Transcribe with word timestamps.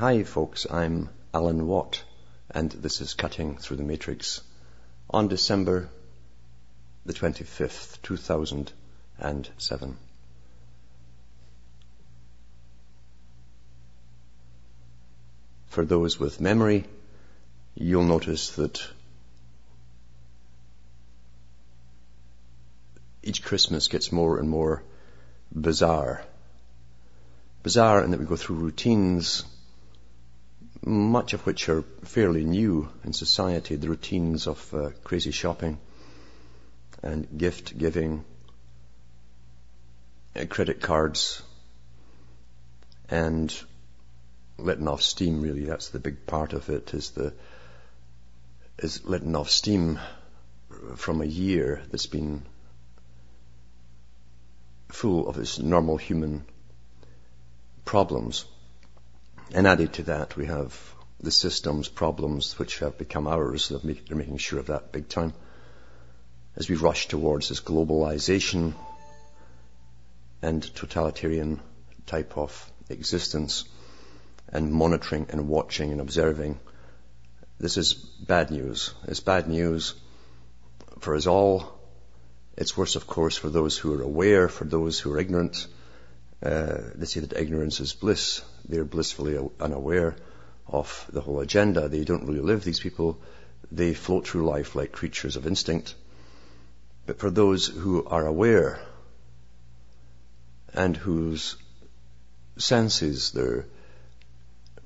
Hi 0.00 0.22
folks, 0.22 0.66
I'm 0.70 1.10
Alan 1.34 1.66
Watt 1.66 2.02
and 2.50 2.70
this 2.72 3.02
is 3.02 3.12
Cutting 3.12 3.58
Through 3.58 3.76
the 3.76 3.82
Matrix 3.82 4.40
on 5.10 5.28
December 5.28 5.90
the 7.04 7.12
25th, 7.12 8.00
2007. 8.00 9.96
For 15.66 15.84
those 15.84 16.18
with 16.18 16.40
memory, 16.40 16.86
you'll 17.74 18.04
notice 18.04 18.52
that 18.52 18.80
each 23.22 23.44
Christmas 23.44 23.88
gets 23.88 24.10
more 24.10 24.38
and 24.38 24.48
more 24.48 24.82
bizarre. 25.54 26.24
Bizarre 27.62 28.02
in 28.02 28.12
that 28.12 28.20
we 28.20 28.24
go 28.24 28.36
through 28.36 28.56
routines, 28.56 29.44
much 30.84 31.34
of 31.34 31.44
which 31.46 31.68
are 31.68 31.82
fairly 32.04 32.44
new 32.44 32.88
in 33.04 33.12
society, 33.12 33.76
the 33.76 33.88
routines 33.88 34.46
of 34.46 34.74
uh, 34.74 34.90
crazy 35.04 35.30
shopping 35.30 35.78
and 37.02 37.26
gift 37.36 37.76
giving, 37.76 38.24
uh, 40.36 40.44
credit 40.46 40.80
cards, 40.80 41.42
and 43.08 43.54
letting 44.58 44.88
off 44.88 45.02
steam 45.02 45.40
really, 45.40 45.64
that's 45.64 45.88
the 45.88 45.98
big 45.98 46.26
part 46.26 46.52
of 46.52 46.68
it, 46.68 46.94
is 46.94 47.10
the, 47.10 47.32
is 48.78 49.04
letting 49.04 49.34
off 49.36 49.50
steam 49.50 49.98
from 50.96 51.20
a 51.20 51.26
year 51.26 51.82
that's 51.90 52.06
been 52.06 52.42
full 54.88 55.28
of 55.28 55.38
its 55.38 55.58
normal 55.58 55.96
human 55.96 56.44
problems. 57.84 58.44
And 59.52 59.66
added 59.66 59.94
to 59.94 60.02
that, 60.04 60.36
we 60.36 60.46
have 60.46 60.78
the 61.20 61.30
systems 61.30 61.88
problems 61.88 62.58
which 62.58 62.78
have 62.78 62.98
become 62.98 63.26
ours. 63.26 63.68
They're 63.68 64.16
making 64.16 64.38
sure 64.38 64.58
of 64.58 64.66
that 64.66 64.92
big 64.92 65.08
time. 65.08 65.32
As 66.56 66.68
we 66.68 66.76
rush 66.76 67.08
towards 67.08 67.48
this 67.48 67.60
globalization 67.60 68.74
and 70.42 70.62
totalitarian 70.62 71.60
type 72.06 72.36
of 72.36 72.70
existence 72.88 73.64
and 74.48 74.72
monitoring 74.72 75.26
and 75.30 75.48
watching 75.48 75.92
and 75.92 76.00
observing, 76.00 76.58
this 77.58 77.76
is 77.76 77.94
bad 77.94 78.50
news. 78.50 78.94
It's 79.06 79.20
bad 79.20 79.48
news 79.48 79.94
for 81.00 81.14
us 81.14 81.26
all 81.26 81.80
it's 82.60 82.76
worse, 82.76 82.94
of 82.94 83.06
course, 83.06 83.38
for 83.38 83.48
those 83.48 83.78
who 83.78 83.94
are 83.94 84.02
aware, 84.02 84.46
for 84.48 84.64
those 84.64 85.00
who 85.00 85.12
are 85.12 85.18
ignorant. 85.18 85.66
Uh, 86.42 86.78
they 86.94 87.06
say 87.06 87.20
that 87.20 87.38
ignorance 87.38 87.80
is 87.80 87.92
bliss. 87.92 88.42
They're 88.66 88.84
blissfully 88.84 89.38
unaware 89.60 90.16
of 90.66 91.06
the 91.12 91.20
whole 91.20 91.40
agenda. 91.40 91.88
They 91.88 92.04
don't 92.04 92.26
really 92.26 92.40
live, 92.40 92.64
these 92.64 92.80
people. 92.80 93.20
They 93.70 93.92
float 93.94 94.26
through 94.26 94.46
life 94.46 94.74
like 94.74 94.92
creatures 94.92 95.36
of 95.36 95.46
instinct. 95.46 95.94
But 97.06 97.18
for 97.18 97.30
those 97.30 97.66
who 97.66 98.04
are 98.06 98.26
aware 98.26 98.80
and 100.72 100.96
whose 100.96 101.56
senses, 102.56 103.32
their 103.32 103.66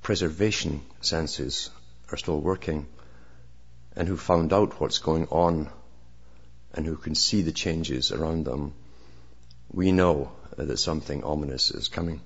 preservation 0.02 0.82
senses 1.00 1.70
are 2.10 2.16
still 2.16 2.40
working 2.40 2.86
and 3.96 4.08
who 4.08 4.16
found 4.16 4.52
out 4.52 4.80
what's 4.80 4.98
going 4.98 5.28
on 5.28 5.70
and 6.72 6.86
who 6.86 6.96
can 6.96 7.14
see 7.14 7.42
the 7.42 7.52
changes 7.52 8.10
around 8.10 8.44
them, 8.44 8.74
we 9.72 9.92
know 9.92 10.32
that 10.56 10.76
something 10.78 11.24
ominous 11.24 11.70
is 11.70 11.88
coming. 11.88 12.20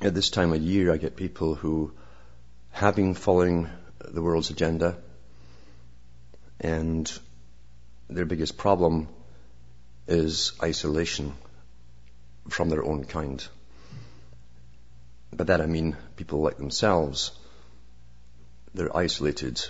At 0.00 0.14
this 0.14 0.30
time 0.30 0.52
of 0.52 0.60
year, 0.60 0.92
I 0.92 0.96
get 0.96 1.16
people 1.16 1.54
who, 1.54 1.92
having 2.70 3.14
following 3.14 3.68
the 4.00 4.22
world's 4.22 4.50
agenda, 4.50 4.98
and 6.60 7.10
their 8.10 8.24
biggest 8.24 8.56
problem 8.56 9.08
is 10.08 10.52
isolation 10.62 11.34
from 12.48 12.68
their 12.68 12.84
own 12.84 13.04
kind. 13.04 13.46
By 15.32 15.44
that 15.44 15.60
I 15.60 15.66
mean 15.66 15.96
people 16.16 16.40
like 16.40 16.58
themselves 16.58 17.32
they're 18.74 18.96
isolated 18.96 19.62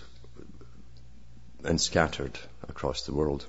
and 1.65 1.81
scattered 1.81 2.39
across 2.69 3.03
the 3.03 3.15
world. 3.15 3.47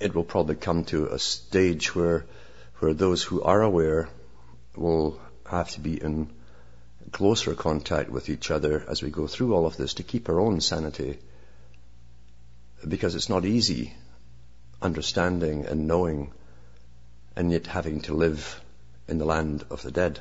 It 0.00 0.14
will 0.14 0.24
probably 0.24 0.56
come 0.56 0.84
to 0.84 1.06
a 1.06 1.18
stage 1.18 1.94
where, 1.94 2.24
where 2.78 2.94
those 2.94 3.22
who 3.22 3.42
are 3.42 3.62
aware 3.62 4.08
will 4.76 5.20
have 5.46 5.70
to 5.70 5.80
be 5.80 6.00
in 6.00 6.30
closer 7.10 7.54
contact 7.54 8.10
with 8.10 8.28
each 8.28 8.50
other 8.50 8.84
as 8.88 9.02
we 9.02 9.10
go 9.10 9.26
through 9.26 9.54
all 9.54 9.66
of 9.66 9.76
this 9.76 9.94
to 9.94 10.02
keep 10.02 10.28
our 10.28 10.40
own 10.40 10.60
sanity. 10.60 11.18
Because 12.86 13.14
it's 13.14 13.28
not 13.28 13.44
easy 13.44 13.94
understanding 14.80 15.66
and 15.66 15.88
knowing 15.88 16.32
and 17.34 17.50
yet 17.50 17.66
having 17.66 18.00
to 18.02 18.14
live 18.14 18.60
in 19.08 19.18
the 19.18 19.24
land 19.24 19.64
of 19.70 19.82
the 19.82 19.90
dead 19.90 20.20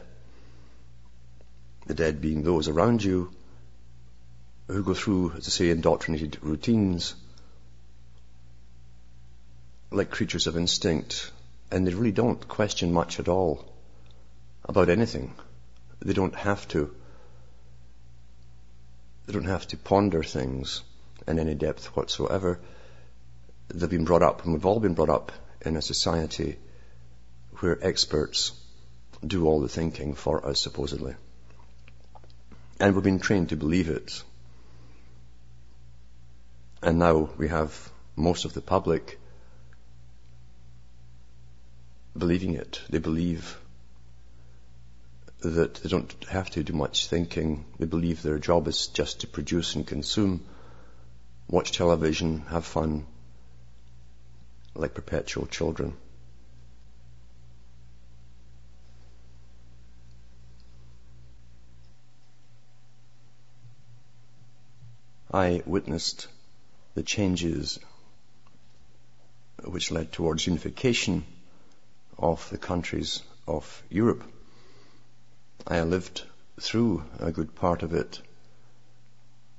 the 1.86 1.94
dead 1.94 2.20
being 2.22 2.44
those 2.44 2.68
around 2.68 3.04
you 3.04 3.32
who 4.68 4.84
go 4.84 4.94
through, 4.94 5.34
as 5.38 5.48
I 5.48 5.52
say, 5.52 5.70
indoctrinated 5.70 6.38
routines 6.42 7.16
like 9.92 10.12
creatures 10.12 10.48
of 10.48 10.58
instinct 10.58 11.32
and 11.72 11.86
they 11.86 11.94
really 11.94 12.12
don't 12.12 12.48
question 12.48 12.94
much 12.94 13.20
at 13.20 13.28
all 13.28 13.66
about 14.66 14.90
anything. 14.90 15.34
They 16.00 16.14
don't 16.14 16.36
have 16.36 16.68
to. 16.70 16.94
They 19.26 19.34
don't 19.34 19.46
have 19.46 19.68
to 19.68 19.78
ponder 19.78 20.24
things 20.24 20.84
in 21.28 21.40
any 21.40 21.56
depth 21.56 21.88
whatsoever. 21.96 22.60
They've 23.68 23.90
been 23.90 24.06
brought 24.06 24.24
up, 24.24 24.46
and 24.46 24.54
we've 24.54 24.66
all 24.66 24.80
been 24.80 24.94
brought 24.94 25.10
up 25.10 25.32
in 25.62 25.76
a 25.76 25.82
society 25.82 26.58
where 27.60 27.78
experts 27.86 28.54
do 29.26 29.46
all 29.46 29.60
the 29.60 29.68
thinking 29.68 30.14
for 30.14 30.46
us, 30.46 30.62
supposedly. 30.62 31.16
And 32.80 32.94
we've 32.94 33.04
been 33.04 33.20
trained 33.20 33.50
to 33.50 33.58
believe 33.58 33.90
it. 33.90 34.24
And 36.82 37.00
now 37.00 37.30
we 37.38 37.48
have 37.48 37.92
most 38.16 38.46
of 38.46 38.54
the 38.54 38.62
public 38.62 39.20
believing 42.16 42.54
it. 42.54 42.82
They 42.90 43.00
believe 43.00 43.60
that 45.40 45.76
they 45.76 45.90
don't 45.90 46.16
have 46.30 46.50
to 46.52 46.64
do 46.64 46.74
much 46.74 47.08
thinking. 47.08 47.66
They 47.80 47.86
believe 47.86 48.22
their 48.22 48.40
job 48.40 48.68
is 48.68 48.88
just 48.88 49.22
to 49.22 49.28
produce 49.28 49.76
and 49.76 49.86
consume, 49.88 50.46
watch 51.48 51.72
television, 51.72 52.42
have 52.50 52.66
fun, 52.66 53.06
like 54.76 54.94
perpetual 54.94 55.48
children. 55.48 55.96
I 65.32 65.62
witnessed 65.66 66.28
the 66.98 67.04
changes 67.04 67.78
which 69.64 69.92
led 69.92 70.12
towards 70.12 70.48
unification 70.48 71.24
of 72.18 72.50
the 72.50 72.58
countries 72.58 73.22
of 73.48 73.84
Europe. 73.88 74.24
I 75.68 75.84
lived 75.84 76.24
through 76.60 77.04
a 77.20 77.32
good 77.32 77.54
part 77.54 77.84
of 77.84 77.94
it 77.94 78.20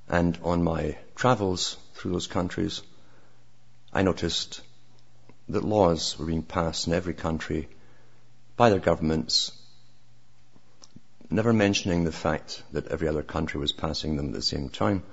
and 0.09 0.37
on 0.43 0.65
my 0.65 0.99
travels 1.15 1.77
through 1.95 2.11
those 2.11 2.27
countries, 2.27 2.83
I 3.93 4.03
noticed 4.03 4.61
that 5.49 5.63
laws 5.63 6.19
were 6.19 6.27
being 6.27 6.43
passed 6.43 6.89
in 6.89 6.93
every 6.93 7.15
country 7.15 7.69
by 8.57 8.71
their 8.71 8.81
governments, 8.81 9.53
never 11.31 11.53
mentioning 11.53 12.03
the 12.03 12.11
fact 12.11 12.65
that 12.73 12.89
every 12.89 13.07
other 13.07 13.23
country 13.23 13.61
was 13.61 13.71
passing 13.71 14.17
them 14.17 14.27
at 14.27 14.33
the 14.33 14.43
same 14.43 14.71
time. 14.71 15.05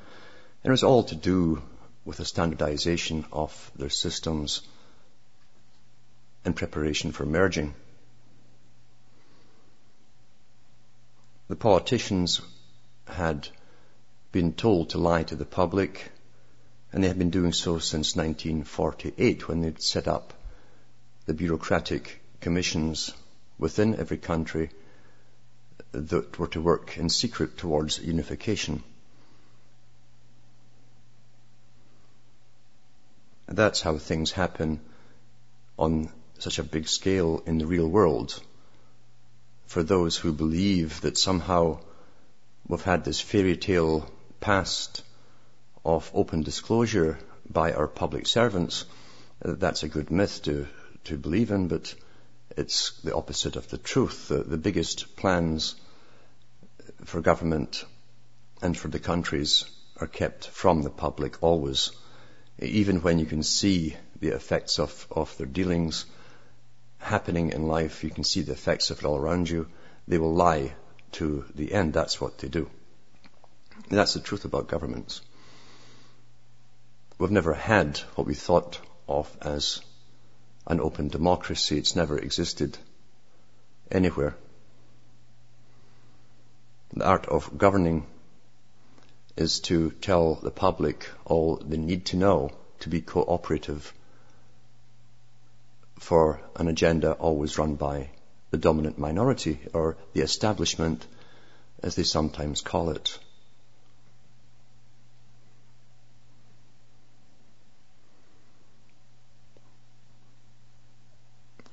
And 0.64 0.72
It 0.72 0.72
was 0.72 0.84
all 0.84 1.04
to 1.04 1.16
do 1.16 1.62
with 2.06 2.20
a 2.20 2.26
standardization 2.26 3.26
of 3.32 3.72
their 3.76 3.90
systems 3.90 4.62
in 6.46 6.54
preparation 6.54 7.12
for 7.12 7.26
merging. 7.26 7.74
The 11.48 11.56
politicians 11.56 12.42
had 13.08 13.48
been 14.32 14.54
told 14.54 14.92
to 14.92 14.98
lie 15.00 15.24
to 15.24 15.36
the 15.36 15.46
public, 15.46 16.12
and 16.92 17.04
they 17.04 17.08
had 17.08 17.20
been 17.20 17.30
doing 17.32 17.54
so 17.54 17.80
since 17.80 18.16
1948 18.16 19.48
when 19.48 19.62
they'd 19.62 19.82
set 19.82 20.08
up 20.08 20.34
the 21.26 21.34
bureaucratic 21.34 22.22
commissions 22.40 23.14
within 23.58 23.96
every 23.96 24.18
country 24.18 24.70
that 25.92 26.38
were 26.38 26.48
to 26.48 26.62
work 26.62 26.98
in 26.98 27.10
secret 27.10 27.58
towards 27.58 28.00
unification. 28.00 28.84
That's 33.48 33.82
how 33.82 33.98
things 33.98 34.32
happen 34.32 34.80
on 35.78 36.10
such 36.40 36.60
a 36.60 36.64
big 36.64 36.88
scale 36.88 37.44
in 37.46 37.58
the 37.58 37.68
real 37.68 37.88
world. 37.88 38.42
For 39.68 39.84
those 39.84 40.18
who 40.18 40.34
believe 40.34 41.02
that 41.02 41.18
somehow 41.18 41.80
we've 42.68 42.82
had 42.82 43.04
this 43.04 43.22
fairy 43.22 43.58
tale 43.58 44.10
past 44.40 45.04
of 45.84 46.10
open 46.14 46.44
disclosure 46.44 47.20
by 47.50 47.74
our 47.74 47.88
public 47.88 48.28
servants, 48.28 48.86
that's 49.40 49.84
a 49.84 49.90
good 49.90 50.10
myth 50.10 50.42
to, 50.44 50.68
to 51.06 51.18
believe 51.18 51.52
in, 51.52 51.68
but 51.68 51.94
it's 52.58 53.00
the 53.02 53.16
opposite 53.16 53.56
of 53.56 53.70
the 53.70 53.78
truth. 53.78 54.28
The, 54.28 54.44
the 54.44 54.58
biggest 54.58 55.16
plans 55.16 55.76
for 57.04 57.22
government 57.22 57.86
and 58.62 58.78
for 58.78 58.88
the 58.88 59.00
countries 59.00 59.66
are 59.98 60.08
kept 60.08 60.48
from 60.48 60.82
the 60.82 60.90
public 60.90 61.42
always, 61.44 61.92
even 62.60 63.02
when 63.02 63.20
you 63.20 63.26
can 63.26 63.44
see 63.44 63.96
the 64.20 64.30
effects 64.30 64.80
of, 64.80 65.08
of 65.12 65.36
their 65.38 65.48
dealings 65.48 66.06
happening 66.98 67.52
in 67.52 67.68
life, 67.68 68.04
you 68.04 68.10
can 68.10 68.24
see 68.24 68.42
the 68.42 68.54
effects 68.54 68.90
of 68.90 69.00
it 69.00 69.06
all 69.06 69.18
around 69.18 69.50
you, 69.50 69.68
they 70.08 70.18
will 70.18 70.34
lie 70.34 70.74
to 71.12 71.46
the 71.56 71.74
end. 71.74 71.94
That's 71.94 72.20
what 72.20 72.38
they 72.38 72.48
do. 72.48 72.70
And 73.90 73.98
that's 73.98 74.14
the 74.14 74.20
truth 74.20 74.46
about 74.46 74.68
governments. 74.68 75.22
We've 77.18 77.32
never 77.32 77.54
had 77.54 78.00
what 78.16 78.28
we 78.28 78.34
thought 78.34 78.80
of 79.08 79.36
as 79.42 79.82
an 80.68 80.80
open 80.80 81.10
democracy. 81.10 81.78
It's 81.78 81.96
never 81.96 82.18
existed 82.18 82.78
anywhere. 83.92 84.36
The 86.94 87.06
art 87.06 87.28
of 87.28 87.58
governing 87.58 88.08
is 89.38 89.60
to 89.60 89.92
tell 89.92 90.36
the 90.36 90.52
public 90.52 91.10
all 91.26 91.58
they 91.58 91.78
need 91.78 92.06
to 92.06 92.18
know 92.18 92.52
to 92.80 92.90
be 92.90 93.02
cooperative 93.02 93.94
for 96.00 96.40
an 96.56 96.68
agenda 96.68 97.14
always 97.14 97.58
run 97.58 97.76
by 97.76 98.10
the 98.52 98.58
dominant 98.58 98.98
minority 98.98 99.60
or 99.74 99.98
the 100.14 100.22
establishment 100.22 101.06
as 101.82 101.96
they 101.96 102.04
sometimes 102.04 102.62
call 102.62 102.90
it. 102.90 103.18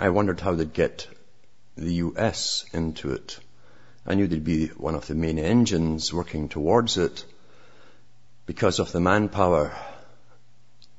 I 0.01 0.09
wondered 0.09 0.41
how 0.41 0.55
they'd 0.55 0.73
get 0.73 1.07
the 1.77 1.95
US 1.95 2.65
into 2.73 3.13
it. 3.13 3.39
I 4.05 4.15
knew 4.15 4.27
they'd 4.27 4.43
be 4.43 4.67
one 4.69 4.97
of 4.97 5.07
the 5.07 5.15
main 5.15 5.39
engines 5.39 6.13
working 6.13 6.49
towards 6.49 6.97
it 6.97 7.25
because 8.47 8.79
of 8.79 8.93
the 8.93 9.01
manpower, 9.01 9.77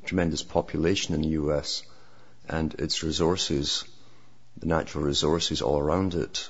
tremendous 0.06 0.44
population 0.44 1.14
in 1.14 1.22
the 1.22 1.36
US 1.40 1.84
and 2.48 2.74
its 2.76 3.04
resources, 3.04 3.84
the 4.58 4.66
natural 4.66 5.04
resources 5.04 5.62
all 5.62 5.80
around 5.80 6.14
it, 6.14 6.50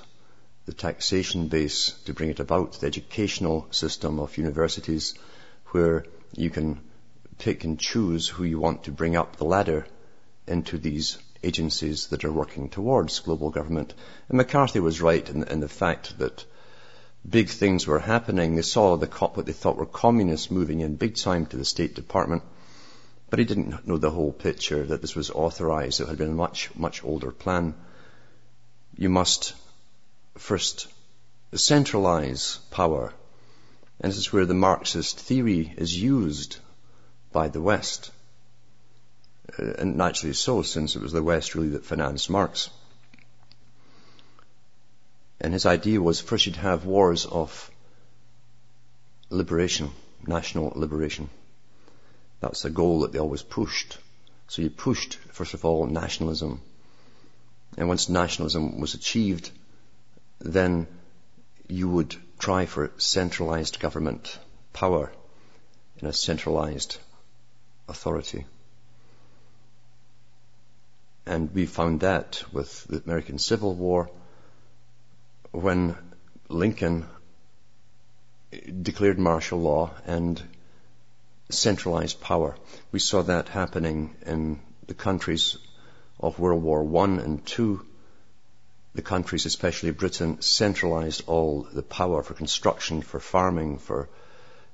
the 0.66 0.72
taxation 0.72 1.48
base 1.48 1.90
to 2.04 2.14
bring 2.14 2.30
it 2.30 2.40
about, 2.40 2.74
the 2.74 2.86
educational 2.86 3.66
system 3.70 4.18
of 4.20 4.38
universities 4.38 5.14
where 5.72 6.04
you 6.36 6.50
can 6.50 6.80
pick 7.38 7.64
and 7.64 7.78
choose 7.78 8.28
who 8.28 8.44
you 8.44 8.58
want 8.58 8.84
to 8.84 8.92
bring 8.92 9.16
up 9.16 9.36
the 9.36 9.44
ladder 9.44 9.86
into 10.46 10.78
these 10.78 11.18
agencies 11.42 12.06
that 12.08 12.24
are 12.24 12.32
working 12.32 12.68
towards 12.68 13.20
global 13.20 13.50
government. 13.50 13.92
And 14.28 14.38
McCarthy 14.38 14.80
was 14.80 15.02
right 15.02 15.28
in, 15.28 15.44
in 15.44 15.60
the 15.60 15.68
fact 15.68 16.18
that 16.18 16.44
big 17.28 17.48
things 17.48 17.86
were 17.86 17.98
happening. 17.98 18.54
They 18.54 18.62
saw 18.62 18.96
the, 18.96 19.06
cop 19.06 19.36
what 19.36 19.46
they 19.46 19.52
thought 19.52 19.76
were 19.76 19.86
communists 19.86 20.50
moving 20.50 20.80
in 20.80 20.96
big 20.96 21.16
time 21.16 21.46
to 21.46 21.56
the 21.56 21.64
State 21.64 21.94
Department. 21.94 22.42
But 23.30 23.38
he 23.38 23.44
didn't 23.44 23.88
know 23.88 23.96
the 23.96 24.10
whole 24.10 24.32
picture, 24.32 24.84
that 24.84 25.00
this 25.00 25.16
was 25.16 25.30
authorized. 25.30 26.00
It 26.00 26.08
had 26.08 26.18
been 26.18 26.30
a 26.30 26.34
much, 26.34 26.70
much 26.76 27.02
older 27.02 27.30
plan. 27.30 27.74
You 28.96 29.08
must 29.08 29.54
first 30.36 30.86
centralize 31.54 32.58
power. 32.70 33.12
And 34.00 34.10
this 34.10 34.18
is 34.18 34.32
where 34.32 34.46
the 34.46 34.54
Marxist 34.54 35.18
theory 35.18 35.72
is 35.76 36.00
used 36.00 36.58
by 37.32 37.48
the 37.48 37.60
West. 37.60 38.10
Uh, 39.58 39.72
and 39.78 39.96
naturally 39.96 40.34
so, 40.34 40.62
since 40.62 40.94
it 40.94 41.02
was 41.02 41.12
the 41.12 41.22
West 41.22 41.54
really 41.54 41.70
that 41.70 41.84
financed 41.84 42.28
Marx. 42.28 42.70
And 45.40 45.52
his 45.52 45.66
idea 45.66 46.00
was 46.00 46.20
first 46.20 46.46
you'd 46.46 46.56
have 46.56 46.86
wars 46.86 47.26
of 47.26 47.70
liberation, 49.30 49.90
national 50.26 50.72
liberation. 50.76 51.28
That's 52.40 52.62
the 52.62 52.70
goal 52.70 53.00
that 53.00 53.12
they 53.12 53.18
always 53.18 53.42
pushed. 53.42 53.98
So 54.48 54.62
you 54.62 54.70
pushed, 54.70 55.14
first 55.32 55.54
of 55.54 55.64
all, 55.64 55.86
nationalism. 55.86 56.60
And 57.76 57.88
once 57.88 58.08
nationalism 58.08 58.80
was 58.80 58.94
achieved, 58.94 59.50
then 60.38 60.86
you 61.68 61.88
would 61.88 62.14
try 62.38 62.66
for 62.66 62.92
centralized 62.98 63.80
government 63.80 64.38
power 64.72 65.10
in 65.98 66.06
a 66.06 66.12
centralized 66.12 66.98
authority. 67.88 68.44
And 71.26 71.54
we 71.54 71.64
found 71.66 72.00
that 72.00 72.44
with 72.52 72.84
the 72.84 73.02
American 73.04 73.38
Civil 73.38 73.74
War 73.74 74.10
when 75.54 75.96
Lincoln 76.48 77.06
declared 78.82 79.18
martial 79.18 79.60
law 79.60 79.92
and 80.04 80.42
centralized 81.48 82.20
power. 82.20 82.56
We 82.90 82.98
saw 82.98 83.22
that 83.22 83.48
happening 83.48 84.16
in 84.26 84.60
the 84.88 84.94
countries 84.94 85.56
of 86.18 86.40
World 86.40 86.62
War 86.62 86.82
I 87.02 87.04
and 87.22 87.58
II. 87.58 87.78
The 88.94 89.02
countries, 89.02 89.46
especially 89.46 89.92
Britain, 89.92 90.42
centralized 90.42 91.22
all 91.26 91.68
the 91.72 91.82
power 91.82 92.22
for 92.22 92.34
construction, 92.34 93.02
for 93.02 93.20
farming, 93.20 93.78
for 93.78 94.08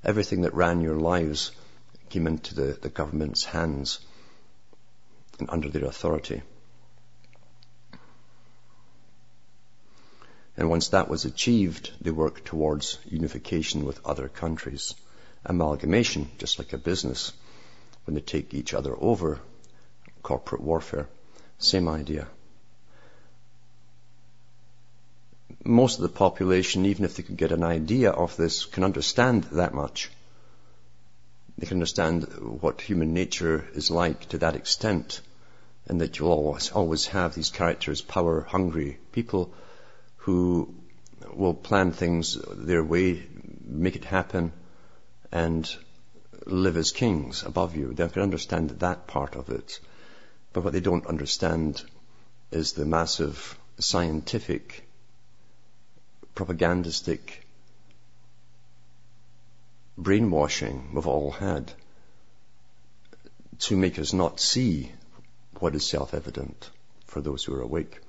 everything 0.03 0.41
that 0.41 0.55
ran 0.55 0.81
your 0.81 0.97
lives 0.97 1.51
came 2.09 2.25
into 2.25 2.55
the, 2.55 2.77
the 2.81 2.89
government's 2.89 3.45
hands 3.45 3.99
and 5.39 5.49
under 5.49 5.69
their 5.69 5.85
authority. 5.85 6.41
And 10.57 10.69
once 10.69 10.89
that 10.89 11.09
was 11.09 11.25
achieved, 11.25 11.91
they 12.01 12.11
worked 12.11 12.45
towards 12.45 12.97
unification 13.05 13.85
with 13.85 14.05
other 14.05 14.27
countries 14.27 14.93
amalgamation, 15.45 16.29
just 16.37 16.59
like 16.59 16.73
a 16.73 16.77
business. 16.77 17.33
When 18.05 18.15
they 18.15 18.21
take 18.21 18.53
each 18.53 18.73
other 18.73 18.95
over, 18.97 19.39
corporate 20.23 20.61
warfare, 20.61 21.07
same 21.57 21.87
idea. 21.87 22.27
Most 25.63 25.97
of 25.97 26.03
the 26.03 26.09
population, 26.09 26.85
even 26.85 27.05
if 27.05 27.15
they 27.15 27.23
could 27.23 27.37
get 27.37 27.51
an 27.51 27.63
idea 27.63 28.09
of 28.09 28.35
this, 28.35 28.65
can 28.65 28.83
understand 28.83 29.43
that 29.45 29.73
much. 29.73 30.09
They 31.57 31.67
can 31.67 31.77
understand 31.77 32.23
what 32.61 32.81
human 32.81 33.13
nature 33.13 33.67
is 33.75 33.91
like 33.91 34.29
to 34.29 34.39
that 34.39 34.55
extent, 34.55 35.21
and 35.87 36.01
that 36.01 36.17
you'll 36.17 36.31
always, 36.31 36.71
always 36.71 37.05
have 37.07 37.35
these 37.35 37.51
characters, 37.51 38.01
power 38.01 38.41
hungry 38.41 38.97
people 39.11 39.53
who 40.21 40.73
will 41.33 41.53
plan 41.53 41.91
things 41.91 42.37
their 42.51 42.83
way, 42.83 43.23
make 43.63 43.95
it 43.95 44.05
happen, 44.05 44.51
and 45.31 45.75
live 46.45 46.77
as 46.77 46.91
kings 46.91 47.43
above 47.43 47.75
you. 47.75 47.93
They 47.93 48.07
can 48.07 48.21
understand 48.21 48.71
that 48.81 49.07
part 49.07 49.35
of 49.35 49.49
it. 49.49 49.79
But 50.53 50.63
what 50.63 50.73
they 50.73 50.79
don't 50.79 51.07
understand 51.07 51.83
is 52.51 52.73
the 52.73 52.85
massive 52.85 53.57
scientific, 53.79 54.87
propagandistic 56.35 57.47
brainwashing 59.97 60.91
we've 60.93 61.07
all 61.07 61.31
had 61.31 61.71
to 63.59 63.77
make 63.77 63.99
us 63.99 64.13
not 64.13 64.39
see 64.39 64.91
what 65.59 65.75
is 65.75 65.85
self-evident 65.85 66.69
for 67.05 67.21
those 67.21 67.43
who 67.43 67.53
are 67.53 67.61
awake. 67.61 68.00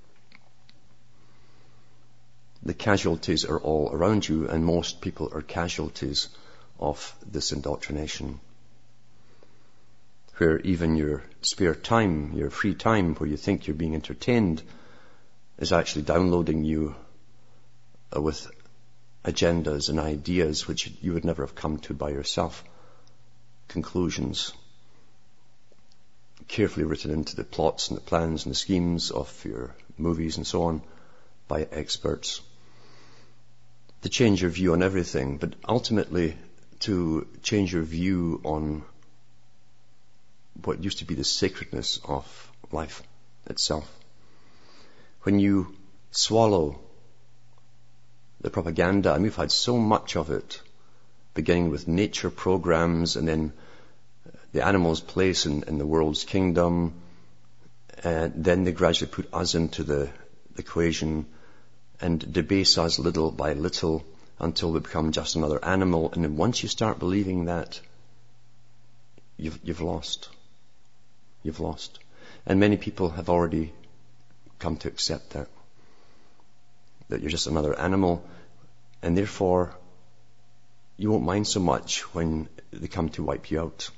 The 2.65 2.75
casualties 2.75 3.45
are 3.45 3.59
all 3.59 3.91
around 3.93 4.29
you 4.29 4.49
and 4.49 4.65
most 4.65 5.01
people 5.01 5.31
are 5.33 5.43
casualties 5.43 6.29
of 6.79 7.13
this 7.27 7.51
indoctrination. 7.51 8.39
Where 10.37 10.61
even 10.61 10.95
your 10.95 11.25
spare 11.41 11.75
time, 11.75 12.35
your 12.35 12.51
free 12.51 12.75
time, 12.75 13.17
where 13.17 13.29
you 13.29 13.37
think 13.37 13.67
you're 13.67 13.75
being 13.75 13.97
entertained, 13.97 14.63
is 15.59 15.73
actually 15.73 16.03
downloading 16.03 16.63
you 16.63 16.95
uh, 18.17 18.23
with 18.23 18.49
agendas 19.25 19.89
and 19.89 19.99
ideas 19.99 20.69
which 20.69 20.89
you 21.01 21.15
would 21.15 21.25
never 21.25 21.43
have 21.43 21.57
come 21.57 21.79
to 21.79 21.95
by 21.95 22.11
yourself. 22.11 22.63
Conclusions 23.67 24.53
carefully 26.47 26.85
written 26.85 27.11
into 27.11 27.35
the 27.35 27.45
plots 27.45 27.89
and 27.89 27.97
the 27.97 28.03
plans 28.03 28.45
and 28.45 28.53
the 28.53 28.59
schemes 28.59 29.11
of 29.11 29.45
your 29.45 29.75
movies 29.99 30.37
and 30.37 30.47
so 30.47 30.63
on 30.63 30.81
by 31.49 31.67
experts 31.73 32.41
to 34.03 34.09
change 34.09 34.43
your 34.43 34.51
view 34.51 34.73
on 34.73 34.83
everything, 34.83 35.39
but 35.39 35.55
ultimately 35.69 36.37
to 36.81 37.27
change 37.43 37.73
your 37.73 37.83
view 37.83 38.41
on 38.45 38.83
what 40.65 40.83
used 40.83 40.99
to 40.99 41.05
be 41.05 41.15
the 41.15 41.25
sacredness 41.25 42.01
of 42.05 42.53
life 42.71 43.03
itself. 43.47 43.89
When 45.23 45.39
you 45.39 45.75
swallow 46.11 46.81
the 48.41 48.51
propaganda, 48.51 49.15
and 49.15 49.23
we've 49.23 49.37
had 49.37 49.53
so 49.53 49.79
much 49.79 50.17
of 50.17 50.31
it, 50.31 50.61
beginning 51.35 51.71
with 51.71 51.87
nature 51.87 52.31
programs 52.31 53.17
and 53.17 53.27
then 53.27 53.53
the 54.53 54.67
animal's 54.67 55.01
place 55.01 55.47
in, 55.47 55.63
in 55.63 55.79
the 55.79 55.87
world's 55.87 56.25
kingdom, 56.25 56.95
and 58.03 58.45
then 58.45 58.65
they 58.65 58.73
gradually 58.73 59.11
put 59.11 59.33
us 59.33 59.55
into 59.55 59.85
the 59.85 60.11
equation 60.59 61.27
and 62.03 62.33
debase 62.33 62.77
us 62.77 62.99
little 62.99 63.31
by 63.31 63.53
little 63.53 64.05
until 64.39 64.73
we 64.73 64.81
become 64.81 65.13
just 65.13 65.37
another 65.37 65.65
animal. 65.65 66.11
And 66.13 66.25
then 66.25 66.37
once 66.37 66.63
you 66.63 66.69
start 66.69 66.99
believing 66.99 67.45
that, 67.47 67.81
you've, 69.37 69.59
you've 69.63 69.81
lost. 69.81 70.29
You've 71.43 71.61
lost. 71.61 71.99
And 72.45 72.59
many 72.59 72.77
people 72.77 73.11
have 73.11 73.31
already 73.31 73.73
come 74.59 74.77
to 74.79 74.89
accept 74.89 75.31
that. 75.31 75.49
That 77.09 77.21
you're 77.21 77.31
just 77.31 77.47
another 77.47 77.79
animal, 77.79 78.25
and 79.03 79.17
therefore 79.17 79.75
you 80.97 81.11
won't 81.11 81.25
mind 81.25 81.47
so 81.47 81.61
much 81.61 82.01
when 82.15 82.49
they 82.73 82.89
come 82.89 83.11
to 83.11 83.23
wipe 83.23 83.51
you 83.51 83.61
out. 83.61 83.91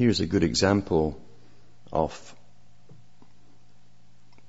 Here's 0.00 0.20
a 0.20 0.26
good 0.26 0.44
example 0.44 1.20
of 1.92 2.34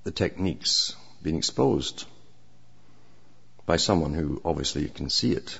the 0.05 0.11
techniques 0.11 0.95
being 1.21 1.35
exposed 1.35 2.05
by 3.65 3.75
someone 3.75 4.13
who 4.13 4.41
obviously 4.45 4.87
can 4.87 5.09
see 5.09 5.33
it. 5.33 5.59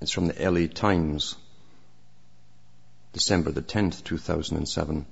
It's 0.00 0.10
from 0.10 0.28
the 0.28 0.50
LA 0.50 0.68
Times, 0.68 1.36
December 3.12 3.50
the 3.50 3.60
10th, 3.60 4.02
2007, 4.04 5.04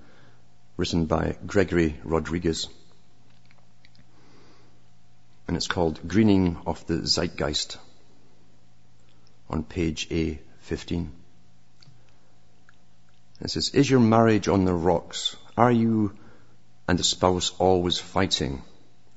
written 0.78 1.04
by 1.04 1.36
Gregory 1.46 2.00
Rodriguez. 2.02 2.66
And 5.46 5.54
it's 5.54 5.68
called 5.68 6.08
Greening 6.08 6.56
of 6.64 6.86
the 6.86 7.06
Zeitgeist 7.06 7.76
on 9.50 9.64
page 9.64 10.08
A15. 10.08 11.19
It 13.40 13.50
says, 13.50 13.70
Is 13.70 13.88
your 13.88 14.00
marriage 14.00 14.48
on 14.48 14.64
the 14.64 14.74
rocks? 14.74 15.36
Are 15.56 15.72
you 15.72 16.12
and 16.86 16.98
the 16.98 17.04
spouse 17.04 17.52
always 17.58 17.98
fighting? 17.98 18.62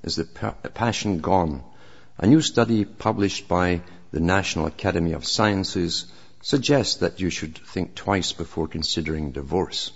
Is 0.03 0.15
the 0.15 0.25
passion 0.73 1.19
gone? 1.19 1.63
A 2.17 2.27
new 2.27 2.41
study 2.41 2.85
published 2.85 3.47
by 3.47 3.81
the 4.11 4.19
National 4.19 4.67
Academy 4.67 5.13
of 5.13 5.25
Sciences 5.25 6.05
suggests 6.41 6.97
that 6.97 7.19
you 7.19 7.29
should 7.29 7.57
think 7.57 7.95
twice 7.95 8.31
before 8.31 8.67
considering 8.67 9.31
divorce. 9.31 9.91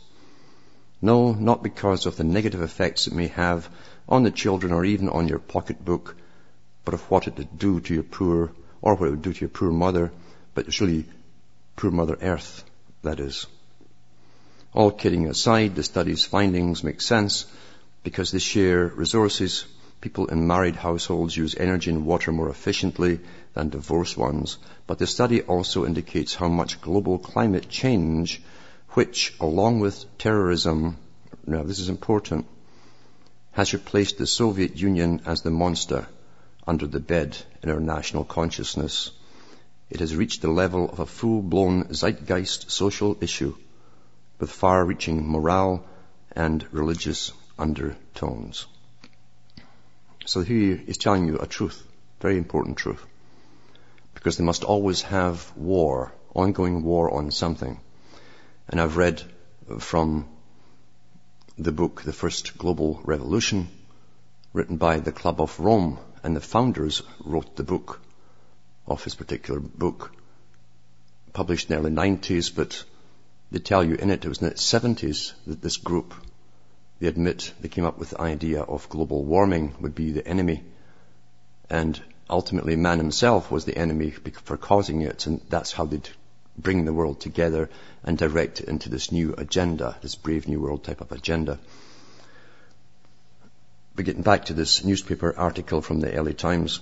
No, 1.02 1.34
not 1.34 1.64
because 1.64 2.06
of 2.06 2.18
the 2.18 2.24
negative 2.24 2.62
effects 2.62 3.08
it 3.08 3.14
may 3.14 3.28
have 3.28 3.70
on 4.10 4.24
the 4.24 4.32
children 4.32 4.74
or 4.74 4.84
even 4.84 5.10
on 5.10 5.28
your 5.28 5.40
pocketbook, 5.40 6.16
but 6.84 6.94
of 6.94 7.02
what 7.12 7.28
it 7.28 7.38
would 7.38 7.60
do 7.60 7.80
to 7.80 7.94
your 7.94 8.04
poor, 8.04 8.52
or 8.82 8.96
what 8.96 9.08
it 9.08 9.12
would 9.12 9.22
do 9.22 9.34
to 9.34 9.42
your 9.42 9.50
poor 9.50 9.72
mother, 9.72 10.12
but 10.54 10.80
really 10.80 11.06
poor 11.76 11.92
Mother 11.92 12.18
Earth, 12.22 12.64
that 13.04 13.20
is. 13.20 13.46
All 14.78 14.92
kidding 14.92 15.26
aside, 15.28 15.74
the 15.74 15.82
study's 15.82 16.24
findings 16.24 16.84
make 16.84 17.02
sense 17.02 17.48
because 18.04 18.30
they 18.30 18.38
share 18.38 18.86
resources. 18.86 19.66
People 20.02 20.28
in 20.28 20.46
married 20.46 20.76
households 20.76 21.36
use 21.36 21.56
energy 21.58 21.90
and 21.90 22.06
water 22.06 22.32
more 22.32 22.50
efficiently 22.50 23.20
than 23.56 23.70
divorced 23.70 24.18
ones. 24.18 24.60
But 24.86 25.00
the 25.00 25.08
study 25.08 25.42
also 25.42 25.88
indicates 25.88 26.36
how 26.36 26.48
much 26.48 26.80
global 26.80 27.18
climate 27.18 27.70
change, 27.70 28.40
which 28.90 29.34
along 29.40 29.80
with 29.80 30.06
terrorism, 30.20 30.98
now 31.48 31.64
this 31.64 31.80
is 31.80 31.90
important, 31.90 32.46
has 33.54 33.74
replaced 33.74 34.20
the 34.20 34.28
Soviet 34.28 34.78
Union 34.78 35.24
as 35.26 35.42
the 35.42 35.50
monster 35.50 36.08
under 36.68 36.86
the 36.86 37.00
bed 37.00 37.36
in 37.64 37.72
our 37.72 37.80
national 37.80 38.26
consciousness. 38.26 39.10
It 39.90 40.02
has 40.02 40.16
reached 40.16 40.44
the 40.44 40.52
level 40.52 40.88
of 40.88 41.00
a 41.00 41.08
full-blown 41.08 41.96
zeitgeist 41.96 42.70
social 42.70 43.18
issue 43.22 43.56
with 44.40 44.52
far-reaching 44.52 45.28
moral 45.28 45.86
and 46.32 46.66
religious 46.72 47.32
undertones. 47.58 48.66
So 50.26 50.42
he 50.42 50.72
is 50.72 50.98
telling 50.98 51.28
you 51.28 51.38
a 51.40 51.48
truth, 51.48 51.82
very 52.20 52.38
important 52.38 52.78
truth. 52.78 53.04
Because 54.14 54.38
they 54.38 54.44
must 54.44 54.64
always 54.64 55.02
have 55.04 55.52
war, 55.56 56.12
ongoing 56.36 56.84
war 56.84 57.14
on 57.14 57.32
something. 57.32 57.80
And 58.68 58.82
I've 58.82 58.98
read 58.98 59.24
from 59.80 60.28
the 61.58 61.72
book, 61.72 62.02
The 62.04 62.14
First 62.14 62.58
Global 62.58 63.02
Revolution, 63.04 63.68
written 64.54 64.78
by 64.78 65.00
the 65.00 65.12
Club 65.12 65.42
of 65.42 65.60
Rome, 65.60 65.98
and 66.24 66.36
the 66.36 66.42
founders 66.42 67.02
wrote 67.24 67.56
the 67.56 67.64
book 67.64 68.02
of 68.86 69.04
his 69.04 69.16
particular 69.16 69.60
book, 69.60 70.12
published 71.34 71.70
in 71.70 71.76
the 71.76 71.82
early 71.82 71.96
90s, 71.96 72.54
but 72.54 72.84
they 73.52 73.60
tell 73.60 73.84
you 73.84 73.96
in 73.96 74.10
it, 74.10 74.26
it 74.26 74.30
was 74.30 74.42
in 74.42 74.50
the 74.50 74.56
70s 74.56 75.34
that 75.46 75.62
this 75.62 75.78
group, 75.78 76.14
they 77.00 77.08
admit 77.08 77.54
they 77.62 77.70
came 77.70 77.86
up 77.86 77.98
with 77.98 78.12
the 78.12 78.22
idea 78.22 78.62
of 78.62 78.90
global 78.90 79.24
warming 79.24 79.76
would 79.80 79.96
be 79.96 80.12
the 80.12 80.28
enemy. 80.28 80.64
And 81.70 82.02
ultimately 82.30 82.76
man 82.76 82.98
himself 82.98 83.52
was 83.52 83.66
the 83.66 83.78
enemy 83.78 84.12
for 84.12 84.58
causing 84.58 85.02
it, 85.02 85.28
and 85.28 85.42
that's 85.50 85.72
how 85.72 85.86
they'd 85.86 86.10
bring 86.58 86.86
the 86.86 86.94
world 86.94 87.22
together 87.22 87.70
and 88.04 88.18
direct 88.18 88.62
it 88.62 88.68
into 88.68 88.90
this 88.90 89.12
new 89.12 89.34
agenda, 89.38 89.98
this 90.02 90.16
brave 90.16 90.48
new 90.48 90.60
world 90.60 90.84
type 90.84 91.02
of 91.02 91.12
agenda. 91.12 91.60
But 93.96 94.06
getting 94.06 94.24
back 94.24 94.46
to 94.46 94.54
this 94.54 94.84
newspaper 94.84 95.34
article 95.38 95.82
from 95.82 96.00
the 96.00 96.10
LA 96.22 96.32
Times, 96.32 96.82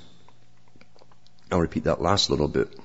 I'll 1.51 1.61
repeat 1.61 1.85
that 1.85 2.01
last 2.01 2.29
little 2.29 2.47
bit. 2.47 2.77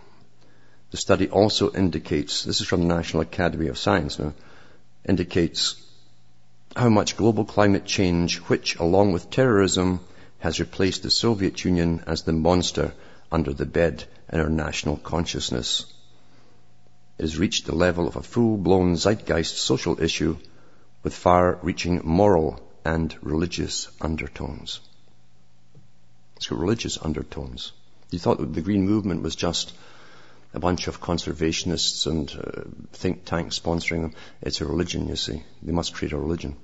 The 0.90 0.97
study 0.97 1.28
also 1.28 1.70
indicates, 1.73 2.42
this 2.42 2.61
is 2.61 2.66
from 2.66 2.82
the 2.82 2.94
National 2.94 3.23
Academy 3.23 3.68
of 3.68 3.78
Science 3.78 4.18
now, 4.18 4.35
indicates 5.09 5.76
how 6.75 6.88
much 6.88 7.16
global 7.16 7.44
climate 7.44 7.85
change, 7.85 8.38
which 8.38 8.76
along 8.76 9.12
with 9.12 9.30
terrorism 9.30 10.00
has 10.40 10.61
replaced 10.61 11.02
the 11.02 11.11
Soviet 11.11 11.64
Union 11.64 12.02
as 12.06 12.23
the 12.23 12.32
monster 12.32 12.92
under 13.30 13.52
the 13.52 13.66
bed 13.66 14.04
in 14.32 14.40
our 14.40 14.49
national 14.49 14.97
consciousness. 14.97 15.87
It 17.18 17.23
has 17.23 17.38
reached 17.38 17.66
the 17.66 17.75
level 17.75 18.09
of 18.09 18.16
a 18.16 18.23
full-blown 18.23 18.97
zeitgeist 18.97 19.59
social 19.59 20.00
issue 20.00 20.38
with 21.02 21.14
far-reaching 21.14 22.00
moral 22.04 22.61
and 22.85 23.14
religious 23.23 23.88
undertones. 24.00 24.80
It's 26.37 26.47
got 26.47 26.59
religious 26.59 26.99
undertones. 27.00 27.73
You 28.11 28.18
thought 28.18 28.54
the 28.54 28.61
Green 28.61 28.87
Movement 28.87 29.23
was 29.23 29.37
just 29.37 29.73
a 30.52 30.59
bunch 30.59 30.88
of 30.88 31.00
conservationists 31.00 32.07
and 32.07 32.30
uh, 32.33 32.62
think 32.92 33.25
tanks 33.25 33.59
sponsoring 33.59 34.02
them. 34.02 34.14
It's 34.42 34.61
a 34.61 34.66
religion, 34.66 35.09
you 35.09 35.16
see. 35.16 35.42
They 35.62 35.73
must 35.73 35.95
create 35.95 36.12
a 36.12 36.19
religion. 36.19 36.57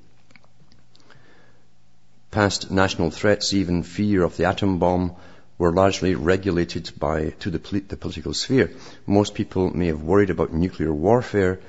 Past 2.30 2.70
national 2.70 3.10
threats, 3.10 3.54
even 3.54 3.82
fear 3.82 4.22
of 4.22 4.36
the 4.36 4.46
atom 4.46 4.78
bomb, 4.78 5.14
were 5.58 5.72
largely 5.72 6.14
regulated 6.14 6.92
by, 6.98 7.30
to 7.40 7.50
the, 7.50 7.80
the 7.80 7.96
political 7.96 8.34
sphere. 8.34 8.72
Most 9.06 9.34
people 9.34 9.70
may 9.70 9.86
have 9.86 10.02
worried 10.02 10.30
about 10.30 10.52
nuclear 10.52 10.92
warfare, 10.92 11.60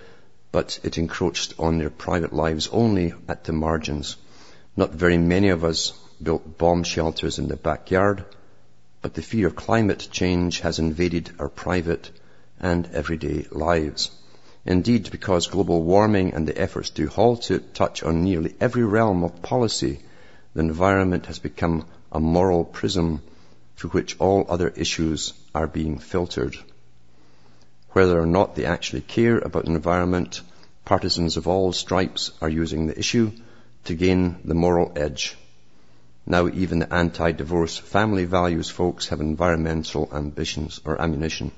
but 0.52 0.80
it 0.84 0.98
encroached 0.98 1.54
on 1.60 1.78
their 1.78 1.90
private 1.90 2.34
lives 2.34 2.68
only 2.72 3.14
at 3.30 3.44
the 3.44 3.54
margins. 3.54 4.18
Not 4.76 4.92
very 4.92 5.18
many 5.18 5.50
of 5.50 5.64
us 5.64 5.92
built 6.22 6.58
bomb 6.58 6.84
shelters 6.84 7.40
in 7.40 7.48
the 7.48 7.56
backyard 7.56 8.26
but 9.08 9.14
the 9.14 9.22
fear 9.22 9.48
of 9.48 9.56
climate 9.56 10.10
change 10.12 10.60
has 10.60 10.80
invaded 10.80 11.32
our 11.40 11.48
private 11.48 12.12
and 12.60 12.90
everyday 12.92 13.46
lives. 13.52 14.12
Indeed, 14.66 15.12
because 15.12 15.48
global 15.48 15.82
warming 15.82 16.34
and 16.34 16.46
the 16.46 16.62
efforts 16.62 16.90
to 16.90 17.08
halt 17.08 17.50
it 17.50 17.74
touch 17.74 18.04
on 18.04 18.26
nearly 18.26 18.54
every 18.60 18.84
realm 18.84 19.24
of 19.24 19.42
policy, 19.42 20.02
the 20.54 20.60
environment 20.60 21.28
has 21.28 21.40
become 21.40 21.86
a 22.12 22.20
moral 22.20 22.66
prism 22.66 23.22
through 23.78 23.92
which 23.92 24.20
all 24.20 24.46
other 24.50 24.68
issues 24.68 25.32
are 25.56 25.68
being 25.68 26.00
filtered. 26.00 26.58
Whether 27.92 28.20
or 28.20 28.26
not 28.26 28.56
they 28.58 28.66
actually 28.66 29.04
care 29.04 29.38
about 29.38 29.64
the 29.64 29.72
environment, 29.72 30.42
partisans 30.84 31.38
of 31.38 31.48
all 31.48 31.72
stripes 31.72 32.32
are 32.42 32.50
using 32.50 32.88
the 32.88 33.00
issue 33.00 33.32
to 33.86 33.96
gain 33.96 34.40
the 34.44 34.54
moral 34.54 34.92
edge 34.98 35.38
now 36.28 36.48
even 36.50 36.80
the 36.80 36.94
anti-divorce 36.94 37.78
family 37.78 38.26
values 38.26 38.70
folks 38.70 39.08
have 39.08 39.22
environmental 39.22 40.10
ambitions 40.14 40.82
or 40.84 41.02
ammunition. 41.02 41.52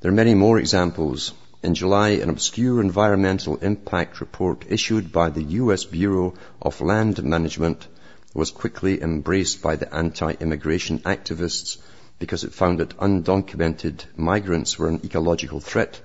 There 0.00 0.10
are 0.10 0.14
many 0.14 0.34
more 0.34 0.58
examples. 0.58 1.32
In 1.62 1.74
July, 1.74 2.10
an 2.10 2.30
obscure 2.30 2.80
environmental 2.80 3.56
impact 3.56 4.20
report 4.20 4.64
issued 4.68 5.12
by 5.12 5.28
the 5.28 5.42
U.S. 5.42 5.84
Bureau 5.84 6.34
of 6.62 6.80
Land 6.80 7.22
Management 7.22 7.86
was 8.32 8.50
quickly 8.50 9.02
embraced 9.02 9.60
by 9.60 9.76
the 9.76 9.92
anti-immigration 9.94 11.00
activists 11.00 11.76
because 12.18 12.44
it 12.44 12.54
found 12.54 12.80
that 12.80 12.96
undocumented 12.98 14.04
migrants 14.16 14.78
were 14.78 14.88
an 14.88 15.00
ecological 15.04 15.60
threat 15.60 16.00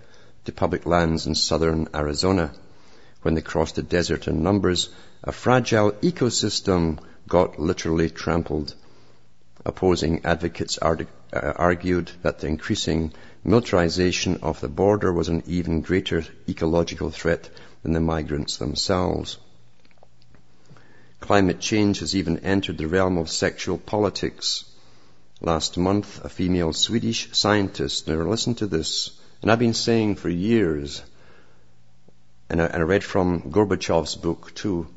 to 0.46 0.52
public 0.52 0.86
lands 0.86 1.28
in 1.28 1.36
southern 1.36 1.88
Arizona. 1.94 2.52
When 3.22 3.36
they 3.36 3.42
crossed 3.42 3.76
the 3.76 3.84
desert 3.84 4.28
in 4.28 4.44
numbers, 4.44 4.90
a 5.26 5.32
fragile 5.32 5.94
ecosystem 6.02 7.00
got 7.30 7.58
literally 7.58 8.10
trampled. 8.10 8.76
Opposing 9.66 10.26
advocates 10.26 10.78
uh, 10.78 11.06
argued 11.32 12.12
that 12.24 12.40
the 12.40 12.48
increasing 12.48 13.14
militarization 13.46 14.40
of 14.42 14.60
the 14.60 14.68
border 14.68 15.14
was 15.14 15.30
an 15.30 15.44
even 15.46 15.80
greater 15.80 16.26
ecological 16.50 17.10
threat 17.10 17.50
than 17.84 17.94
the 17.94 18.02
migrants 18.02 18.58
themselves. 18.58 19.38
Climate 21.22 21.62
change 21.62 22.00
has 22.00 22.18
even 22.18 22.40
entered 22.40 22.78
the 22.78 22.88
realm 22.88 23.18
of 23.18 23.30
sexual 23.30 23.78
politics. 23.78 24.66
Last 25.40 25.78
month, 25.78 26.24
a 26.26 26.30
female 26.30 26.74
Swedish 26.74 27.30
scientist, 27.32 28.10
now 28.10 28.16
listen 28.16 28.56
to 28.56 28.68
this, 28.68 29.12
and 29.42 29.50
I've 29.50 29.60
been 29.60 29.74
saying 29.74 30.16
for 30.16 30.28
years, 30.28 31.02
and 32.50 32.62
I, 32.62 32.66
and 32.66 32.84
I 32.84 32.86
read 32.86 33.06
from 33.06 33.52
Gorbachev's 33.52 34.16
book 34.16 34.54
too, 34.54 34.88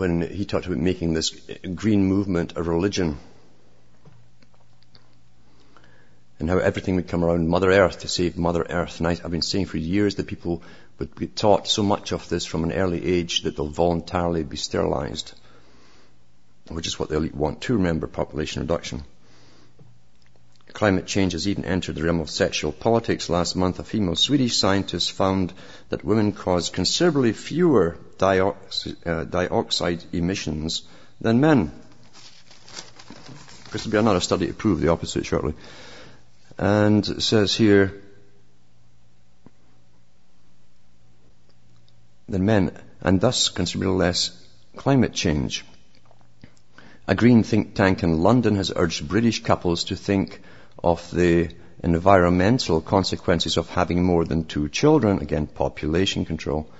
when 0.00 0.22
he 0.22 0.46
talked 0.46 0.64
about 0.64 0.78
making 0.78 1.12
this 1.12 1.28
green 1.74 2.02
movement 2.02 2.54
a 2.56 2.62
religion 2.62 3.18
and 6.38 6.48
how 6.48 6.56
everything 6.56 6.96
would 6.96 7.06
come 7.06 7.22
around 7.22 7.46
Mother 7.46 7.70
Earth 7.70 7.98
to 8.00 8.08
save 8.08 8.38
Mother 8.38 8.62
Earth. 8.62 8.98
And 8.98 9.06
I, 9.06 9.16
have 9.16 9.30
been 9.30 9.42
saying 9.42 9.66
for 9.66 9.76
years 9.76 10.14
that 10.14 10.26
people 10.26 10.62
would 10.98 11.14
be 11.14 11.26
taught 11.26 11.68
so 11.68 11.82
much 11.82 12.12
of 12.12 12.26
this 12.30 12.46
from 12.46 12.64
an 12.64 12.72
early 12.72 13.04
age 13.04 13.42
that 13.42 13.56
they'll 13.56 13.66
voluntarily 13.66 14.42
be 14.42 14.56
sterilized, 14.56 15.34
which 16.68 16.86
is 16.86 16.98
what 16.98 17.10
the 17.10 17.16
elite 17.16 17.34
want 17.34 17.60
to 17.62 17.74
remember 17.74 18.06
population 18.06 18.62
reduction. 18.62 19.04
Climate 20.72 21.06
change 21.06 21.32
has 21.34 21.46
even 21.46 21.66
entered 21.66 21.96
the 21.96 22.04
realm 22.04 22.20
of 22.20 22.30
sexual 22.30 22.72
politics. 22.72 23.28
Last 23.28 23.54
month, 23.54 23.78
a 23.78 23.84
female 23.84 24.16
Swedish 24.16 24.56
scientist 24.56 25.12
found 25.12 25.52
that 25.90 26.06
women 26.06 26.32
cause 26.32 26.70
considerably 26.70 27.34
fewer 27.34 27.98
dioxide, 28.20 30.02
uh, 30.02 30.06
emissions 30.12 30.82
than 31.20 31.40
men. 31.40 31.72
This 33.72 33.84
will 33.84 33.92
be 33.92 33.98
another 33.98 34.20
study 34.20 34.46
to 34.48 34.54
prove 34.54 34.80
the 34.80 34.88
opposite 34.88 35.24
shortly. 35.26 35.54
And 36.58 37.06
it 37.08 37.22
says 37.22 37.54
here, 37.54 38.02
than 42.28 42.44
men, 42.44 42.72
and 43.00 43.20
thus 43.20 43.48
considerably 43.48 43.96
less 43.96 44.30
climate 44.76 45.12
change. 45.12 45.64
A 47.08 47.14
green 47.14 47.42
think 47.42 47.74
tank 47.74 48.02
in 48.02 48.22
London 48.22 48.56
has 48.56 48.72
urged 48.74 49.08
British 49.08 49.42
couples 49.42 49.84
to 49.84 49.96
think 49.96 50.40
of 50.82 51.10
the 51.10 51.50
environmental 51.82 52.80
consequences 52.80 53.56
of 53.56 53.68
having 53.70 54.04
more 54.04 54.24
than 54.24 54.44
two 54.44 54.68
children, 54.68 55.20
again, 55.20 55.46
population 55.46 56.24
control. 56.24 56.70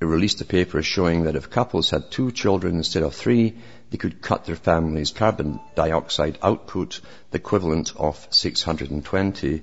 Released 0.00 0.40
a 0.40 0.46
paper 0.46 0.82
showing 0.82 1.24
that 1.24 1.36
if 1.36 1.50
couples 1.50 1.90
had 1.90 2.10
two 2.10 2.32
children 2.32 2.76
instead 2.76 3.02
of 3.02 3.14
three, 3.14 3.58
they 3.90 3.98
could 3.98 4.22
cut 4.22 4.46
their 4.46 4.56
family's 4.56 5.10
carbon 5.10 5.60
dioxide 5.74 6.38
output 6.42 7.00
the 7.30 7.38
equivalent 7.38 7.92
of 7.96 8.26
620 8.30 9.62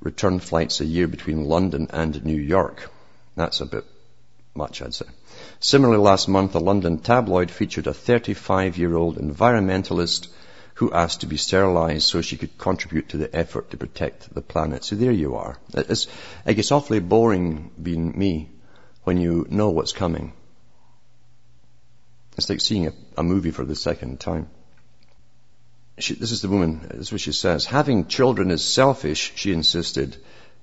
return 0.00 0.38
flights 0.38 0.80
a 0.80 0.84
year 0.84 1.08
between 1.08 1.44
London 1.44 1.88
and 1.90 2.24
New 2.24 2.40
York. 2.40 2.88
That's 3.34 3.60
a 3.60 3.66
bit 3.66 3.84
much, 4.54 4.80
I'd 4.80 4.94
say. 4.94 5.06
Similarly, 5.58 5.98
last 5.98 6.28
month, 6.28 6.54
a 6.54 6.60
London 6.60 6.98
tabloid 6.98 7.50
featured 7.50 7.88
a 7.88 7.92
35-year-old 7.92 9.18
environmentalist 9.18 10.28
who 10.74 10.92
asked 10.92 11.22
to 11.22 11.26
be 11.26 11.36
sterilized 11.36 12.06
so 12.06 12.20
she 12.20 12.36
could 12.36 12.56
contribute 12.58 13.08
to 13.08 13.16
the 13.16 13.34
effort 13.34 13.70
to 13.70 13.76
protect 13.76 14.32
the 14.32 14.42
planet. 14.42 14.84
So 14.84 14.94
there 14.94 15.10
you 15.10 15.34
are. 15.34 15.58
It's, 15.72 16.06
it 16.46 16.54
gets 16.54 16.70
awfully 16.70 17.00
boring 17.00 17.72
being 17.82 18.16
me 18.16 18.50
when 19.04 19.18
you 19.18 19.46
know 19.50 19.70
what's 19.70 19.92
coming. 19.92 20.32
It's 22.36 22.48
like 22.48 22.60
seeing 22.60 22.88
a, 22.88 22.92
a 23.16 23.22
movie 23.22 23.52
for 23.52 23.64
the 23.64 23.76
second 23.76 24.18
time. 24.20 24.48
She, 25.98 26.14
this 26.14 26.32
is 26.32 26.42
the 26.42 26.48
woman, 26.48 26.80
this 26.90 27.06
is 27.06 27.12
what 27.12 27.20
she 27.20 27.32
says. 27.32 27.66
Having 27.66 28.08
children 28.08 28.50
is 28.50 28.64
selfish, 28.64 29.32
she 29.36 29.52
insisted. 29.52 30.16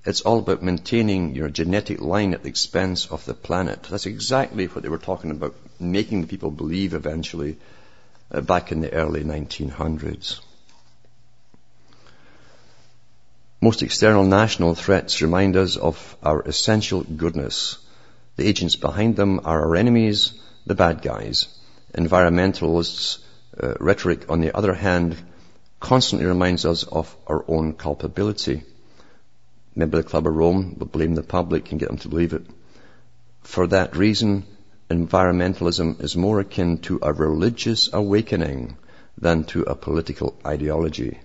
It's 0.04 0.21
all 0.21 0.39
about 0.39 0.63
maintaining 0.63 1.36
your 1.36 1.47
genetic 1.47 2.01
line 2.01 2.34
at 2.34 2.43
the 2.43 2.49
expense 2.49 3.06
of 3.06 3.23
the 3.25 3.34
planet. 3.34 3.84
That's 3.84 4.08
exactly 4.08 4.65
what 4.65 4.84
they 4.84 4.89
were 4.89 4.97
talking 4.97 5.32
about, 5.32 5.56
making 5.80 6.21
the 6.21 6.27
people 6.27 6.51
believe 6.51 6.93
eventually 6.93 7.58
uh, 8.32 8.41
back 8.41 8.71
in 8.71 8.82
the 8.82 8.91
early 8.91 9.23
1900s. 9.23 10.39
Most 13.62 13.84
external 13.84 14.23
national 14.23 14.73
threats 14.73 15.21
remind 15.21 15.56
us 15.56 15.77
of 15.77 16.17
our 16.23 16.41
essential 16.41 17.04
goodness. 17.04 17.77
The 18.41 18.47
agents 18.47 18.75
behind 18.75 19.17
them 19.17 19.41
are 19.45 19.67
our 19.67 19.75
enemies, 19.75 20.34
the 20.65 20.73
bad 20.73 21.04
guys. 21.04 21.47
Environmentalists' 21.93 23.19
uh, 23.62 23.75
rhetoric, 23.80 24.32
on 24.32 24.41
the 24.41 24.58
other 24.58 24.73
hand, 24.73 25.15
constantly 25.80 26.25
reminds 26.25 26.65
us 26.65 26.82
of 26.82 27.15
our 27.27 27.45
own 27.47 27.73
culpability. 27.73 28.63
Maybe 29.75 29.97
the 29.97 30.04
Club 30.04 30.25
of 30.25 30.36
Rome 30.36 30.75
will 30.80 30.88
blame 30.88 31.13
the 31.13 31.21
public 31.21 31.69
and 31.69 31.80
get 31.80 31.89
them 31.89 31.99
to 31.99 32.08
believe 32.08 32.34
it. 32.34 32.47
For 33.43 33.67
that 33.67 33.95
reason, 33.95 34.43
environmentalism 34.89 36.01
is 36.01 36.17
more 36.17 36.39
akin 36.39 36.80
to 36.89 36.97
a 37.04 37.13
religious 37.13 37.93
awakening 37.93 38.75
than 39.19 39.43
to 39.54 39.62
a 39.65 39.75
political 39.75 40.36
ideology. 40.43 41.19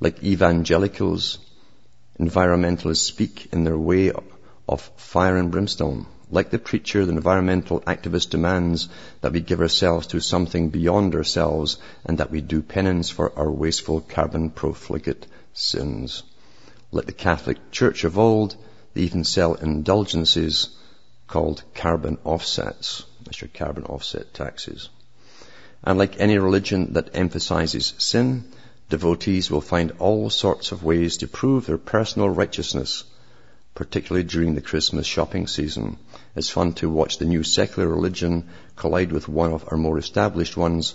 Like 0.00 0.24
evangelicals, 0.24 1.38
environmentalists 2.18 3.04
speak 3.04 3.50
in 3.52 3.62
their 3.62 3.78
way 3.78 4.10
of 4.68 4.80
fire 4.96 5.36
and 5.36 5.52
brimstone. 5.52 6.06
Like 6.32 6.50
the 6.50 6.60
preacher, 6.60 7.04
the 7.04 7.12
environmental 7.12 7.80
activist 7.80 8.30
demands 8.30 8.88
that 9.20 9.32
we 9.32 9.40
give 9.40 9.60
ourselves 9.60 10.06
to 10.08 10.20
something 10.20 10.70
beyond 10.70 11.16
ourselves 11.16 11.78
and 12.04 12.18
that 12.18 12.30
we 12.30 12.40
do 12.40 12.62
penance 12.62 13.10
for 13.10 13.36
our 13.36 13.50
wasteful 13.50 14.00
carbon 14.00 14.50
profligate 14.50 15.26
sins. 15.54 16.22
Like 16.92 17.06
the 17.06 17.12
Catholic 17.12 17.72
Church 17.72 18.04
of 18.04 18.16
old, 18.16 18.54
they 18.94 19.00
even 19.02 19.24
sell 19.24 19.54
indulgences 19.54 20.68
called 21.26 21.64
carbon 21.74 22.18
offsets. 22.22 23.04
That's 23.24 23.40
your 23.40 23.50
carbon 23.52 23.84
offset 23.84 24.32
taxes. 24.32 24.88
And 25.82 25.98
like 25.98 26.20
any 26.20 26.38
religion 26.38 26.92
that 26.92 27.16
emphasizes 27.16 27.94
sin, 27.98 28.44
devotees 28.88 29.50
will 29.50 29.60
find 29.60 29.92
all 29.98 30.30
sorts 30.30 30.70
of 30.70 30.84
ways 30.84 31.16
to 31.18 31.26
prove 31.26 31.66
their 31.66 31.78
personal 31.78 32.28
righteousness 32.28 33.02
particularly 33.74 34.24
during 34.24 34.54
the 34.54 34.60
Christmas 34.60 35.06
shopping 35.06 35.46
season. 35.46 35.96
It's 36.36 36.48
fun 36.48 36.74
to 36.74 36.88
watch 36.88 37.18
the 37.18 37.24
new 37.24 37.42
secular 37.42 37.88
religion 37.88 38.48
collide 38.76 39.10
with 39.10 39.28
one 39.28 39.52
of 39.52 39.64
our 39.68 39.76
more 39.76 39.98
established 39.98 40.56
ones. 40.56 40.94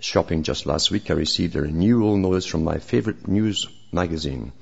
Shopping 0.00 0.42
just 0.42 0.66
last 0.66 0.90
week, 0.90 1.10
I 1.10 1.14
received 1.14 1.54
a 1.54 1.62
renewal 1.62 2.16
notice 2.16 2.46
from 2.46 2.64
my 2.64 2.78
favorite 2.78 3.28
news 3.28 3.68
magazine 3.92 4.52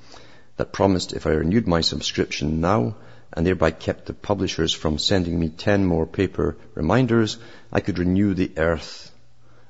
that 0.57 0.73
promised 0.73 1.13
if 1.13 1.25
I 1.25 1.31
renewed 1.31 1.67
my 1.67 1.81
subscription 1.81 2.61
now 2.61 2.97
and 3.33 3.47
thereby 3.47 3.71
kept 3.71 4.05
the 4.05 4.13
publishers 4.13 4.73
from 4.73 4.99
sending 4.99 5.39
me 5.39 5.49
10 5.49 5.85
more 5.85 6.05
paper 6.05 6.55
reminders, 6.75 7.37
I 7.71 7.79
could 7.79 7.97
renew 7.97 8.33
the 8.35 8.51
earth 8.57 9.11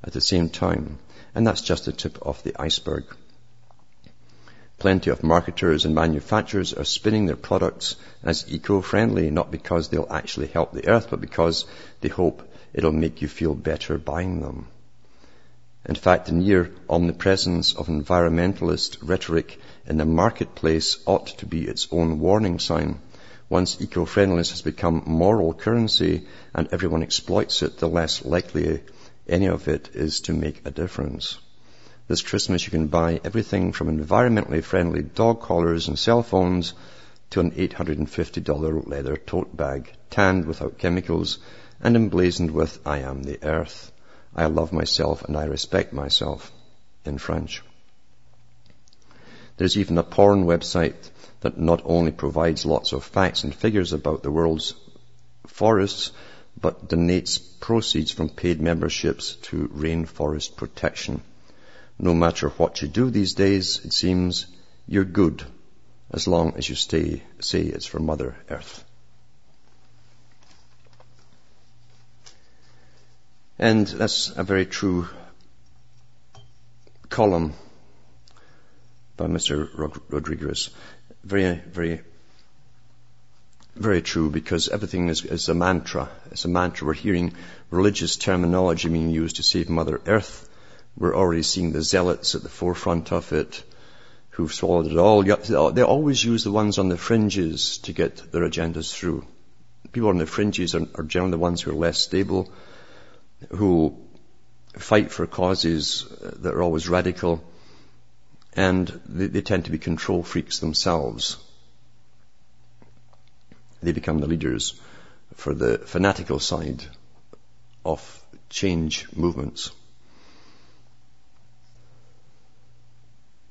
at 0.03 0.11
the 0.11 0.21
same 0.21 0.49
time. 0.49 0.97
And 1.33 1.47
that's 1.47 1.61
just 1.61 1.85
the 1.85 1.93
tip 1.93 2.17
of 2.21 2.43
the 2.43 2.59
iceberg. 2.59 3.05
Plenty 4.81 5.11
of 5.11 5.21
marketers 5.21 5.85
and 5.85 5.93
manufacturers 5.93 6.73
are 6.73 6.83
spinning 6.83 7.27
their 7.27 7.35
products 7.35 7.97
as 8.23 8.51
eco-friendly, 8.51 9.29
not 9.29 9.51
because 9.51 9.89
they'll 9.89 10.07
actually 10.09 10.47
help 10.47 10.71
the 10.71 10.87
earth, 10.87 11.11
but 11.11 11.21
because 11.21 11.65
they 11.99 12.09
hope 12.09 12.41
it'll 12.73 12.91
make 12.91 13.21
you 13.21 13.27
feel 13.27 13.53
better 13.53 13.99
buying 13.99 14.41
them. 14.41 14.65
In 15.85 15.93
fact, 15.93 16.25
the 16.25 16.31
near 16.31 16.71
omnipresence 16.89 17.75
of 17.75 17.89
environmentalist 17.89 18.97
rhetoric 19.03 19.59
in 19.85 19.97
the 19.97 20.05
marketplace 20.05 20.97
ought 21.05 21.27
to 21.27 21.45
be 21.45 21.67
its 21.67 21.87
own 21.91 22.19
warning 22.19 22.57
sign. 22.57 22.97
Once 23.49 23.79
eco-friendliness 23.79 24.49
has 24.49 24.63
become 24.63 25.03
moral 25.05 25.53
currency 25.53 26.25
and 26.55 26.67
everyone 26.71 27.03
exploits 27.03 27.61
it, 27.61 27.77
the 27.77 27.87
less 27.87 28.25
likely 28.25 28.81
any 29.29 29.45
of 29.45 29.67
it 29.67 29.91
is 29.93 30.21
to 30.21 30.33
make 30.33 30.59
a 30.65 30.71
difference. 30.71 31.37
This 32.11 32.21
Christmas 32.21 32.65
you 32.65 32.71
can 32.71 32.87
buy 32.87 33.21
everything 33.23 33.71
from 33.71 33.87
environmentally 33.87 34.61
friendly 34.61 35.01
dog 35.01 35.39
collars 35.39 35.87
and 35.87 35.97
cell 35.97 36.21
phones 36.23 36.73
to 37.29 37.39
an 37.39 37.51
$850 37.51 38.85
leather 38.85 39.15
tote 39.15 39.55
bag, 39.55 39.89
tanned 40.09 40.43
without 40.43 40.77
chemicals 40.77 41.39
and 41.79 41.95
emblazoned 41.95 42.51
with 42.51 42.85
I 42.85 42.97
am 42.97 43.23
the 43.23 43.41
earth. 43.41 43.93
I 44.35 44.47
love 44.47 44.73
myself 44.73 45.23
and 45.23 45.37
I 45.37 45.45
respect 45.45 45.93
myself 45.93 46.51
in 47.05 47.17
French. 47.17 47.63
There's 49.55 49.77
even 49.77 49.97
a 49.97 50.03
porn 50.03 50.43
website 50.43 51.11
that 51.39 51.57
not 51.57 51.81
only 51.85 52.11
provides 52.11 52.65
lots 52.65 52.91
of 52.91 53.05
facts 53.05 53.45
and 53.45 53.55
figures 53.55 53.93
about 53.93 54.21
the 54.21 54.31
world's 54.31 54.75
forests, 55.47 56.11
but 56.59 56.89
donates 56.89 57.39
proceeds 57.61 58.11
from 58.11 58.27
paid 58.27 58.59
memberships 58.59 59.35
to 59.43 59.69
rainforest 59.69 60.57
protection. 60.57 61.21
No 62.03 62.15
matter 62.15 62.49
what 62.49 62.81
you 62.81 62.87
do 62.87 63.11
these 63.11 63.35
days, 63.35 63.85
it 63.85 63.93
seems 63.93 64.47
you're 64.87 65.05
good 65.05 65.43
as 66.09 66.27
long 66.27 66.55
as 66.57 66.67
you 66.67 66.73
stay, 66.73 67.21
say 67.39 67.61
it's 67.61 67.85
for 67.85 67.99
Mother 67.99 68.35
Earth. 68.49 68.83
And 73.59 73.85
that's 73.85 74.31
a 74.35 74.43
very 74.43 74.65
true 74.65 75.09
column 77.09 77.53
by 79.15 79.27
Mr. 79.27 79.69
Rodriguez. 80.09 80.71
Very, 81.23 81.53
very, 81.53 82.01
very 83.75 84.01
true 84.01 84.31
because 84.31 84.69
everything 84.69 85.09
is, 85.09 85.23
is 85.23 85.49
a 85.49 85.53
mantra. 85.53 86.09
It's 86.31 86.45
a 86.45 86.49
mantra. 86.49 86.87
We're 86.87 86.93
hearing 86.93 87.33
religious 87.69 88.15
terminology 88.15 88.89
being 88.89 89.11
used 89.11 89.35
to 89.35 89.43
save 89.43 89.69
Mother 89.69 90.01
Earth. 90.07 90.47
We're 90.97 91.15
already 91.15 91.43
seeing 91.43 91.71
the 91.71 91.81
zealots 91.81 92.35
at 92.35 92.43
the 92.43 92.49
forefront 92.49 93.11
of 93.11 93.31
it 93.33 93.63
who've 94.31 94.53
swallowed 94.53 94.87
it 94.87 94.97
all. 94.97 95.71
They 95.71 95.83
always 95.83 96.23
use 96.23 96.43
the 96.43 96.51
ones 96.51 96.77
on 96.77 96.89
the 96.89 96.97
fringes 96.97 97.79
to 97.79 97.93
get 97.93 98.31
their 98.31 98.43
agendas 98.43 98.93
through. 98.93 99.25
People 99.91 100.09
on 100.09 100.17
the 100.17 100.25
fringes 100.25 100.73
are, 100.75 100.87
are 100.95 101.03
generally 101.03 101.31
the 101.31 101.37
ones 101.37 101.61
who 101.61 101.71
are 101.71 101.75
less 101.75 101.99
stable, 101.99 102.51
who 103.49 103.97
fight 104.77 105.11
for 105.11 105.27
causes 105.27 106.05
that 106.21 106.53
are 106.53 106.61
always 106.61 106.87
radical, 106.87 107.43
and 108.53 109.01
they, 109.05 109.27
they 109.27 109.41
tend 109.41 109.65
to 109.65 109.71
be 109.71 109.77
control 109.77 110.23
freaks 110.23 110.59
themselves. 110.59 111.37
They 113.83 113.91
become 113.91 114.19
the 114.19 114.27
leaders 114.27 114.79
for 115.35 115.53
the 115.53 115.79
fanatical 115.79 116.39
side 116.39 116.85
of 117.83 118.23
change 118.49 119.07
movements. 119.15 119.71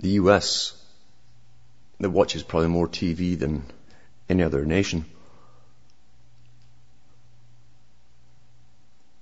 The 0.01 0.13
US, 0.23 0.73
that 1.99 2.09
watches 2.09 2.43
probably 2.43 2.69
more 2.69 2.89
TV 2.89 3.39
than 3.39 3.65
any 4.31 4.43
other 4.43 4.65
nation, 4.65 5.05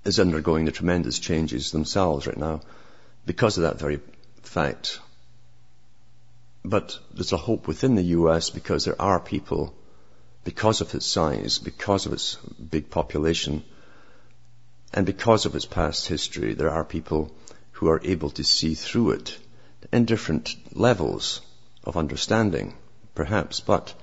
is 0.05 0.21
undergoing 0.21 0.63
the 0.63 0.71
tremendous 0.71 1.19
changes 1.19 1.71
themselves 1.71 2.27
right 2.27 2.37
now 2.37 2.61
because 3.25 3.57
of 3.57 3.63
that 3.63 3.77
very 3.77 3.99
fact. 4.43 5.01
But 6.63 6.97
there's 7.13 7.33
a 7.33 7.37
hope 7.37 7.67
within 7.67 7.95
the 7.95 8.11
US 8.17 8.49
because 8.49 8.85
there 8.85 9.01
are 9.01 9.19
people, 9.19 9.73
because 10.45 10.79
of 10.79 10.95
its 10.95 11.05
size, 11.05 11.59
because 11.59 12.05
of 12.05 12.13
its 12.13 12.35
big 12.35 12.89
population, 12.89 13.65
and 14.93 15.05
because 15.05 15.45
of 15.45 15.55
its 15.57 15.65
past 15.65 16.07
history, 16.07 16.53
there 16.53 16.69
are 16.69 16.85
people 16.85 17.31
who 17.73 17.89
are 17.89 18.01
able 18.01 18.29
to 18.29 18.45
see 18.45 18.75
through 18.75 19.11
it 19.11 19.37
in 19.91 20.05
different 20.05 20.55
levels 20.73 21.41
of 21.83 21.97
understanding, 21.97 22.75
perhaps, 23.15 23.59
but 23.59 23.93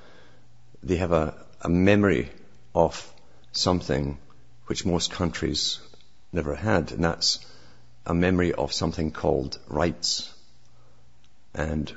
they 0.82 0.96
have 0.96 1.12
a, 1.12 1.34
a 1.60 1.68
memory 1.68 2.30
of 2.74 3.12
something 3.52 4.18
which 4.66 4.84
most 4.84 5.10
countries 5.10 5.80
never 6.32 6.54
had, 6.54 6.92
and 6.92 7.04
that's 7.04 7.38
a 8.04 8.14
memory 8.14 8.52
of 8.52 8.72
something 8.72 9.10
called 9.10 9.58
rights 9.68 10.32
and 11.54 11.92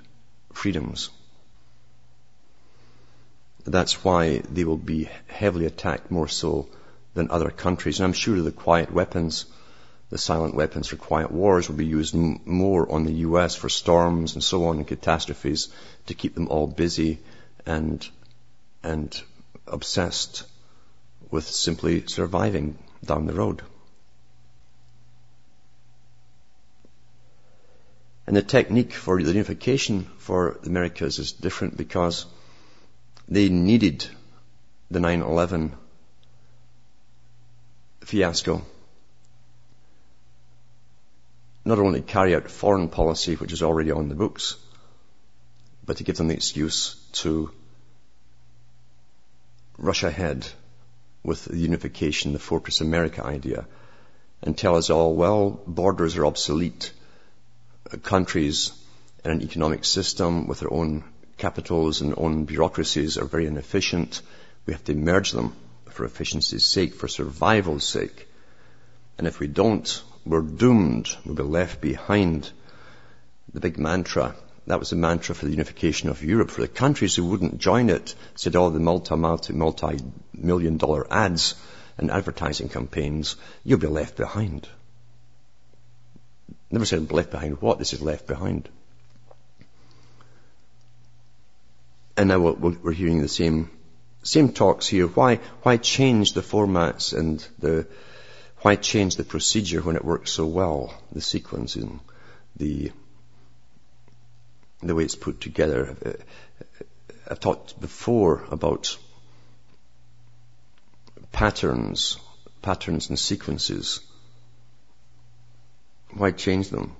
freedoms. 0.53 1.09
That's 3.65 4.03
why 4.03 4.39
they 4.39 4.63
will 4.63 4.77
be 4.77 5.09
heavily 5.27 5.65
attacked 5.65 6.09
more 6.09 6.27
so 6.27 6.69
than 7.13 7.29
other 7.29 7.49
countries. 7.49 7.99
And 7.99 8.05
I'm 8.05 8.13
sure 8.13 8.41
the 8.41 8.51
quiet 8.51 8.91
weapons, 8.91 9.45
the 10.09 10.17
silent 10.17 10.55
weapons 10.55 10.87
for 10.87 10.95
quiet 10.95 11.31
wars 11.31 11.69
will 11.69 11.75
be 11.75 11.85
used 11.85 12.15
m- 12.15 12.39
more 12.45 12.91
on 12.91 13.03
the 13.03 13.13
US 13.27 13.55
for 13.55 13.69
storms 13.69 14.33
and 14.33 14.43
so 14.43 14.65
on 14.65 14.77
and 14.77 14.87
catastrophes 14.87 15.69
to 16.07 16.13
keep 16.15 16.33
them 16.33 16.47
all 16.47 16.67
busy 16.67 17.19
and, 17.65 18.07
and 18.83 19.21
obsessed 19.67 20.43
with 21.29 21.45
simply 21.47 22.07
surviving 22.07 22.77
down 23.05 23.27
the 23.27 23.33
road. 23.33 23.61
And 28.25 28.35
the 28.35 28.41
technique 28.41 28.93
for 28.93 29.21
the 29.21 29.27
unification 29.27 30.05
for 30.17 30.59
the 30.61 30.69
Americas 30.69 31.19
is 31.19 31.31
different 31.31 31.77
because 31.77 32.25
they 33.27 33.49
needed 33.49 34.07
the 34.91 34.99
9-11 34.99 35.71
fiasco 38.01 38.63
not 41.69 41.79
only 41.79 42.01
carry 42.01 42.35
out 42.35 42.49
foreign 42.49 42.89
policy, 42.89 43.35
which 43.35 43.53
is 43.53 43.63
already 43.63 43.91
on 43.91 44.09
the 44.09 44.15
books, 44.15 44.57
but 45.85 45.97
to 45.97 46.03
give 46.03 46.17
them 46.17 46.27
the 46.27 46.33
excuse 46.33 46.95
to 47.13 47.51
rush 49.77 50.03
ahead 50.03 50.47
with 51.23 51.45
the 51.45 51.57
unification, 51.57 52.33
the 52.33 52.39
Fortress 52.39 52.81
America 52.81 53.25
idea, 53.25 53.67
and 54.41 54.57
tell 54.57 54.75
us 54.75 54.89
all, 54.89 55.15
well, 55.15 55.61
borders 55.67 56.17
are 56.17 56.25
obsolete 56.25 56.91
countries 58.03 58.71
in 59.23 59.31
an 59.31 59.41
economic 59.41 59.85
system 59.85 60.47
with 60.47 60.59
their 60.59 60.73
own 60.73 61.03
capitals 61.37 62.01
and 62.01 62.13
own 62.17 62.45
bureaucracies 62.45 63.17
are 63.17 63.25
very 63.25 63.45
inefficient. 63.45 64.21
We 64.65 64.73
have 64.73 64.83
to 64.85 64.95
merge 64.95 65.31
them 65.31 65.55
for 65.89 66.05
efficiency's 66.05 66.65
sake, 66.65 66.93
for 66.95 67.07
survival's 67.07 67.83
sake. 67.83 68.27
And 69.17 69.27
if 69.27 69.39
we 69.39 69.47
don't, 69.47 70.03
we're 70.29 70.41
doomed. 70.41 71.09
We'll 71.25 71.35
be 71.35 71.43
left 71.43 71.81
behind. 71.81 72.51
The 73.51 73.59
big 73.59 73.79
mantra, 73.79 74.35
that 74.67 74.79
was 74.79 74.91
the 74.91 74.95
mantra 74.95 75.33
for 75.33 75.45
the 75.45 75.51
unification 75.51 76.09
of 76.09 76.23
Europe. 76.23 76.51
For 76.51 76.61
the 76.61 76.67
countries 76.67 77.15
who 77.15 77.25
wouldn't 77.25 77.57
join 77.57 77.89
it, 77.89 78.13
said 78.35 78.55
all 78.55 78.69
the 78.69 78.79
multi, 78.79 79.15
multi, 79.15 79.53
multi-million 79.53 80.77
dollar 80.77 81.11
ads 81.11 81.55
and 81.97 82.11
advertising 82.11 82.69
campaigns, 82.69 83.37
you'll 83.63 83.79
be 83.79 83.87
left 83.87 84.17
behind. 84.17 84.69
Never 86.69 86.85
said 86.85 87.11
left 87.11 87.31
behind 87.31 87.59
what, 87.59 87.79
this 87.79 87.93
is 87.93 88.01
left 88.01 88.27
behind. 88.27 88.69
And 92.15 92.29
now 92.29 92.39
we're 92.39 92.91
hearing 92.91 93.21
the 93.21 93.27
same, 93.27 93.71
same 94.21 94.49
talks 94.49 94.87
here. 94.87 95.07
Why, 95.07 95.37
why 95.63 95.77
change 95.77 96.33
the 96.33 96.41
formats 96.41 97.17
and 97.17 97.45
the, 97.57 97.87
why 98.61 98.75
change 98.75 99.15
the 99.15 99.23
procedure 99.23 99.81
when 99.81 99.95
it 99.95 100.03
works 100.03 100.31
so 100.31 100.45
well? 100.45 100.93
The 101.11 101.21
sequencing, 101.21 101.99
the, 102.55 102.91
the 104.81 104.95
way 104.95 105.03
it's 105.03 105.15
put 105.15 105.39
together. 105.41 105.95
I've 107.29 107.39
talked 107.39 107.79
before 107.79 108.43
about 108.51 108.97
patterns, 111.31 112.17
patterns 112.61 113.09
and 113.09 113.17
sequences 113.17 114.01
why 116.13 116.31
change 116.31 116.69
them 116.69 116.95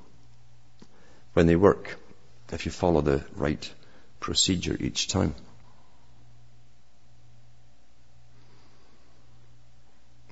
when 1.33 1.47
they 1.47 1.55
work 1.55 1.97
if 2.51 2.65
you 2.65 2.71
follow 2.71 3.01
the 3.01 3.23
right 3.35 3.71
procedure 4.19 4.75
each 4.79 5.07
time? 5.07 5.35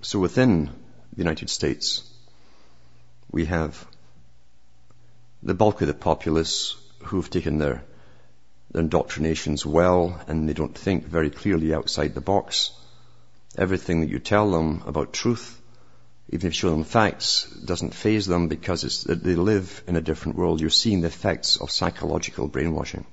So 0.02 0.20
within 0.20 0.70
the 1.18 1.24
United 1.24 1.50
States, 1.50 2.10
we 3.30 3.46
have 3.46 3.86
the 5.44 5.54
bulk 5.54 5.82
of 5.82 5.88
the 5.88 5.94
populace 5.94 6.78
who've 7.04 7.30
taken 7.30 7.58
their, 7.58 7.84
their 8.72 8.84
indoctrinations 8.84 9.66
well 9.66 10.22
and 10.28 10.48
they 10.48 10.54
don't 10.54 10.78
think 10.78 11.06
very 11.06 11.30
clearly 11.30 11.74
outside 11.74 12.14
the 12.14 12.22
box. 12.22 12.72
Everything 13.58 14.02
that 14.02 14.10
you 14.10 14.20
tell 14.20 14.50
them 14.50 14.84
about 14.86 15.12
truth 15.12 15.62
even 16.30 16.48
if 16.48 16.54
you 16.56 16.60
show 16.60 16.72
them 16.72 16.84
facts, 16.84 17.46
doesn't 17.64 17.94
phase 17.94 18.26
them 18.26 18.50
because 18.50 19.04
they 19.06 19.36
live 19.36 19.82
in 19.88 19.96
a 19.96 20.02
different 20.02 20.38
world. 20.38 20.60
You're 20.60 20.70
seeing 20.70 21.02
the 21.02 21.08
effects 21.08 21.56
of 21.56 21.72
psychological 21.72 22.50
brainwashing. 22.50 23.06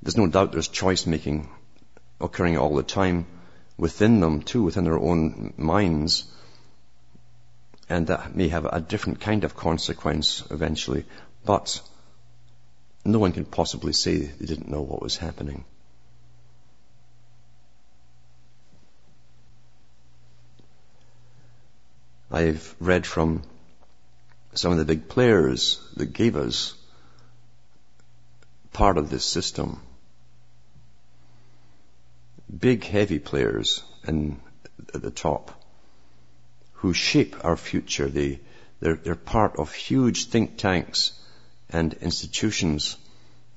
There's 0.00 0.16
no 0.16 0.28
doubt 0.28 0.52
there's 0.52 0.68
choice 0.68 1.04
making 1.04 1.48
occurring 2.20 2.58
all 2.58 2.76
the 2.76 2.84
time 2.84 3.26
within 3.76 4.20
them 4.20 4.42
too, 4.42 4.62
within 4.62 4.84
their 4.84 4.98
own 4.98 5.52
minds. 5.56 6.24
And 7.88 8.06
that 8.06 8.34
may 8.34 8.48
have 8.48 8.64
a 8.64 8.80
different 8.80 9.20
kind 9.20 9.44
of 9.44 9.54
consequence 9.54 10.42
eventually. 10.50 11.04
But 11.44 11.80
no 13.04 13.18
one 13.18 13.32
can 13.32 13.44
possibly 13.44 13.92
say 13.92 14.16
they 14.16 14.46
didn't 14.46 14.68
know 14.70 14.82
what 14.82 15.02
was 15.02 15.16
happening. 15.16 15.64
I've 22.30 22.74
read 22.80 23.06
from 23.06 23.42
some 24.54 24.72
of 24.72 24.78
the 24.78 24.84
big 24.84 25.08
players 25.08 25.80
that 25.96 26.12
gave 26.12 26.36
us 26.36 26.74
part 28.72 28.98
of 28.98 29.10
this 29.10 29.24
system. 29.24 29.80
Big, 32.58 32.84
heavy 32.84 33.18
players 33.18 33.84
in, 34.06 34.40
at 34.92 35.02
the 35.02 35.10
top 35.10 35.63
who 36.84 36.92
shape 36.92 37.34
our 37.42 37.56
future. 37.56 38.10
They, 38.10 38.38
they're, 38.80 38.96
they're 38.96 39.14
part 39.14 39.56
of 39.56 39.72
huge 39.72 40.26
think 40.26 40.58
tanks 40.58 41.12
and 41.70 41.94
institutions 41.94 42.98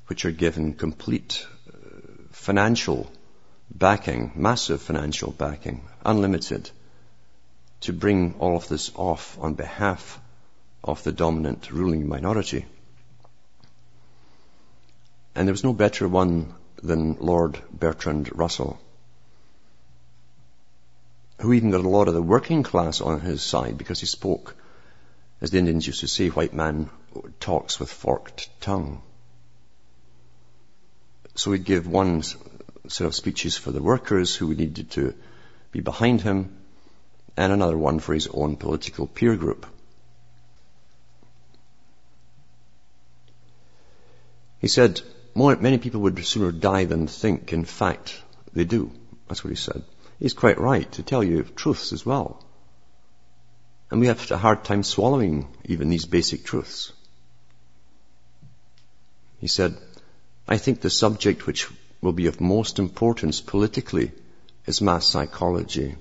which 0.05 0.23
are 0.23 0.31
given 0.31 0.73
complete 0.73 1.45
uh, 1.67 1.77
financial 2.31 3.11
backing, 3.69 4.31
massive 4.33 4.81
financial 4.81 5.33
backing, 5.33 5.81
unlimited, 6.05 6.71
to 7.81 7.91
bring 7.91 8.35
all 8.39 8.55
of 8.55 8.69
this 8.69 8.93
off 8.95 9.37
on 9.41 9.55
behalf 9.55 10.21
of 10.81 11.03
the 11.03 11.11
dominant 11.11 11.69
ruling 11.69 12.07
minority. 12.07 12.65
And 15.35 15.45
there 15.45 15.53
was 15.53 15.65
no 15.65 15.73
better 15.73 16.07
one 16.07 16.53
than 16.81 17.17
Lord 17.19 17.59
Bertrand 17.73 18.31
Russell, 18.33 18.79
who 21.39 21.53
even 21.53 21.71
got 21.71 21.81
a 21.81 21.89
lot 21.89 22.07
of 22.07 22.13
the 22.13 22.21
working 22.21 22.63
class 22.63 22.99
on 23.01 23.19
his 23.19 23.41
side 23.41 23.77
because 23.77 23.99
he 23.99 24.05
spoke, 24.05 24.55
as 25.41 25.51
the 25.51 25.59
Indians 25.59 25.85
used 25.85 25.99
to 25.99 26.07
say, 26.07 26.29
white 26.29 26.53
man 26.53 26.89
talks 27.39 27.79
with 27.79 27.91
forked 27.91 28.49
tongue. 28.59 29.01
So 31.35 31.51
he'd 31.51 31.63
give 31.63 31.87
one 31.87 32.23
set 32.23 33.05
of 33.05 33.13
speeches 33.13 33.55
for 33.55 33.71
the 33.71 33.81
workers 33.81 34.35
who 34.35 34.55
needed 34.55 34.91
to 34.91 35.13
be 35.71 35.81
behind 35.81 36.21
him, 36.21 36.57
and 37.35 37.53
another 37.53 37.77
one 37.77 37.99
for 37.99 38.15
his 38.15 38.27
own 38.27 38.55
political 38.57 39.05
peer 39.05 39.35
group. 39.35 39.67
He 44.59 44.67
said, 44.67 45.01
many 45.35 45.77
people 45.77 46.01
would 46.01 46.25
sooner 46.25 46.51
die 46.51 46.85
than 46.85 47.05
think. 47.05 47.53
In 47.53 47.63
fact, 47.63 48.19
they 48.53 48.63
do. 48.63 48.91
That's 49.27 49.43
what 49.43 49.51
he 49.51 49.55
said. 49.55 49.83
He's 50.19 50.33
quite 50.33 50.59
right 50.59 50.91
to 50.93 51.03
tell 51.03 51.23
you 51.23 51.43
truths 51.43 51.93
as 51.93 52.05
well. 52.05 52.43
And 53.91 53.99
we 53.99 54.07
have 54.07 54.31
a 54.31 54.37
hard 54.37 54.63
time 54.63 54.83
swallowing 54.83 55.47
even 55.65 55.89
these 55.89 56.05
basic 56.05 56.43
truths. 56.43 56.91
He 59.39 59.47
said, 59.47 59.77
I 60.47 60.57
think 60.57 60.81
the 60.81 60.89
subject 60.89 61.45
which 61.45 61.67
will 62.01 62.13
be 62.13 62.27
of 62.27 62.41
most 62.41 62.79
importance 62.79 63.41
politically 63.41 64.11
is 64.65 64.81
mass 64.81 65.05
psychology. 65.05 65.95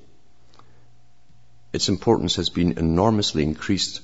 Its 1.72 1.88
importance 1.88 2.36
has 2.36 2.48
been 2.48 2.78
enormously 2.78 3.42
increased 3.42 4.00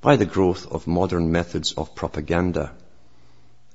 by 0.00 0.16
the 0.16 0.26
growth 0.26 0.66
of 0.70 0.88
modern 0.88 1.30
methods 1.30 1.72
of 1.72 1.94
propaganda. 1.94 2.72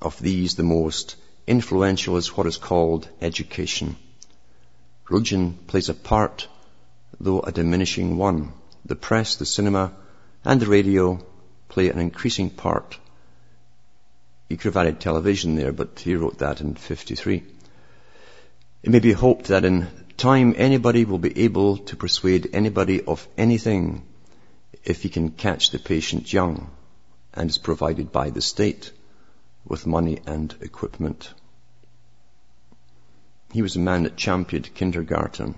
Of 0.02 0.19
these, 0.19 0.56
the 0.56 0.63
most 0.63 1.15
influential 1.47 2.17
is 2.17 2.36
what 2.36 2.45
is 2.45 2.58
called 2.58 3.08
education. 3.21 3.95
Religion 5.10 5.58
plays 5.67 5.89
a 5.89 5.93
part, 5.93 6.48
though 7.20 7.39
a 7.39 7.52
diminishing 7.52 8.17
one. 8.17 8.52
The 8.86 8.96
press, 8.96 9.36
the 9.38 9.46
cinema, 9.46 9.93
and 10.43 10.60
the 10.60 10.67
radio 10.67 11.26
play 11.70 11.89
an 11.89 12.00
increasing 12.00 12.50
part. 12.50 12.98
He 14.50 14.58
could 14.58 14.74
have 14.74 14.78
added 14.78 15.00
television 15.00 15.56
there, 15.56 15.72
but 15.72 16.00
he 16.00 16.15
wrote 16.15 16.39
that 16.39 16.62
in 16.62 16.76
53. 16.76 17.43
It 18.84 18.89
may 18.89 19.00
be 19.00 19.12
hoped 19.12 19.46
that 19.46 19.65
in 19.65 19.88
time 20.17 20.54
anybody 20.58 21.06
will 21.06 21.17
be 21.17 21.38
able 21.39 21.78
to 21.78 21.96
persuade 21.96 22.50
anybody 22.54 23.02
of 23.04 23.28
anything 23.38 24.04
if 24.84 25.04
he 25.04 25.10
can 25.10 25.32
catch 25.32 25.70
the 25.70 25.80
patient 25.80 26.32
young 26.32 26.70
and 27.34 27.50
is 27.50 27.58
provided 27.58 28.12
by 28.12 28.30
the 28.30 28.41
state 28.41 28.91
with 29.65 29.86
money 29.86 30.20
and 30.26 30.56
equipment. 30.62 31.34
He 33.54 33.62
was 33.62 33.76
a 33.76 33.80
man 33.80 34.04
that 34.04 34.18
championed 34.18 34.74
kindergarten. 34.74 35.56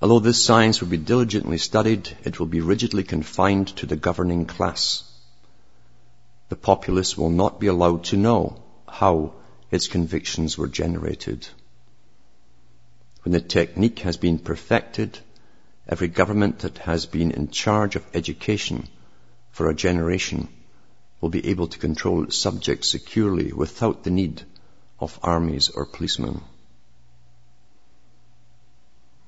Although 0.00 0.20
this 0.20 0.44
science 0.44 0.80
will 0.80 0.88
be 0.88 0.96
diligently 0.96 1.58
studied, 1.58 2.16
it 2.24 2.38
will 2.38 2.46
be 2.46 2.60
rigidly 2.60 3.02
confined 3.02 3.68
to 3.78 3.86
the 3.86 3.96
governing 3.96 4.44
class. 4.46 5.02
The 6.50 6.56
populace 6.56 7.16
will 7.16 7.30
not 7.30 7.58
be 7.58 7.66
allowed 7.66 8.04
to 8.04 8.16
know 8.16 8.62
how 8.86 9.34
its 9.70 9.88
convictions 9.88 10.56
were 10.56 10.68
generated. 10.68 11.48
When 13.22 13.32
the 13.32 13.40
technique 13.40 14.00
has 14.00 14.16
been 14.16 14.38
perfected, 14.38 15.18
every 15.88 16.08
government 16.08 16.60
that 16.60 16.78
has 16.78 17.06
been 17.06 17.32
in 17.32 17.48
charge 17.48 17.96
of 17.96 18.06
education 18.14 18.88
for 19.50 19.68
a 19.68 19.74
generation 19.74 20.48
will 21.20 21.30
be 21.30 21.46
able 21.46 21.66
to 21.68 21.78
control 21.78 22.24
its 22.24 22.36
subjects 22.36 22.88
securely 22.88 23.52
without 23.52 24.04
the 24.04 24.10
need 24.10 24.44
of 25.00 25.18
armies 25.22 25.68
or 25.68 25.86
policemen. 25.86 26.40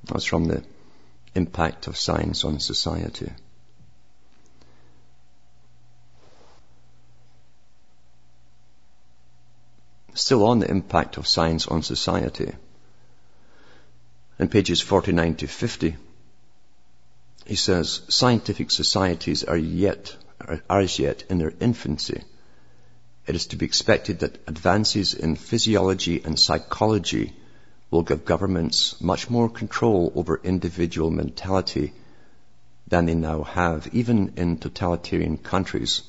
That's 0.04 0.24
from 0.24 0.46
the 0.46 0.64
impact 1.34 1.86
of 1.86 1.96
science 1.96 2.44
on 2.44 2.58
society. 2.60 3.30
Still 10.14 10.44
on 10.46 10.58
the 10.58 10.70
impact 10.70 11.16
of 11.16 11.28
science 11.28 11.66
on 11.68 11.82
society. 11.82 12.52
In 14.38 14.48
pages 14.48 14.80
49 14.80 15.36
to 15.36 15.46
50, 15.46 15.96
he 17.46 17.56
says, 17.56 18.02
scientific 18.08 18.70
societies 18.70 19.44
are 19.44 19.56
yet 19.56 20.16
are 20.68 20.80
as 20.80 20.98
yet 20.98 21.24
in 21.28 21.38
their 21.38 21.52
infancy, 21.60 22.22
it 23.30 23.36
is 23.36 23.46
to 23.46 23.56
be 23.56 23.64
expected 23.64 24.18
that 24.18 24.40
advances 24.48 25.14
in 25.14 25.36
physiology 25.36 26.20
and 26.24 26.36
psychology 26.36 27.32
will 27.88 28.02
give 28.02 28.24
governments 28.24 29.00
much 29.00 29.30
more 29.30 29.48
control 29.48 30.12
over 30.16 30.40
individual 30.42 31.12
mentality 31.12 31.92
than 32.88 33.06
they 33.06 33.14
now 33.14 33.44
have, 33.44 33.88
even 33.92 34.32
in 34.36 34.56
totalitarian 34.56 35.38
countries. 35.38 36.02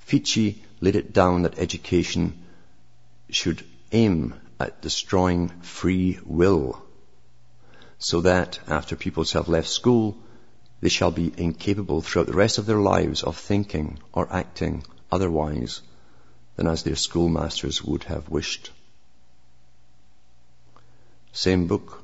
Fichte 0.00 0.56
laid 0.82 0.96
it 0.96 1.14
down 1.14 1.42
that 1.42 1.58
education 1.58 2.42
should 3.30 3.64
aim 3.90 4.34
at 4.58 4.82
destroying 4.82 5.48
free 5.62 6.18
will, 6.26 6.82
so 7.98 8.20
that 8.20 8.60
after 8.68 8.96
pupils 8.96 9.32
have 9.32 9.48
left 9.48 9.70
school, 9.70 10.14
they 10.82 10.90
shall 10.90 11.10
be 11.10 11.32
incapable 11.38 12.02
throughout 12.02 12.26
the 12.26 12.42
rest 12.44 12.58
of 12.58 12.66
their 12.66 12.84
lives 12.94 13.22
of 13.22 13.38
thinking 13.38 13.98
or 14.12 14.30
acting 14.30 14.84
otherwise 15.10 15.80
than 16.56 16.66
as 16.66 16.82
their 16.82 16.96
schoolmasters 16.96 17.82
would 17.82 18.04
have 18.04 18.28
wished. 18.28 18.70
Same 21.32 21.66
book. 21.66 22.02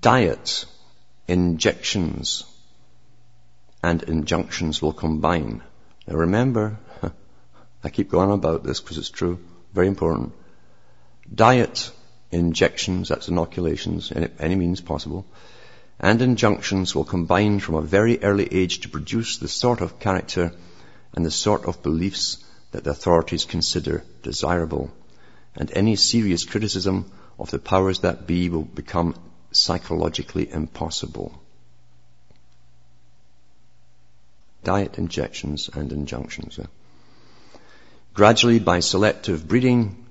Diets, 0.00 0.66
injections, 1.28 2.44
and 3.82 4.02
injunctions 4.02 4.80
will 4.80 4.92
combine. 4.92 5.62
Now 6.06 6.14
remember, 6.14 6.78
I 7.84 7.90
keep 7.90 8.10
going 8.10 8.30
about 8.30 8.64
this 8.64 8.80
because 8.80 8.98
it's 8.98 9.10
true, 9.10 9.38
very 9.74 9.86
important. 9.86 10.32
Diet, 11.32 11.90
injections, 12.30 13.08
that's 13.08 13.28
inoculations, 13.28 14.10
in 14.10 14.30
any 14.38 14.54
means 14.54 14.80
possible, 14.80 15.26
and 16.00 16.20
injunctions 16.22 16.94
will 16.94 17.04
combine 17.04 17.60
from 17.60 17.74
a 17.74 17.82
very 17.82 18.22
early 18.22 18.52
age 18.52 18.80
to 18.80 18.88
produce 18.88 19.36
the 19.38 19.48
sort 19.48 19.80
of 19.80 19.98
character 19.98 20.52
and 21.14 21.24
the 21.24 21.30
sort 21.30 21.66
of 21.66 21.82
beliefs 21.82 22.42
that 22.72 22.84
the 22.84 22.90
authorities 22.90 23.44
consider 23.44 24.02
desirable. 24.22 24.90
And 25.54 25.70
any 25.72 25.96
serious 25.96 26.44
criticism 26.44 27.10
of 27.38 27.50
the 27.50 27.58
powers 27.58 28.00
that 28.00 28.26
be 28.26 28.48
will 28.48 28.64
become 28.64 29.14
psychologically 29.52 30.50
impossible. 30.50 31.40
Diet 34.64 34.98
injections 34.98 35.68
and 35.72 35.92
injunctions. 35.92 36.58
Gradually, 38.14 38.58
by 38.58 38.80
selective 38.80 39.46
breeding, 39.46 40.06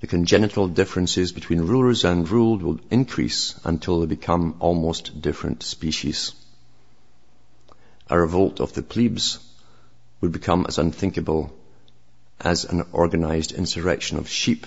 the 0.00 0.06
congenital 0.06 0.68
differences 0.68 1.32
between 1.32 1.62
rulers 1.62 2.04
and 2.04 2.28
ruled 2.28 2.62
will 2.62 2.78
increase 2.90 3.58
until 3.64 4.00
they 4.00 4.06
become 4.06 4.56
almost 4.60 5.20
different 5.22 5.62
species. 5.62 6.32
A 8.10 8.20
revolt 8.20 8.60
of 8.60 8.74
the 8.74 8.82
plebes 8.82 9.38
would 10.20 10.32
become 10.32 10.66
as 10.68 10.78
unthinkable 10.78 11.52
as 12.40 12.64
an 12.64 12.84
organized 12.92 13.52
insurrection 13.52 14.18
of 14.18 14.28
sheep 14.28 14.66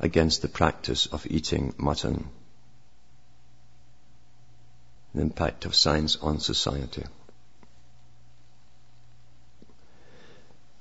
against 0.00 0.42
the 0.42 0.48
practice 0.48 1.06
of 1.06 1.26
eating 1.28 1.74
mutton. 1.76 2.28
The 5.14 5.22
impact 5.22 5.64
of 5.64 5.74
science 5.74 6.16
on 6.16 6.40
society. 6.40 7.04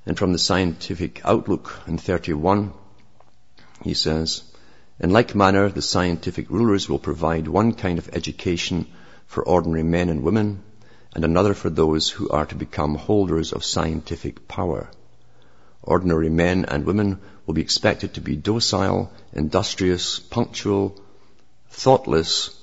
And 0.06 0.18
from 0.18 0.32
the 0.32 0.40
scientific 0.40 1.22
outlook 1.26 1.82
in 1.88 1.98
31, 1.98 2.74
he 3.84 3.94
says, 3.94 4.44
in 5.00 5.12
like 5.12 5.36
manner, 5.36 5.70
the 5.70 5.82
scientific 5.82 6.50
rulers 6.50 6.90
will 6.90 7.00
provide 7.00 7.48
one 7.48 7.74
kind 7.74 8.00
of 8.00 8.10
education 8.14 8.88
for 9.28 9.44
ordinary 9.44 9.84
men 9.84 10.10
and 10.10 10.24
women, 10.24 10.64
and 11.14 11.26
another 11.26 11.54
for 11.54 11.70
those 11.70 12.10
who 12.10 12.30
are 12.30 12.46
to 12.46 12.56
become 12.56 12.96
holders 12.96 13.52
of 13.54 13.64
scientific 13.64 14.48
power. 14.48 14.90
Ordinary 15.88 16.30
men 16.30 16.66
and 16.66 16.86
women 16.86 17.20
will 17.46 17.54
be 17.54 17.62
expected 17.62 18.16
to 18.16 18.22
be 18.22 18.36
docile, 18.36 19.10
industrious, 19.32 20.20
punctual, 20.20 21.00
thoughtless, 21.70 22.54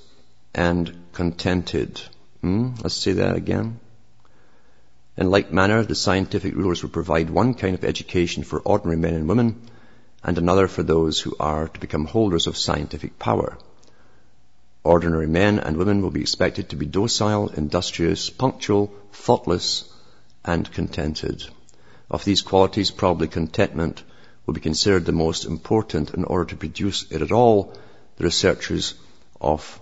and 0.55 0.93
contented. 1.15 2.03
Hmm? 2.43 2.75
Let's 2.83 2.95
say 2.95 3.13
that 3.13 3.35
again. 3.35 3.81
In 5.17 5.31
like 5.31 5.51
manner, 5.51 5.83
the 5.83 5.95
scientific 5.95 6.55
rulers 6.55 6.83
will 6.83 6.91
provide 6.91 7.31
one 7.31 7.55
kind 7.55 7.75
of 7.75 7.85
education 7.85 8.43
for 8.43 8.61
ordinary 8.61 8.99
men 8.99 9.15
and 9.15 9.27
women 9.27 9.71
and 10.23 10.37
another 10.37 10.69
for 10.69 10.83
those 10.83 11.19
who 11.19 11.35
are 11.41 11.69
to 11.69 11.81
become 11.81 12.05
holders 12.05 12.47
of 12.47 12.59
scientific 12.59 13.19
power. 13.19 13.57
Ordinary 14.83 15.29
men 15.29 15.59
and 15.61 15.79
women 15.79 16.03
will 16.03 16.11
be 16.11 16.21
expected 16.21 16.69
to 16.69 16.77
be 16.77 16.85
docile, 16.85 17.49
industrious, 17.49 18.29
punctual, 18.29 18.93
thoughtless, 19.13 19.91
and 20.45 20.71
contented. 20.71 21.43
Of 22.11 22.25
these 22.25 22.43
qualities, 22.43 22.91
probably 22.91 23.29
contentment 23.29 24.03
will 24.47 24.55
be 24.55 24.61
considered 24.61 25.05
the 25.05 25.13
most 25.13 25.45
important 25.45 26.15
in 26.15 26.25
order 26.25 26.45
to 26.47 26.57
produce 26.57 27.11
it 27.11 27.23
at 27.23 27.33
all. 27.33 27.75
The 28.17 28.25
researchers 28.25 28.95
of 29.41 29.81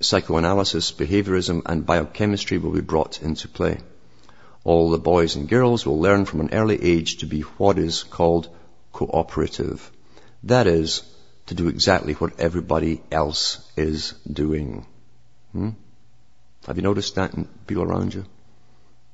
psychoanalysis, 0.00 0.92
behaviorism, 0.92 1.62
and 1.66 1.84
biochemistry 1.84 2.58
will 2.58 2.72
be 2.72 2.80
brought 2.80 3.22
into 3.22 3.48
play. 3.48 3.80
All 4.64 4.90
the 4.90 4.98
boys 4.98 5.36
and 5.36 5.48
girls 5.48 5.84
will 5.84 6.00
learn 6.00 6.24
from 6.24 6.40
an 6.40 6.50
early 6.52 6.82
age 6.82 7.18
to 7.18 7.26
be 7.26 7.40
what 7.42 7.78
is 7.78 8.02
called 8.02 8.48
cooperative. 8.92 9.90
That 10.44 10.66
is, 10.66 11.02
to 11.46 11.54
do 11.54 11.68
exactly 11.68 12.14
what 12.14 12.38
everybody 12.38 13.02
else 13.10 13.70
is 13.76 14.14
doing. 14.30 14.86
Hmm? 15.52 15.70
Have 16.66 16.76
you 16.76 16.82
noticed 16.82 17.14
that 17.16 17.34
in 17.34 17.46
people 17.66 17.82
around 17.82 18.14
you? 18.14 18.24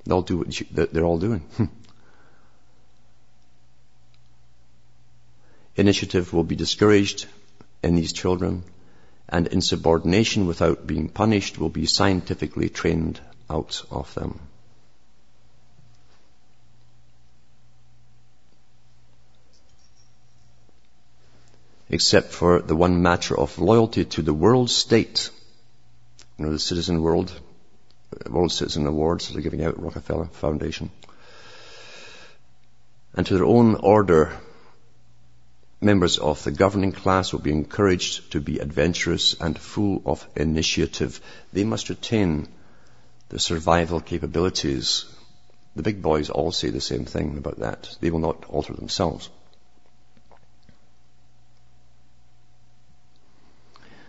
They'll 0.05 0.23
do 0.23 0.39
what 0.39 0.61
you, 0.61 0.67
they're 0.71 1.05
all 1.05 1.19
doing. 1.19 1.45
Initiative 5.77 6.33
will 6.33 6.45
be 6.45 6.57
discouraged 6.57 7.27
in 7.83 7.95
these 7.95 8.13
children, 8.13 8.65
and 9.29 9.47
insubordination 9.47 10.47
without 10.47 10.87
being 10.87 11.09
punished 11.09 11.59
will 11.59 11.69
be 11.69 11.87
scientifically 11.87 12.69
trained 12.69 13.21
out 13.51 13.83
of 13.91 14.13
them. 14.15 14.41
except 21.89 22.33
for 22.33 22.61
the 22.61 22.77
one 22.77 23.03
matter 23.03 23.39
of 23.39 23.59
loyalty 23.59 24.05
to 24.05 24.23
the 24.23 24.35
world 24.35 24.71
state. 24.71 25.31
You 26.39 26.47
know, 26.47 26.53
the 26.53 26.59
Citizen 26.59 27.03
World, 27.03 27.33
uh, 28.13 28.31
World 28.31 28.53
Citizen 28.53 28.87
Awards 28.87 29.29
they're 29.29 29.43
giving 29.43 29.65
out 29.65 29.81
Rockefeller 29.81 30.27
Foundation. 30.27 30.91
And 33.15 33.27
to 33.27 33.35
their 33.35 33.45
own 33.45 33.77
order, 33.77 34.33
members 35.81 36.19
of 36.19 36.43
the 36.43 36.51
governing 36.51 36.93
class 36.93 37.33
will 37.33 37.41
be 37.41 37.53
encouraged 37.53 38.33
to 38.33 38.41
be 38.41 38.59
adventurous 38.59 39.35
and 39.41 39.59
full 39.59 40.03
of 40.07 40.27
initiative. 40.35 41.21
They 41.53 41.65
must 41.65 41.91
retain 41.91 42.49
their 43.29 43.39
survival 43.39 44.01
capabilities. 44.01 45.05
The 45.75 45.83
big 45.83 46.01
boys 46.01 46.31
all 46.31 46.53
say 46.53 46.71
the 46.71 46.81
same 46.81 47.05
thing 47.05 47.37
about 47.37 47.59
that. 47.59 47.95
They 48.01 48.11
will 48.11 48.21
not 48.21 48.47
alter 48.47 48.73
themselves. 48.73 49.29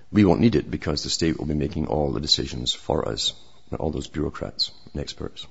We 0.09 0.23
won't 0.23 0.39
need 0.39 0.55
it 0.55 0.71
because 0.71 1.03
the 1.03 1.09
state 1.09 1.37
will 1.37 1.47
be 1.47 1.53
making 1.53 1.87
all 1.87 2.11
the 2.11 2.21
decisions 2.21 2.73
for 2.73 3.09
us, 3.09 3.33
all 3.77 3.91
those 3.91 4.07
bureaucrats 4.07 4.71
and 4.93 5.01
experts. 5.01 5.45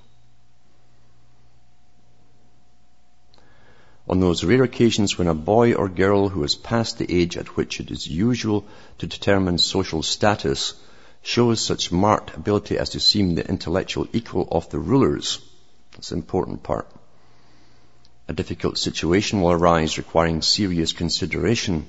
On 4.09 4.21
those 4.21 4.45
rare 4.45 4.62
occasions 4.62 5.19
when 5.19 5.27
a 5.27 5.35
boy 5.35 5.75
or 5.75 5.88
girl 5.88 6.29
who 6.29 6.42
has 6.42 6.55
passed 6.55 6.99
the 6.99 7.12
age 7.12 7.37
at 7.37 7.57
which 7.57 7.81
it 7.81 7.90
is 7.90 8.07
usual 8.07 8.64
to 8.99 9.07
determine 9.07 9.59
social 9.59 10.03
status 10.03 10.75
shows 11.23 11.61
such 11.61 11.90
marked 11.90 12.37
ability 12.37 12.79
as 12.79 12.90
to 12.90 13.01
seem 13.01 13.35
the 13.35 13.49
intellectual 13.49 14.07
equal 14.12 14.47
of 14.53 14.71
the 14.71 14.79
rulers, 14.79 15.40
that's 15.90 16.12
an 16.12 16.19
important 16.19 16.62
part. 16.62 16.88
A 18.29 18.33
difficult 18.33 18.79
situation 18.79 19.40
will 19.40 19.51
arise 19.51 19.99
requiring 19.99 20.40
serious 20.40 20.92
consideration 20.92 21.87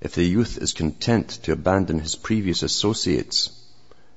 if 0.00 0.14
the 0.14 0.24
youth 0.24 0.56
is 0.56 0.72
content 0.72 1.28
to 1.42 1.52
abandon 1.52 1.98
his 1.98 2.16
previous 2.16 2.62
associates 2.62 3.50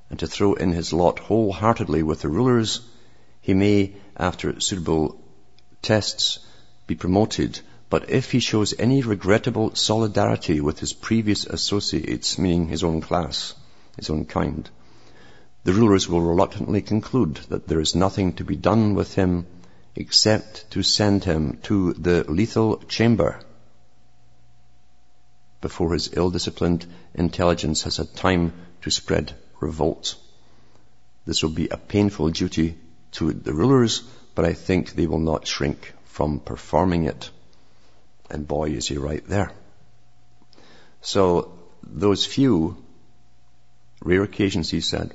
and 0.09 0.19
to 0.19 0.27
throw 0.27 0.53
in 0.53 0.71
his 0.71 0.93
lot 0.93 1.19
wholeheartedly 1.19 2.01
with 2.01 2.21
the 2.21 2.29
rulers, 2.29 2.79
he 3.41 3.53
may, 3.53 3.93
after 4.15 4.57
suitable 4.61 5.19
tests, 5.81 6.39
be 6.87 6.95
promoted. 6.95 7.59
But 7.89 8.09
if 8.09 8.31
he 8.31 8.39
shows 8.39 8.73
any 8.77 9.01
regrettable 9.01 9.75
solidarity 9.75 10.59
with 10.59 10.79
his 10.79 10.93
previous 10.93 11.45
associates, 11.45 12.37
meaning 12.37 12.67
his 12.67 12.83
own 12.83 13.01
class, 13.01 13.53
his 13.95 14.09
own 14.09 14.25
kind, 14.25 14.69
the 15.63 15.73
rulers 15.73 16.07
will 16.07 16.21
reluctantly 16.21 16.81
conclude 16.81 17.35
that 17.49 17.67
there 17.67 17.79
is 17.79 17.95
nothing 17.95 18.33
to 18.33 18.43
be 18.43 18.55
done 18.55 18.93
with 18.93 19.15
him 19.15 19.47
except 19.95 20.69
to 20.71 20.83
send 20.83 21.23
him 21.23 21.57
to 21.63 21.93
the 21.93 22.23
lethal 22.29 22.77
chamber 22.87 23.39
before 25.61 25.93
his 25.93 26.11
ill-disciplined 26.13 26.85
intelligence 27.15 27.81
has 27.83 27.97
had 27.97 28.13
time 28.15 28.53
to 28.83 28.91
spread 28.91 29.33
revolt. 29.59 30.15
This 31.25 31.41
will 31.41 31.49
be 31.49 31.69
a 31.69 31.77
painful 31.77 32.29
duty 32.29 32.77
to 33.13 33.33
the 33.33 33.53
rulers, 33.53 34.03
but 34.35 34.45
I 34.45 34.53
think 34.53 34.91
they 34.91 35.07
will 35.07 35.25
not 35.31 35.47
shrink 35.47 35.94
from 36.15 36.39
performing 36.39 37.03
it. 37.03 37.29
And 38.29 38.47
boy, 38.47 38.69
is 38.69 38.87
he 38.87 38.97
right 38.97 39.27
there. 39.27 39.51
So 41.01 41.51
those 41.83 42.25
few 42.25 42.77
rare 44.01 44.23
occasions, 44.23 44.71
he 44.71 44.79
said, 44.79 45.13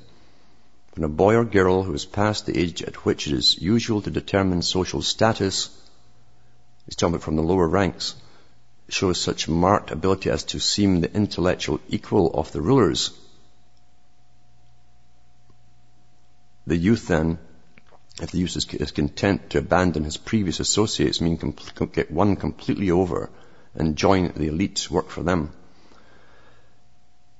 when 0.94 1.04
a 1.04 1.08
boy 1.08 1.36
or 1.36 1.46
girl 1.46 1.82
who 1.82 1.92
has 1.92 2.04
passed 2.04 2.44
the 2.44 2.58
age 2.58 2.82
at 2.82 3.06
which 3.06 3.26
it 3.26 3.32
is 3.32 3.56
usual 3.62 4.02
to 4.02 4.10
determine 4.10 4.60
social 4.60 5.00
status, 5.00 5.70
he's 6.84 6.96
talking 6.96 7.14
about 7.14 7.24
from 7.24 7.36
the 7.36 7.50
lower 7.50 7.66
ranks, 7.66 8.14
shows 8.90 9.18
such 9.18 9.48
marked 9.48 9.90
ability 9.90 10.28
as 10.28 10.44
to 10.52 10.60
seem 10.60 11.00
the 11.00 11.14
intellectual 11.14 11.80
equal 11.88 12.30
of 12.34 12.52
the 12.52 12.60
rulers. 12.60 13.18
The 16.66 16.76
youth 16.76 17.08
then, 17.08 17.38
if 18.22 18.32
the 18.32 18.38
youth 18.38 18.56
is, 18.56 18.92
content 18.92 19.50
to 19.50 19.58
abandon 19.58 20.04
his 20.04 20.16
previous 20.16 20.60
associates, 20.60 21.20
mean 21.20 21.36
get 21.92 22.10
one 22.10 22.36
completely 22.36 22.90
over 22.90 23.30
and 23.74 23.96
join 23.96 24.32
the 24.36 24.48
elite, 24.48 24.90
work 24.90 25.08
for 25.08 25.22
them, 25.22 25.52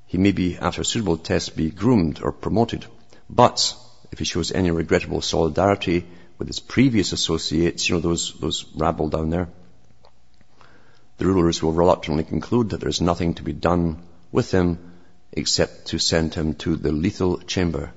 he 0.07 0.19
may 0.19 0.33
be, 0.33 0.57
after 0.57 0.81
a 0.81 0.85
suitable 0.85 1.19
test, 1.19 1.55
be 1.55 1.71
groomed 1.71 2.21
or 2.23 2.33
promoted. 2.33 2.85
But 3.29 3.77
if 4.11 4.19
he 4.19 4.25
shows 4.25 4.51
any 4.51 4.71
regrettable 4.71 5.21
solidarity 5.21 6.07
with 6.39 6.49
his 6.49 6.59
previous 6.59 7.13
associates, 7.13 7.89
you 7.89 7.95
know, 7.95 8.01
those, 8.01 8.35
those 8.41 8.65
rabble 8.75 9.09
down 9.09 9.31
there, 9.31 9.49
the 11.19 11.27
rulers 11.27 11.63
will 11.63 11.73
reluctantly 11.73 12.25
conclude 12.25 12.71
that 12.71 12.81
there 12.81 12.89
is 12.89 13.01
nothing 13.01 13.35
to 13.35 13.43
be 13.43 13.53
done 13.53 14.03
with 14.33 14.51
him 14.51 14.79
except 15.33 15.89
to 15.89 15.99
send 15.99 16.35
him 16.35 16.55
to 16.55 16.75
the 16.75 16.91
lethal 16.91 17.39
chamber. 17.39 17.93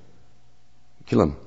Kill 1.07 1.21
him. 1.21 1.37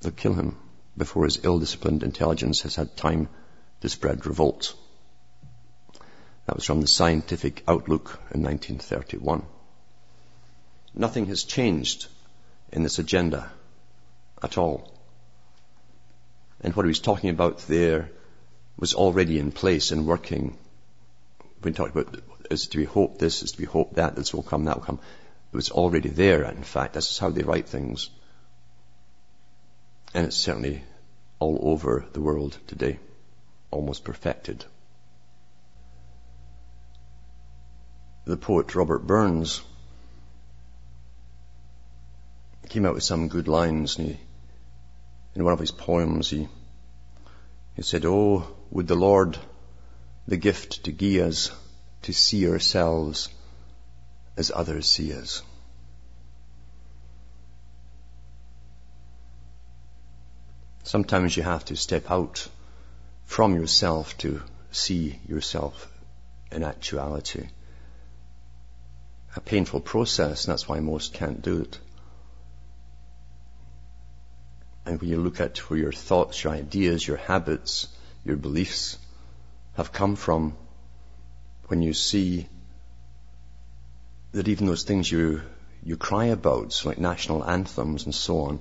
They'll 0.00 0.12
kill 0.12 0.34
him 0.34 0.56
before 0.98 1.24
his 1.24 1.44
ill-disciplined 1.44 2.02
intelligence 2.02 2.62
has 2.62 2.74
had 2.74 2.96
time 2.96 3.28
to 3.80 3.88
spread 3.88 4.26
revolt. 4.26 4.74
That 6.46 6.56
was 6.56 6.64
from 6.64 6.80
the 6.80 6.86
Scientific 6.86 7.62
Outlook 7.68 8.20
in 8.34 8.42
1931. 8.42 9.44
Nothing 10.94 11.26
has 11.26 11.44
changed 11.44 12.06
in 12.72 12.82
this 12.82 12.98
agenda 12.98 13.50
at 14.42 14.58
all. 14.58 14.92
And 16.60 16.74
what 16.74 16.84
he 16.84 16.88
was 16.88 17.00
talking 17.00 17.30
about 17.30 17.58
there 17.68 18.10
was 18.78 18.94
already 18.94 19.38
in 19.38 19.52
place 19.52 19.90
and 19.90 20.06
working 20.06 20.58
we 21.62 21.72
talked 21.72 21.96
about 21.96 22.20
is 22.50 22.68
to 22.68 22.78
be 22.78 22.84
hoped 22.84 23.18
this, 23.18 23.42
is 23.42 23.52
to 23.52 23.58
be 23.58 23.64
hoped 23.64 23.94
that, 23.94 24.16
this 24.16 24.32
will 24.32 24.42
come, 24.42 24.64
that 24.64 24.76
will 24.76 24.84
come. 24.84 25.00
It 25.52 25.56
was 25.56 25.70
already 25.70 26.08
there, 26.08 26.44
in 26.44 26.62
fact. 26.62 26.94
This 26.94 27.10
is 27.10 27.18
how 27.18 27.30
they 27.30 27.42
write 27.42 27.68
things. 27.68 28.10
And 30.14 30.26
it's 30.26 30.36
certainly 30.36 30.82
all 31.38 31.58
over 31.62 32.04
the 32.12 32.20
world 32.20 32.58
today. 32.66 32.98
Almost 33.70 34.04
perfected. 34.04 34.64
The 38.24 38.36
poet 38.36 38.74
Robert 38.74 39.06
Burns 39.06 39.62
came 42.68 42.84
out 42.84 42.94
with 42.94 43.02
some 43.02 43.28
good 43.28 43.48
lines 43.48 43.98
and 43.98 44.08
he, 44.08 44.20
in 45.34 45.44
one 45.44 45.54
of 45.54 45.58
his 45.58 45.70
poems 45.70 46.28
he, 46.28 46.48
he 47.74 47.82
said, 47.82 48.04
Oh, 48.04 48.46
would 48.70 48.86
the 48.86 48.94
Lord 48.94 49.38
the 50.26 50.36
gift 50.36 50.84
to 50.84 50.92
give 50.92 51.26
us 51.26 51.50
to 52.02 52.12
see 52.12 52.48
ourselves 52.48 53.30
as 54.36 54.52
others 54.54 54.90
see 54.90 55.14
us. 55.14 55.42
Sometimes 60.88 61.36
you 61.36 61.42
have 61.42 61.66
to 61.66 61.76
step 61.76 62.10
out 62.10 62.48
from 63.26 63.54
yourself 63.54 64.16
to 64.18 64.42
see 64.70 65.18
yourself 65.28 65.86
in 66.50 66.62
actuality. 66.62 67.48
A 69.36 69.40
painful 69.40 69.80
process, 69.80 70.46
and 70.46 70.52
that's 70.52 70.66
why 70.66 70.80
most 70.80 71.12
can't 71.12 71.42
do 71.42 71.60
it. 71.60 71.78
And 74.86 74.98
when 74.98 75.10
you 75.10 75.20
look 75.20 75.40
at 75.40 75.58
where 75.58 75.78
your 75.78 75.92
thoughts, 75.92 76.42
your 76.42 76.54
ideas, 76.54 77.06
your 77.06 77.18
habits, 77.18 77.88
your 78.24 78.36
beliefs 78.36 78.96
have 79.74 79.92
come 79.92 80.16
from, 80.16 80.56
when 81.66 81.82
you 81.82 81.92
see 81.92 82.48
that 84.32 84.48
even 84.48 84.66
those 84.66 84.84
things 84.84 85.12
you, 85.12 85.42
you 85.82 85.98
cry 85.98 86.24
about, 86.38 86.72
so 86.72 86.88
like 86.88 86.96
national 86.96 87.44
anthems 87.44 88.06
and 88.06 88.14
so 88.14 88.40
on, 88.40 88.60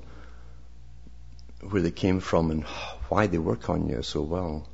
where 1.72 1.82
they 1.82 1.91
came 1.91 2.20
from 2.20 2.51
and 2.51 2.63
why 3.09 3.28
they 3.28 3.38
work 3.38 3.70
on 3.70 3.88
you 3.89 4.01
so 4.03 4.22
well. 4.22 4.68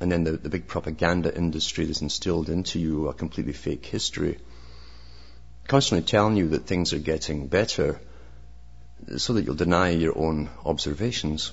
And 0.00 0.10
then 0.12 0.24
the, 0.24 0.32
the 0.32 0.48
big 0.48 0.66
propaganda 0.66 1.34
industry 1.34 1.84
that's 1.84 2.02
instilled 2.02 2.48
into 2.48 2.78
you 2.78 3.08
a 3.08 3.14
completely 3.14 3.52
fake 3.52 3.84
history, 3.84 4.38
constantly 5.66 6.06
telling 6.06 6.36
you 6.36 6.48
that 6.50 6.66
things 6.66 6.92
are 6.92 6.98
getting 6.98 7.48
better 7.48 8.00
so 9.16 9.32
that 9.32 9.44
you'll 9.44 9.54
deny 9.54 9.90
your 9.90 10.16
own 10.16 10.50
observations. 10.64 11.52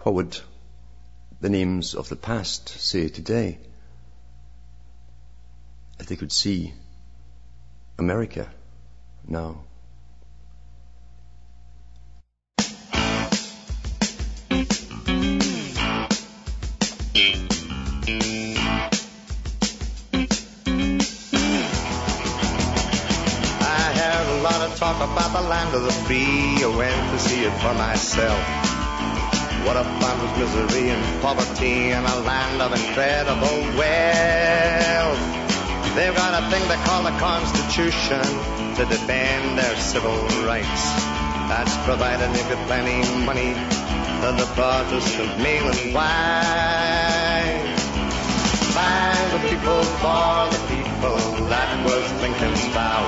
What 0.00 0.14
would 0.14 0.40
the 1.40 1.50
names 1.50 1.94
of 1.94 2.08
the 2.08 2.16
past 2.16 2.68
say 2.68 3.08
today 3.08 3.58
if 5.98 6.06
they 6.06 6.16
could 6.16 6.32
see 6.32 6.72
America 7.98 8.48
now? 9.28 9.64
talk 24.82 24.96
about 24.96 25.32
the 25.32 25.48
land 25.48 25.72
of 25.76 25.82
the 25.84 25.92
free. 26.06 26.58
I 26.64 26.66
went 26.76 27.10
to 27.12 27.18
see 27.20 27.44
it 27.44 27.52
for 27.62 27.72
myself. 27.74 28.40
What 29.64 29.76
I 29.76 29.84
found 30.00 30.22
was 30.22 30.32
misery 30.38 30.90
and 30.90 31.22
poverty 31.22 31.90
in 31.90 32.04
a 32.04 32.18
land 32.20 32.60
of 32.60 32.72
incredible 32.72 33.60
wealth. 33.78 35.31
They've 35.94 36.16
got 36.16 36.32
a 36.42 36.48
thing 36.48 36.66
they 36.68 36.80
call 36.88 37.02
the 37.02 37.12
Constitution 37.20 38.24
to 38.76 38.86
defend 38.88 39.58
their 39.58 39.76
civil 39.76 40.16
rights. 40.48 40.84
That's 41.52 41.76
provided 41.84 42.32
they've 42.32 42.48
got 42.48 42.66
plenty 42.66 43.02
of 43.02 43.16
money 43.28 43.52
to 43.52 44.28
the 44.32 44.48
Protestant 44.56 45.36
mail 45.36 45.68
and 45.68 45.92
wine. 45.92 47.76
By 48.72 49.12
the 49.36 49.40
people, 49.52 49.84
for 50.00 50.48
the 50.48 50.62
people, 50.72 51.16
that 51.52 51.84
was 51.84 52.04
Lincoln's 52.24 52.64
vow. 52.72 53.04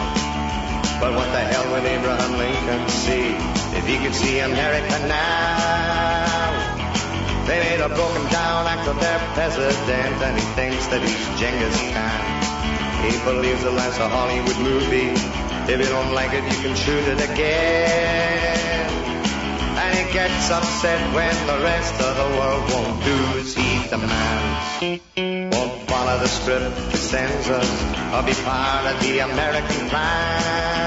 But 1.01 1.15
what 1.17 1.33
the 1.33 1.41
hell 1.41 1.65
would 1.73 1.85
Abraham 1.89 2.37
Lincoln 2.37 2.89
see 2.91 3.33
if 3.79 3.87
he 3.87 3.97
could 3.97 4.15
see 4.15 4.41
America 4.41 4.99
now? 5.09 6.05
They 7.47 7.61
made 7.61 7.81
a 7.81 7.89
broken 7.89 8.25
down 8.31 8.67
act 8.67 8.87
of 8.87 9.01
their 9.01 9.19
president 9.33 10.21
and 10.21 10.39
he 10.39 10.45
thinks 10.53 10.87
that 10.89 11.01
he's 11.01 11.41
Genghis 11.41 11.81
Khan. 11.95 12.34
He 13.05 13.19
believes 13.25 13.63
the 13.63 13.71
life's 13.71 13.99
a 13.99 14.09
Hollywood 14.09 14.59
movie. 14.61 15.13
If 15.71 15.79
you 15.81 15.89
don't 15.93 16.13
like 16.15 16.33
it, 16.33 16.45
you 16.45 16.59
can 16.65 16.75
shoot 16.75 17.05
it 17.09 17.21
again. 17.21 18.89
And 19.77 19.93
he 19.99 20.13
gets 20.13 20.51
upset 20.51 21.01
when 21.15 21.35
the 21.47 21.59
rest 21.65 22.01
of 22.01 22.17
the 22.17 22.29
world 22.39 22.65
won't 22.73 23.05
do 23.05 23.17
as 23.41 23.55
he 23.55 23.71
demands. 23.93 25.05
Won't 25.55 25.89
follow 25.89 26.19
the 26.19 26.29
script 26.29 26.77
he 26.93 26.97
sends 26.97 27.49
us 27.51 27.71
or 28.15 28.23
be 28.25 28.33
part 28.41 28.87
of 28.87 29.01
the 29.01 29.19
American 29.21 29.89
plan. 29.93 30.85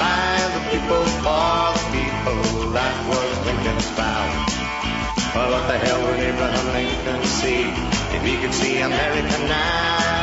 By 0.00 0.40
the 0.56 0.62
people, 0.72 1.04
for 1.20 1.72
the 1.76 1.84
people, 1.92 2.72
that 2.72 2.96
was 3.12 3.32
Lincoln's 3.44 3.88
vow. 3.96 4.24
Well, 5.34 5.50
what 5.52 5.68
the 5.68 5.78
hell 5.84 6.00
would 6.06 6.20
Abraham 6.20 6.66
Lincoln 6.72 7.24
see 7.24 7.62
if 8.16 8.22
he 8.24 8.36
could 8.40 8.54
see 8.54 8.80
America 8.80 9.38
now? 9.48 10.13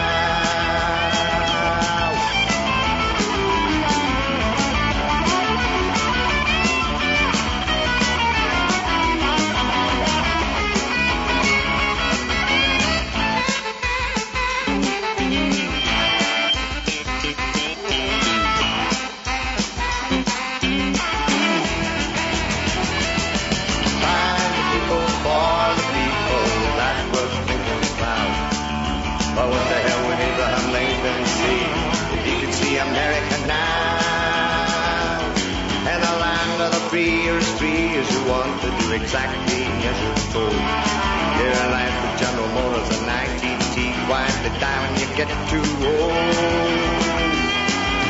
Exactly 38.91 39.63
as 39.63 39.97
you're 40.03 40.23
told. 40.35 40.51
Your 40.51 41.55
life 41.71 41.95
with 42.03 42.15
General 42.19 42.49
Motors 42.59 42.91
and 42.91 43.07
ITT, 43.07 43.75
wind 44.11 44.43
it 44.43 44.55
when 44.59 44.93
you 44.99 45.07
get 45.15 45.31
too 45.47 45.63
old. 45.63 47.01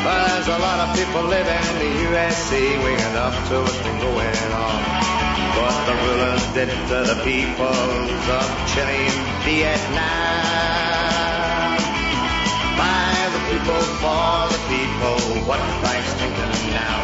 But 0.02 0.18
there's 0.26 0.50
a 0.50 0.58
lot 0.58 0.78
of 0.82 0.88
people 0.98 1.22
living 1.30 1.62
in 1.70 1.76
the 1.78 1.92
USA 2.10 2.64
waking 2.82 3.14
up 3.14 3.34
to 3.48 3.62
what's 3.62 3.78
been 3.86 4.00
going 4.02 4.50
on. 4.58 4.78
What 5.54 5.76
the 5.86 5.94
rulers 6.02 6.44
did 6.50 6.70
to 6.90 6.98
the 7.06 7.18
peoples 7.22 8.24
of 8.38 8.46
Chile 8.74 9.06
and 9.06 9.22
Vietnam. 9.46 10.02
By 12.74 13.14
the 13.30 13.42
people, 13.54 13.82
for 14.02 14.50
the 14.50 14.60
people, 14.66 15.46
what 15.46 15.62
Christ 15.78 16.10
thinking 16.18 16.74
now? 16.74 16.98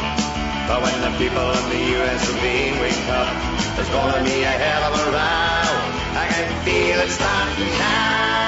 But 0.66 0.82
when 0.82 0.98
the 1.00 1.14
people 1.16 1.46
of 1.46 1.64
the 1.70 1.80
US 1.96 2.22
wake 2.42 3.08
up, 3.14 3.57
there's 3.90 4.04
gonna 4.04 4.24
be 4.24 4.42
a 4.42 4.46
hell 4.46 4.92
of 4.92 5.00
a 5.00 5.10
row. 5.10 6.18
I 6.20 6.26
can 6.30 6.64
feel 6.64 7.00
it 7.00 7.10
starting 7.10 7.78
now. 7.78 8.47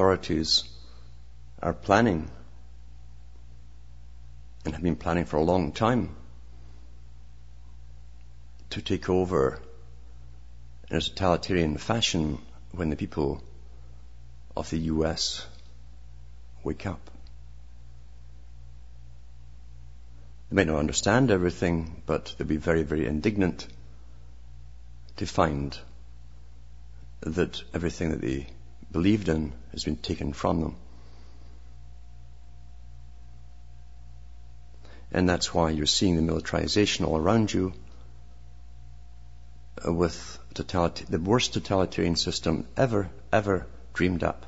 Authorities 0.00 0.64
are 1.62 1.74
planning 1.74 2.30
and 4.64 4.72
have 4.72 4.82
been 4.82 4.96
planning 4.96 5.26
for 5.26 5.36
a 5.36 5.42
long 5.42 5.72
time 5.72 6.16
to 8.70 8.80
take 8.80 9.10
over 9.10 9.60
in 10.90 10.96
a 10.96 11.00
totalitarian 11.02 11.76
fashion 11.76 12.38
when 12.72 12.88
the 12.88 12.96
people 12.96 13.42
of 14.56 14.70
the 14.70 14.78
US 14.94 15.46
wake 16.64 16.86
up. 16.86 17.10
They 20.48 20.56
may 20.56 20.64
not 20.64 20.78
understand 20.78 21.30
everything, 21.30 22.02
but 22.06 22.34
they'll 22.38 22.48
be 22.48 22.56
very, 22.56 22.84
very 22.84 23.06
indignant 23.06 23.66
to 25.18 25.26
find 25.26 25.78
that 27.20 27.62
everything 27.74 28.12
that 28.12 28.22
they 28.22 28.46
believed 28.92 29.28
in 29.28 29.52
has 29.72 29.84
been 29.84 29.96
taken 29.96 30.32
from 30.32 30.60
them. 30.60 30.76
And 35.12 35.28
that's 35.28 35.52
why 35.52 35.70
you're 35.70 35.86
seeing 35.86 36.16
the 36.16 36.22
militarization 36.22 37.04
all 37.04 37.16
around 37.16 37.52
you, 37.52 37.72
with 39.84 40.38
the 40.54 41.20
worst 41.24 41.54
totalitarian 41.54 42.16
system 42.16 42.66
ever, 42.76 43.10
ever 43.32 43.66
dreamed 43.92 44.22
up, 44.22 44.46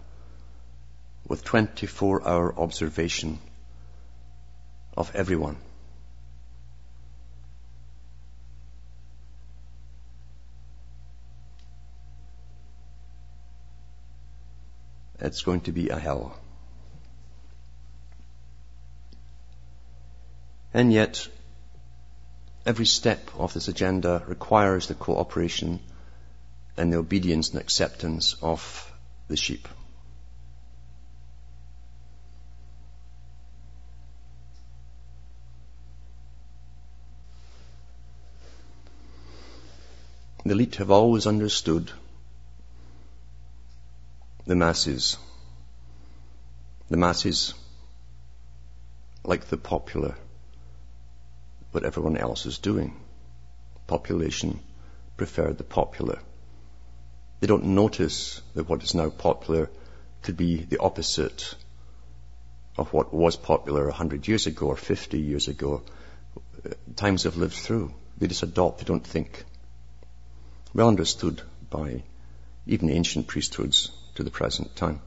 with 1.27 1.43
24 1.45 2.29
hour 2.29 2.55
observation 2.59 3.39
of 4.97 5.15
everyone. 5.15 5.57
It's 15.23 15.43
going 15.43 15.61
to 15.63 15.73
be 15.73 15.89
a 15.89 15.99
hell. 15.99 16.37
And 20.75 20.93
yet, 20.93 21.29
every 22.67 22.87
step 22.87 23.31
of 23.39 23.55
this 23.55 23.69
agenda 23.69 24.25
requires 24.27 24.89
the 24.89 24.95
cooperation 24.95 25.79
and 26.77 26.93
the 26.93 26.97
obedience 26.97 27.51
and 27.51 27.61
acceptance 27.61 28.35
of 28.43 28.93
the 29.29 29.37
sheep. 29.37 29.69
The 40.45 40.51
elite 40.51 40.77
have 40.77 40.91
always 40.91 41.29
understood 41.29 41.93
the 44.45 44.57
masses. 44.57 45.19
The 46.91 46.97
masses, 46.97 47.55
like 49.25 49.45
the 49.47 49.57
popular, 49.57 50.17
what 51.71 51.85
everyone 51.85 52.17
else 52.17 52.45
is 52.47 52.59
doing. 52.59 52.97
Population 53.87 54.59
prefer 55.17 55.53
the 55.53 55.65
popular. 55.65 56.19
They 57.41 57.47
don't 57.47 57.75
notice 57.77 58.43
that 58.55 58.69
what 58.69 58.83
is 58.83 58.95
now 58.95 59.11
popular 59.11 59.71
could 60.23 60.37
be 60.37 60.57
the 60.57 60.81
opposite 60.81 61.55
of 62.77 62.93
what 62.93 63.15
was 63.15 63.37
popular 63.37 63.85
100 63.87 64.27
years 64.29 64.47
ago 64.47 64.67
or 64.67 64.77
50 64.77 65.21
years 65.21 65.49
ago. 65.49 65.83
Times 66.97 67.25
have 67.25 67.37
lived 67.37 67.55
through. 67.55 67.95
They 68.19 68.27
just 68.27 68.43
adopt, 68.43 68.79
they 68.79 68.85
don't 68.85 69.07
think. 69.07 69.45
Well 70.75 70.89
understood 70.89 71.43
by 71.71 72.03
even 72.67 72.91
ancient 72.91 73.27
priesthoods 73.27 73.91
to 74.15 74.23
the 74.23 74.31
present 74.31 74.75
time. 74.77 75.01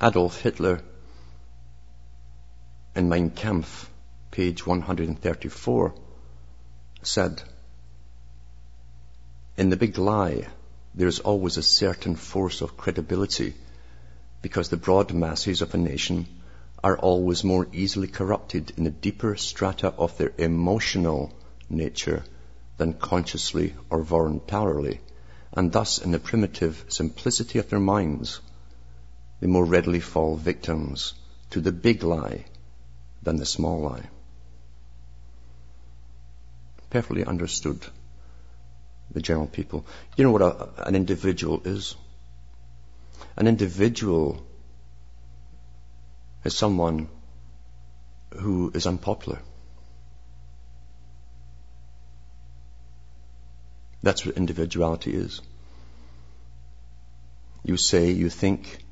Adolf 0.00 0.40
Hitler 0.40 0.80
in 2.94 3.08
Mein 3.08 3.30
Kampf, 3.30 3.90
page 4.30 4.66
134, 4.66 5.94
said, 7.02 7.42
In 9.56 9.70
the 9.70 9.76
big 9.76 9.98
lie, 9.98 10.46
there 10.94 11.08
is 11.08 11.20
always 11.20 11.56
a 11.56 11.62
certain 11.62 12.16
force 12.16 12.60
of 12.60 12.76
credibility 12.76 13.54
because 14.40 14.68
the 14.68 14.76
broad 14.76 15.12
masses 15.12 15.62
of 15.62 15.74
a 15.74 15.78
nation 15.78 16.26
are 16.82 16.98
always 16.98 17.44
more 17.44 17.66
easily 17.72 18.08
corrupted 18.08 18.72
in 18.76 18.84
the 18.84 18.90
deeper 18.90 19.36
strata 19.36 19.88
of 19.88 20.16
their 20.16 20.32
emotional 20.38 21.32
nature 21.68 22.24
than 22.78 22.94
consciously 22.94 23.74
or 23.90 24.02
voluntarily, 24.02 25.00
and 25.52 25.72
thus 25.72 25.98
in 25.98 26.12
the 26.12 26.18
primitive 26.18 26.84
simplicity 26.88 27.58
of 27.58 27.68
their 27.68 27.80
minds, 27.80 28.40
they 29.40 29.46
more 29.46 29.64
readily 29.64 30.00
fall 30.00 30.36
victims 30.36 31.14
to 31.50 31.60
the 31.60 31.72
big 31.72 32.02
lie 32.02 32.44
than 33.22 33.36
the 33.36 33.46
small 33.46 33.82
lie. 33.82 34.08
Perfectly 36.90 37.24
understood 37.24 37.84
the 39.10 39.20
general 39.20 39.46
people. 39.46 39.84
You 40.16 40.24
know 40.24 40.30
what 40.30 40.42
a, 40.42 40.86
an 40.86 40.94
individual 40.94 41.62
is? 41.64 41.96
An 43.36 43.46
individual 43.46 44.46
is 46.44 46.56
someone 46.56 47.08
who 48.30 48.70
is 48.74 48.86
unpopular. 48.86 49.40
That's 54.02 54.24
what 54.24 54.36
individuality 54.36 55.14
is. 55.14 55.40
You 57.64 57.76
say, 57.76 58.10
you 58.10 58.30
think, 58.30 58.84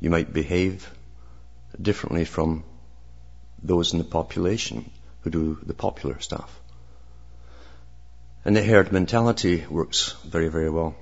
you 0.00 0.10
might 0.10 0.32
behave 0.32 0.90
differently 1.80 2.24
from 2.24 2.64
those 3.62 3.92
in 3.92 3.98
the 3.98 4.04
population 4.04 4.90
who 5.22 5.30
do 5.30 5.58
the 5.62 5.74
popular 5.74 6.18
stuff. 6.20 6.60
And 8.44 8.56
the 8.56 8.64
herd 8.64 8.90
mentality 8.90 9.66
works 9.68 10.16
very, 10.24 10.48
very 10.48 10.70
well. 10.70 10.94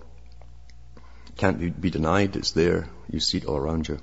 Can't 1.37 1.81
be, 1.81 1.91
denied, 1.91 2.35
it's 2.35 2.51
there, 2.51 2.89
you 3.09 3.21
see 3.21 3.39
it 3.39 3.45
all 3.45 3.57
around 3.57 3.87
you. 3.87 4.01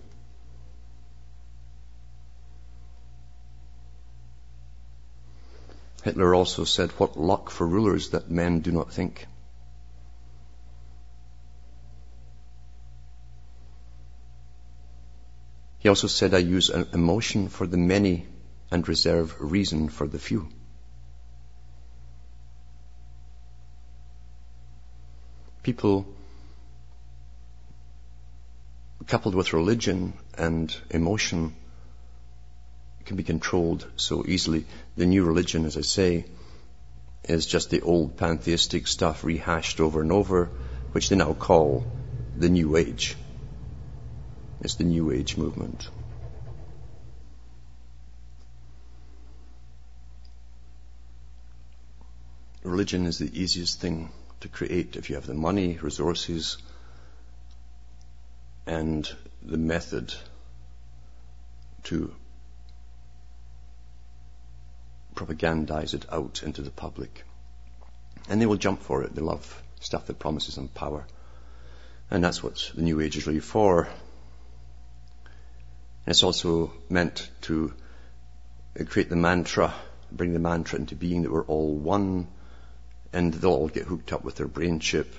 Hitler 6.06 6.36
also 6.36 6.66
said, 6.66 6.92
what 7.00 7.18
luck 7.18 7.50
for 7.50 7.66
rulers 7.66 8.10
that 8.10 8.30
men 8.30 8.60
do 8.60 8.72
not 8.72 8.94
think. 8.94 9.26
He 15.80 15.90
also 15.90 16.06
said, 16.06 16.36
I 16.36 16.38
use 16.38 16.70
emotion 16.70 17.50
for 17.50 17.66
the 17.66 17.78
many 17.78 18.28
and 18.70 18.88
reserve 18.88 19.36
reason 19.40 19.90
for 19.90 20.08
the 20.08 20.20
few. 20.20 20.48
People 25.64 26.06
coupled 29.08 29.34
with 29.34 29.54
religion 29.54 30.14
and 30.38 30.76
emotion 30.92 31.56
can 33.06 33.18
be 33.18 33.24
controlled 33.24 33.88
so 33.96 34.26
easily. 34.28 34.66
The 34.98 35.06
new 35.06 35.24
religion, 35.24 35.66
as 35.66 35.78
I 35.78 35.82
say, 35.82 36.26
is 37.24 37.46
just 37.46 37.70
the 37.70 37.82
old 37.82 38.18
pantheistic 38.18 38.88
stuff 38.88 39.24
rehashed 39.24 39.80
over 39.80 40.02
and 40.02 40.12
over, 40.12 40.50
which 40.92 41.10
they 41.10 41.16
now 41.16 41.34
call 41.34 41.86
the 42.36 42.50
New 42.50 42.76
Age. 42.76 43.16
It's 44.62 44.76
the 44.76 44.84
New 44.84 45.12
Age 45.12 45.38
movement. 45.38 45.88
Religion 52.64 53.06
is 53.06 53.20
the 53.20 53.40
easiest 53.40 53.80
thing 53.80 54.10
to 54.42 54.48
create 54.48 54.96
if 54.96 55.10
you 55.10 55.16
have 55.16 55.28
the 55.28 55.36
money, 55.36 55.78
resources, 55.82 56.58
and 58.66 59.08
the 59.44 59.58
method 59.58 60.14
to 61.84 62.12
propagandize 65.16 65.94
it 65.94 66.06
out 66.12 66.44
into 66.44 66.62
the 66.62 66.72
public. 66.72 67.24
And 68.30 68.42
they 68.42 68.46
will 68.46 68.58
jump 68.58 68.82
for 68.82 69.04
it. 69.04 69.16
They 69.16 69.22
love 69.22 69.64
stuff 69.80 70.08
that 70.08 70.20
promises 70.20 70.56
them 70.56 70.68
power. 70.68 71.06
And 72.12 72.24
that's 72.24 72.44
what 72.44 72.72
the 72.76 72.82
New 72.82 73.02
Age 73.02 73.18
is 73.18 73.28
really 73.28 73.40
for. 73.40 73.84
And 76.06 76.12
it's 76.12 76.24
also 76.24 76.72
meant 76.90 77.30
to 77.42 77.74
create 78.88 79.10
the 79.10 79.16
mantra, 79.16 79.74
bring 80.12 80.34
the 80.34 80.40
mantra 80.40 80.80
into 80.80 80.96
being 80.96 81.24
that 81.24 81.32
we're 81.32 81.46
all 81.46 81.74
one, 81.74 82.28
and 83.14 83.34
they'll 83.34 83.52
all 83.52 83.70
get 83.70 83.86
hooked 83.86 84.12
up 84.12 84.24
with 84.24 84.36
their 84.36 84.48
brain 84.48 84.80
chip 84.80 85.16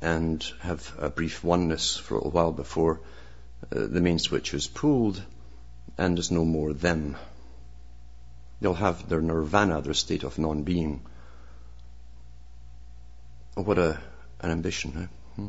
and 0.00 0.44
have 0.60 0.92
a 0.98 1.08
brief 1.08 1.44
oneness 1.44 1.96
for 1.96 2.14
a 2.14 2.16
little 2.18 2.32
while 2.32 2.52
before 2.52 3.00
uh, 3.72 3.86
the 3.86 4.00
main 4.00 4.18
switch 4.18 4.52
is 4.52 4.66
pulled 4.66 5.22
and 5.96 6.16
there's 6.16 6.30
no 6.30 6.44
more 6.44 6.72
them. 6.72 7.16
They'll 8.64 8.72
have 8.72 9.10
their 9.10 9.20
nirvana, 9.20 9.82
their 9.82 9.92
state 9.92 10.22
of 10.22 10.38
non-being. 10.38 11.02
What 13.56 13.78
a, 13.78 14.00
an 14.40 14.50
ambition, 14.50 15.02
eh? 15.02 15.06
Hmm. 15.36 15.48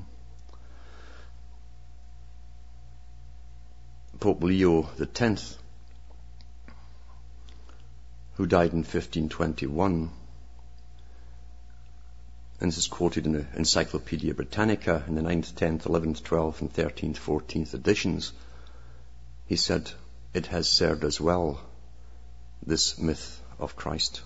Pope 4.20 4.44
Leo 4.44 4.90
X, 5.00 5.58
who 8.34 8.46
died 8.46 8.74
in 8.74 8.80
1521, 8.80 10.12
and 12.60 12.70
this 12.70 12.78
is 12.78 12.88
quoted 12.88 13.26
in 13.26 13.32
the 13.32 13.46
Encyclopedia 13.56 14.34
Britannica 14.34 15.06
in 15.08 15.16
the 15.16 15.22
9th, 15.22 15.54
10th, 15.54 15.84
11th, 15.84 16.22
12th, 16.22 16.60
and 16.60 16.74
13th, 16.74 17.16
14th 17.16 17.74
editions. 17.74 18.34
He 19.46 19.56
said, 19.56 19.90
It 20.34 20.48
has 20.48 20.68
served 20.68 21.06
us 21.06 21.22
well 21.22 21.62
this 22.66 22.98
myth 22.98 23.42
of 23.60 23.76
Christ. 23.76 24.22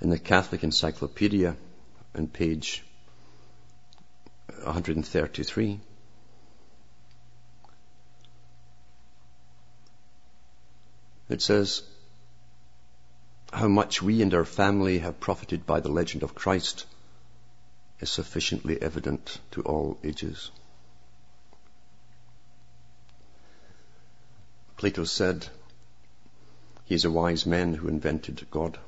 In 0.00 0.10
the 0.10 0.18
Catholic 0.18 0.62
Encyclopedia, 0.62 1.56
on 2.14 2.26
page 2.26 2.84
133, 4.64 5.80
it 11.30 11.40
says, 11.40 11.82
How 13.52 13.68
much 13.68 14.02
we 14.02 14.20
and 14.20 14.34
our 14.34 14.44
family 14.44 14.98
have 14.98 15.20
profited 15.20 15.64
by 15.64 15.80
the 15.80 15.88
legend 15.88 16.22
of 16.22 16.34
Christ 16.34 16.84
is 18.00 18.10
sufficiently 18.10 18.82
evident 18.82 19.38
to 19.52 19.62
all 19.62 19.96
ages. 20.04 20.50
Plato 24.76 25.04
said, 25.04 25.48
he 26.84 26.94
is 26.94 27.04
a 27.04 27.10
wise 27.10 27.46
man 27.46 27.74
who 27.74 27.88
invented 27.88 28.46
God. 28.50 28.78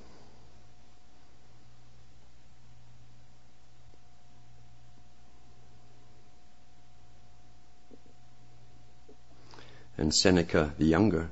And 9.99 10.15
Seneca 10.15 10.75
the 10.77 10.85
Younger, 10.85 11.31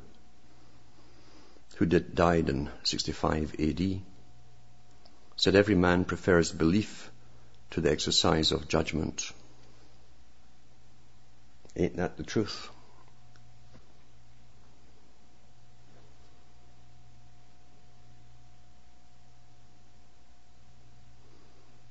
who 1.76 1.84
did, 1.84 2.14
died 2.14 2.48
in 2.48 2.70
65 2.82 3.55
AD, 3.61 4.00
said 5.36 5.55
every 5.55 5.74
man 5.74 6.07
prefers 6.07 6.50
belief 6.50 7.11
to 7.72 7.82
the 7.82 7.90
exercise 7.90 8.52
of 8.52 8.68
judgment. 8.68 9.30
Ain't 11.76 11.96
that 11.96 12.16
the 12.16 12.22
truth? 12.22 12.70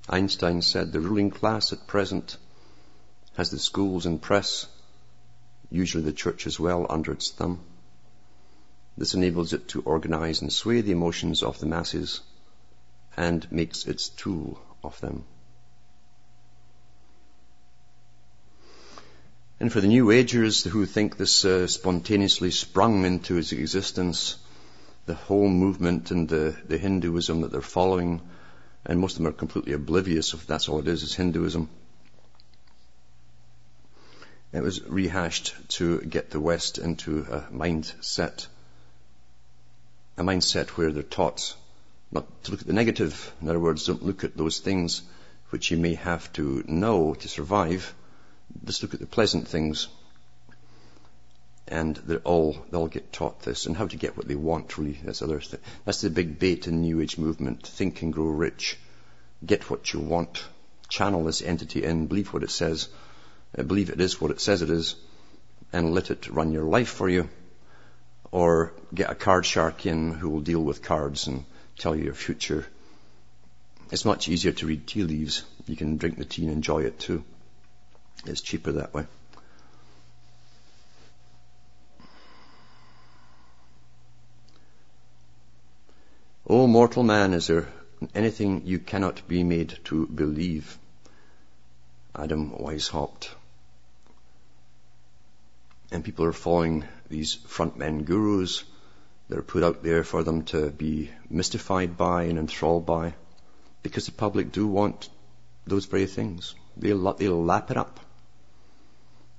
Einstein 0.10 0.62
said 0.62 0.92
the 0.92 1.00
ruling 1.00 1.32
class 1.32 1.72
at 1.72 1.88
present 1.88 2.38
has 3.36 3.50
the 3.50 3.60
schools 3.60 4.06
and 4.06 4.22
press, 4.22 4.68
usually 5.70 6.04
the 6.04 6.12
church 6.12 6.46
as 6.46 6.60
well, 6.60 6.86
under 6.90 7.12
its 7.12 7.32
thumb. 7.32 7.60
This 8.98 9.14
enables 9.14 9.54
it 9.54 9.70
to 9.70 9.82
organize 9.82 10.42
and 10.42 10.52
sway 10.52 10.82
the 10.82 10.92
emotions 10.92 11.42
of 11.42 11.60
the 11.60 11.66
masses 11.66 12.22
and 13.18 13.50
makes 13.52 13.86
its 13.86 14.10
tool 14.10 14.60
of 14.84 15.00
them. 15.00 15.24
And 19.60 19.72
for 19.72 19.80
the 19.80 19.88
New 19.88 20.12
Agers 20.12 20.64
who 20.64 20.86
think 20.86 21.16
this 21.16 21.46
uh, 21.46 21.68
spontaneously 21.68 22.52
sprung 22.52 23.06
into 23.06 23.38
its 23.38 23.54
existence, 23.54 24.36
the 25.06 25.16
whole 25.16 25.48
movement 25.48 26.12
and 26.12 26.28
the, 26.28 26.56
the 26.68 26.78
Hinduism 26.78 27.42
that 27.42 27.52
they're 27.52 27.62
following 27.62 28.22
and 28.86 29.00
most 29.00 29.14
of 29.14 29.18
them 29.20 29.28
are 29.28 29.38
completely 29.38 29.74
oblivious 29.74 30.34
of 30.34 30.46
that's 30.48 30.68
all 30.68 30.80
it 30.80 30.88
is, 30.88 31.04
is 31.04 31.16
Hinduism. 31.16 31.70
It 34.52 34.62
was 34.62 34.84
rehashed 34.84 35.56
to 35.80 36.02
get 36.02 36.30
the 36.30 36.40
West 36.40 36.78
into 36.78 37.22
a 37.22 37.42
mindset, 37.52 38.46
a 40.18 40.24
mindset 40.24 40.70
where 40.70 40.92
they're 40.92 41.02
taught 41.02 41.56
not 42.12 42.44
to 42.44 42.52
look 42.52 42.62
at 42.62 42.68
the 42.68 42.74
negative. 42.74 43.34
In 43.42 43.50
other 43.50 43.60
words, 43.60 43.86
don't 43.86 44.04
look 44.04 44.24
at 44.24 44.38
those 44.38 44.60
things 44.60 45.02
which 45.50 45.72
you 45.72 45.78
may 45.78 45.96
have 45.96 46.32
to 46.34 46.64
know 46.68 47.16
to 47.16 47.28
survive. 47.28 47.96
Just 48.64 48.84
look 48.84 48.94
at 48.94 49.00
the 49.00 49.08
pleasant 49.08 49.48
things. 49.48 49.88
And 51.68 51.96
they 51.96 52.18
all, 52.18 52.58
they 52.70 52.78
all 52.78 52.88
get 52.88 53.14
taught 53.14 53.42
this 53.42 53.66
and 53.66 53.78
how 53.78 53.88
to 53.88 53.96
get 53.96 54.18
what 54.18 54.28
they 54.28 54.36
want 54.36 54.78
really. 54.78 55.00
That's 55.04 55.22
other. 55.22 55.42
That's 55.86 56.02
the 56.02 56.10
big 56.10 56.38
bait 56.38 56.68
in 56.68 56.76
the 56.76 56.82
New 56.82 57.02
Age 57.02 57.18
movement. 57.18 57.66
Think 57.66 58.02
and 58.02 58.12
grow 58.12 58.26
rich. 58.26 58.78
Get 59.46 59.70
what 59.70 59.94
you 59.94 60.00
want. 60.00 60.44
Channel 60.90 61.24
this 61.24 61.42
entity 61.42 61.84
in. 61.84 62.08
Believe 62.08 62.34
what 62.34 62.44
it 62.44 62.52
says. 62.52 62.90
Uh, 63.58 63.64
believe 63.64 63.90
it 63.90 64.02
is 64.02 64.20
what 64.20 64.32
it 64.32 64.42
says 64.42 64.62
it 64.62 64.70
is. 64.70 64.96
And 65.72 65.94
let 65.94 66.12
it 66.12 66.30
run 66.30 66.52
your 66.52 66.66
life 66.66 66.90
for 66.90 67.08
you. 67.08 67.30
Or 68.32 68.74
get 68.94 69.10
a 69.10 69.16
card 69.16 69.46
shark 69.46 69.86
in 69.86 70.12
who 70.12 70.30
will 70.30 70.42
deal 70.42 70.62
with 70.62 70.82
cards 70.82 71.28
and 71.28 71.46
tell 71.78 71.96
you 71.96 72.04
your 72.04 72.14
future. 72.14 72.66
It's 73.92 74.06
much 74.06 74.28
easier 74.28 74.52
to 74.54 74.66
read 74.66 74.88
tea 74.88 75.04
leaves. 75.04 75.44
You 75.66 75.76
can 75.76 75.98
drink 75.98 76.18
the 76.18 76.26
tea 76.26 76.44
and 76.44 76.52
enjoy 76.52 76.84
it 76.84 77.00
too. 77.00 77.24
It's 78.26 78.42
cheaper 78.42 78.74
that 78.74 78.94
way. 78.94 79.06
O 86.56 86.68
mortal 86.68 87.02
man, 87.02 87.34
is 87.34 87.48
there 87.48 87.68
anything 88.14 88.68
you 88.68 88.78
cannot 88.78 89.28
be 89.28 89.44
made 89.44 89.80
to 89.86 90.06
believe? 90.06 90.78
Adam 92.16 92.52
Weishaupt. 92.52 93.30
And 95.92 96.04
people 96.04 96.26
are 96.26 96.32
following 96.32 96.86
these 97.10 97.38
frontmen 97.38 98.06
gurus 98.06 98.64
that 99.30 99.40
are 99.40 99.50
put 99.54 99.64
out 99.64 99.82
there 99.82 100.04
for 100.04 100.24
them 100.24 100.44
to 100.54 100.70
be 100.70 101.10
mystified 101.28 101.98
by 101.98 102.26
and 102.26 102.38
enthralled 102.38 102.86
by 102.86 103.16
because 103.82 104.06
the 104.06 104.12
public 104.12 104.52
do 104.52 104.68
want 104.68 105.10
those 105.66 105.86
very 105.86 106.06
things. 106.06 106.54
They'll, 106.78 107.14
they'll 107.16 107.44
lap 107.44 107.72
it 107.72 107.78
up. 107.78 108.00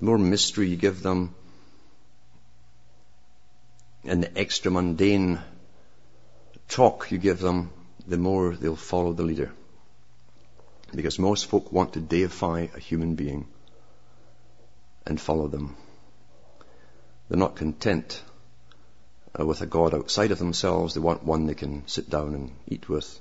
The 0.00 0.06
more 0.06 0.18
mystery 0.18 0.68
you 0.68 0.76
give 0.76 1.00
them 1.00 1.32
and 4.02 4.24
the 4.24 4.36
extra 4.36 4.72
mundane 4.72 5.38
talk 6.74 7.12
you 7.12 7.18
give 7.18 7.38
them, 7.38 7.70
the 8.04 8.18
more 8.18 8.56
they'll 8.56 8.74
follow 8.74 9.12
the 9.12 9.22
leader. 9.22 9.52
Because 10.92 11.20
most 11.20 11.46
folk 11.46 11.70
want 11.72 11.92
to 11.92 12.00
deify 12.00 12.66
a 12.74 12.80
human 12.80 13.14
being 13.14 13.46
and 15.06 15.20
follow 15.20 15.46
them. 15.46 15.76
They're 17.28 17.38
not 17.38 17.54
content 17.54 18.20
uh, 19.38 19.46
with 19.46 19.60
a 19.60 19.66
God 19.66 19.94
outside 19.94 20.32
of 20.32 20.38
themselves. 20.38 20.94
They 20.94 21.00
want 21.00 21.22
one 21.22 21.46
they 21.46 21.54
can 21.54 21.86
sit 21.86 22.10
down 22.10 22.34
and 22.34 22.50
eat 22.66 22.88
with. 22.88 23.20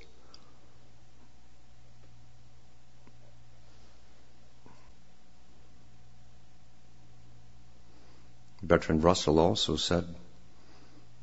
Bertrand 8.63 9.03
Russell 9.03 9.39
also 9.39 9.75
said, 9.75 10.05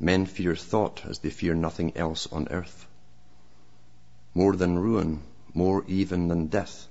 Men 0.02 0.24
fear 0.24 0.56
thought 0.56 1.04
as 1.04 1.18
they 1.18 1.28
fear 1.28 1.54
nothing 1.54 1.94
else 1.94 2.26
on 2.32 2.48
earth. 2.48 2.86
More 4.32 4.56
than 4.56 4.78
ruin, 4.78 5.22
more 5.52 5.84
even 5.88 6.28
than 6.28 6.46
death. 6.46 6.88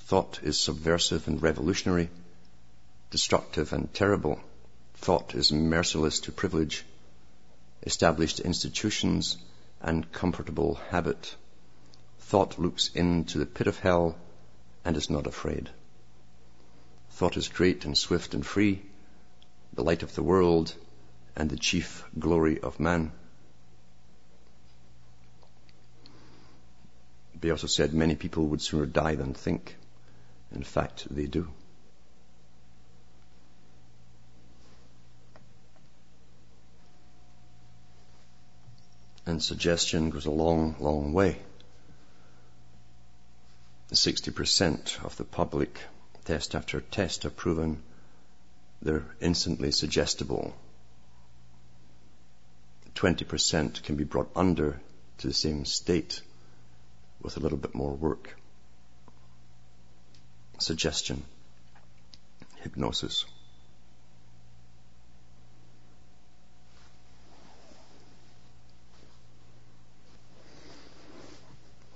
Thought 0.00 0.40
is 0.42 0.58
subversive 0.60 1.26
and 1.28 1.40
revolutionary, 1.40 2.10
destructive 3.10 3.72
and 3.72 3.92
terrible. 3.94 4.38
Thought 4.96 5.34
is 5.34 5.50
merciless 5.50 6.20
to 6.20 6.32
privilege, 6.32 6.84
established 7.82 8.38
institutions, 8.38 9.38
and 9.80 10.12
comfortable 10.12 10.74
habit. 10.90 11.34
Thought 12.18 12.58
looks 12.58 12.90
into 12.94 13.38
the 13.38 13.46
pit 13.46 13.66
of 13.66 13.78
hell 13.78 14.16
and 14.84 14.94
is 14.98 15.08
not 15.08 15.26
afraid. 15.26 15.70
Thought 17.12 17.38
is 17.38 17.48
great 17.48 17.86
and 17.86 17.96
swift 17.96 18.34
and 18.34 18.44
free, 18.44 18.82
the 19.72 19.84
light 19.84 20.02
of 20.02 20.14
the 20.14 20.22
world 20.22 20.74
and 21.36 21.50
the 21.50 21.56
chief 21.56 22.04
glory 22.18 22.60
of 22.60 22.78
man. 22.78 23.12
They 27.40 27.50
also 27.50 27.66
said 27.66 27.92
many 27.92 28.14
people 28.14 28.46
would 28.46 28.62
sooner 28.62 28.86
die 28.86 29.16
than 29.16 29.34
think. 29.34 29.76
In 30.54 30.62
fact, 30.62 31.06
they 31.10 31.26
do. 31.26 31.48
And 39.26 39.42
suggestion 39.42 40.10
goes 40.10 40.26
a 40.26 40.30
long, 40.30 40.76
long 40.78 41.12
way. 41.12 41.38
60% 43.90 45.04
of 45.04 45.16
the 45.16 45.24
public, 45.24 45.80
test 46.24 46.54
after 46.54 46.80
test, 46.80 47.22
have 47.22 47.36
proven 47.36 47.82
they're 48.82 49.04
instantly 49.20 49.70
suggestible 49.70 50.54
20% 52.94 53.82
can 53.82 53.96
be 53.96 54.04
brought 54.04 54.30
under 54.36 54.80
to 55.18 55.26
the 55.26 55.34
same 55.34 55.64
state 55.64 56.20
with 57.20 57.36
a 57.36 57.40
little 57.40 57.58
bit 57.58 57.74
more 57.74 57.92
work. 57.92 58.36
Suggestion. 60.58 61.24
Hypnosis. 62.62 63.24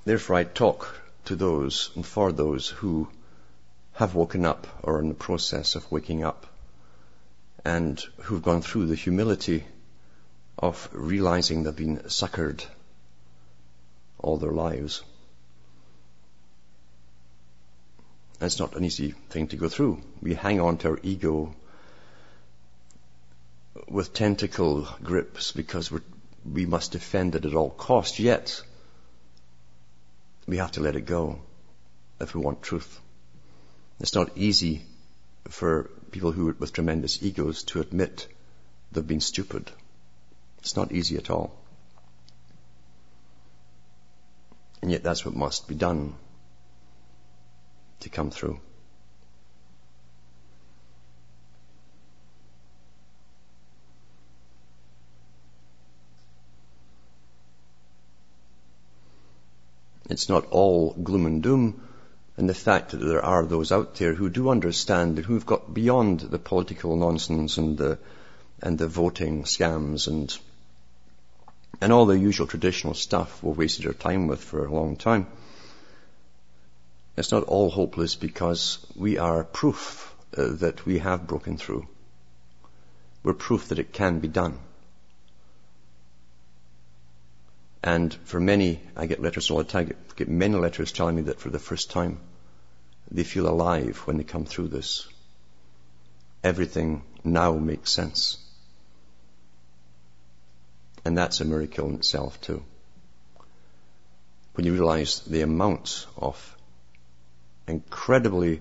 Therefore 0.05 0.37
I 0.37 0.45
talk 0.45 0.95
to 1.27 1.37
those 1.37 1.91
and 1.95 2.05
for 2.05 2.33
those 2.33 2.69
who 2.69 3.09
have 3.93 4.15
woken 4.15 4.47
up 4.47 4.67
or 4.83 4.97
are 4.97 5.01
in 5.01 5.09
the 5.09 5.15
process 5.15 5.75
of 5.75 5.91
waking 5.93 6.25
up 6.25 6.47
and 7.65 8.03
who've 8.23 8.43
gone 8.43 8.63
through 8.63 8.87
the 8.87 8.95
humility 8.95 9.65
of 10.59 10.89
realizing 10.93 11.63
they've 11.63 11.77
been 11.77 11.99
suckered 11.99 12.65
all 14.19 14.37
their 14.37 14.53
lives. 14.53 15.03
It's 18.41 18.59
not 18.59 18.77
an 18.77 18.85
easy 18.85 19.13
thing 19.31 19.49
to 19.49 19.57
go 19.57 19.69
through. 19.69 20.01
We 20.21 20.35
hang 20.35 20.61
on 20.61 20.79
to 20.79 20.91
our 20.91 21.01
ego 21.03 21.55
with 23.89 24.13
tentacle 24.13 24.89
grips 25.03 25.53
because 25.53 25.93
we 26.45 26.67
must 26.67 26.93
defend 26.93 27.35
it 27.35 27.45
at 27.45 27.55
all 27.55 27.71
costs, 27.71 28.19
yet 28.19 28.63
we 30.47 30.57
have 30.57 30.73
to 30.73 30.81
let 30.81 30.97
it 30.97 31.03
go 31.03 31.41
if 32.21 32.35
we 32.35 32.41
want 32.41 32.63
truth. 32.63 33.01
It's 34.01 34.15
not 34.15 34.37
easy 34.37 34.83
for 35.49 35.91
people 36.11 36.33
who 36.33 36.55
with 36.59 36.73
tremendous 36.73 37.23
egos 37.23 37.65
to 37.65 37.81
admit 37.81 38.27
they've 38.93 39.07
been 39.07 39.21
stupid. 39.21 39.71
It's 40.61 40.77
not 40.77 40.93
easy 40.93 41.17
at 41.17 41.31
all. 41.31 41.53
And 44.83 44.91
yet 44.91 45.03
that's 45.03 45.25
what 45.25 45.35
must 45.35 45.69
be 45.69 45.75
done 45.75 46.15
to 48.01 48.09
come 48.09 48.31
through. 48.31 48.61
It's 60.11 60.29
not 60.29 60.47
all 60.51 60.95
gloom 60.95 61.27
and 61.27 61.43
doom, 61.43 61.83
and 62.37 62.49
the 62.49 62.55
fact 62.55 62.93
that 62.93 62.99
there 62.99 63.25
are 63.25 63.45
those 63.45 63.73
out 63.73 63.97
there 63.97 64.15
who 64.15 64.31
do 64.31 64.49
understand 64.49 65.19
and 65.19 65.27
who've 65.27 65.45
got 65.45 65.75
beyond 65.75 66.21
the 66.21 66.39
political 66.39 66.97
nonsense 66.97 67.59
and 67.59 67.77
the 67.77 67.99
and 68.61 68.79
the 68.79 68.89
voting 68.89 69.45
scams 69.45 70.09
and 70.09 70.37
and 71.81 71.93
all 71.93 72.07
the 72.07 72.19
usual 72.19 72.47
traditional 72.47 72.95
stuff 72.95 73.43
we've 73.43 73.57
wasted 73.57 73.87
our 73.87 73.93
time 73.93 74.27
with 74.27 74.43
for 74.43 74.65
a 74.65 74.73
long 74.73 74.97
time. 74.97 75.27
It's 77.17 77.33
not 77.33 77.45
all 77.45 77.71
hopeless 77.71 78.15
because 78.15 78.79
we 78.95 79.19
are 79.19 79.45
proof 79.45 80.15
uh, 80.37 80.55
that 80.61 80.87
we 80.87 80.99
have 80.99 81.27
broken 81.27 81.57
through. 81.57 81.87
We're 83.23 83.35
proof 83.35 83.69
that 83.69 83.79
it 83.79 83.93
can 83.93 84.21
be 84.21 84.29
done. 84.29 84.59
And 87.83 88.13
for 88.25 88.41
many, 88.41 88.81
I 88.97 89.07
get 89.07 89.23
letters 89.23 89.51
all 89.51 89.59
the 89.59 89.65
time, 89.65 89.83
I 89.83 89.85
get, 89.85 90.17
get 90.17 90.29
many 90.29 90.57
letters 90.57 90.93
telling 90.93 91.17
me 91.17 91.23
that 91.23 91.41
for 91.41 91.49
the 91.49 91.59
first 91.59 91.91
time, 91.91 92.19
they 93.11 93.25
feel 93.25 93.49
alive 93.49 93.99
when 94.05 94.17
they 94.17 94.25
come 94.25 94.45
through 94.45 94.69
this. 94.69 95.09
Everything 96.43 97.03
now 97.25 97.53
makes 97.53 97.91
sense. 97.91 98.39
And 101.09 101.17
that's 101.17 101.41
a 101.41 101.47
miracle 101.47 101.89
in 101.89 101.95
itself 101.95 102.39
too. 102.43 102.63
When 104.53 104.67
you 104.67 104.75
realize 104.75 105.21
the 105.21 105.41
amount 105.41 106.07
of 106.19 106.55
incredibly 107.67 108.61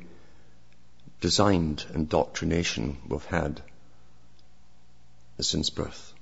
designed 1.20 1.84
indoctrination 1.94 3.00
we've 3.10 3.26
had 3.26 3.62
since 5.42 5.70
birth. 5.70 6.14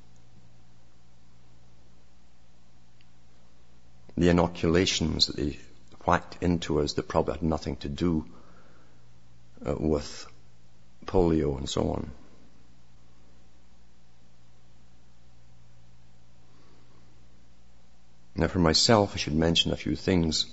The 4.18 4.30
inoculations 4.30 5.28
that 5.28 5.36
they 5.36 5.60
whacked 6.08 6.42
into 6.42 6.80
us 6.82 6.94
that 6.94 7.08
probably 7.08 7.36
had 7.36 7.44
nothing 7.44 7.76
to 7.76 7.88
do 7.88 8.26
uh, 9.64 9.76
with 9.78 10.26
polio 11.06 11.60
and 11.60 11.70
so 11.70 11.92
on. 11.92 12.10
Now 18.36 18.48
for 18.48 18.60
myself, 18.60 19.14
I 19.14 19.18
should 19.18 19.34
mention 19.34 19.72
a 19.72 19.78
few 19.78 19.96
things. 19.96 20.46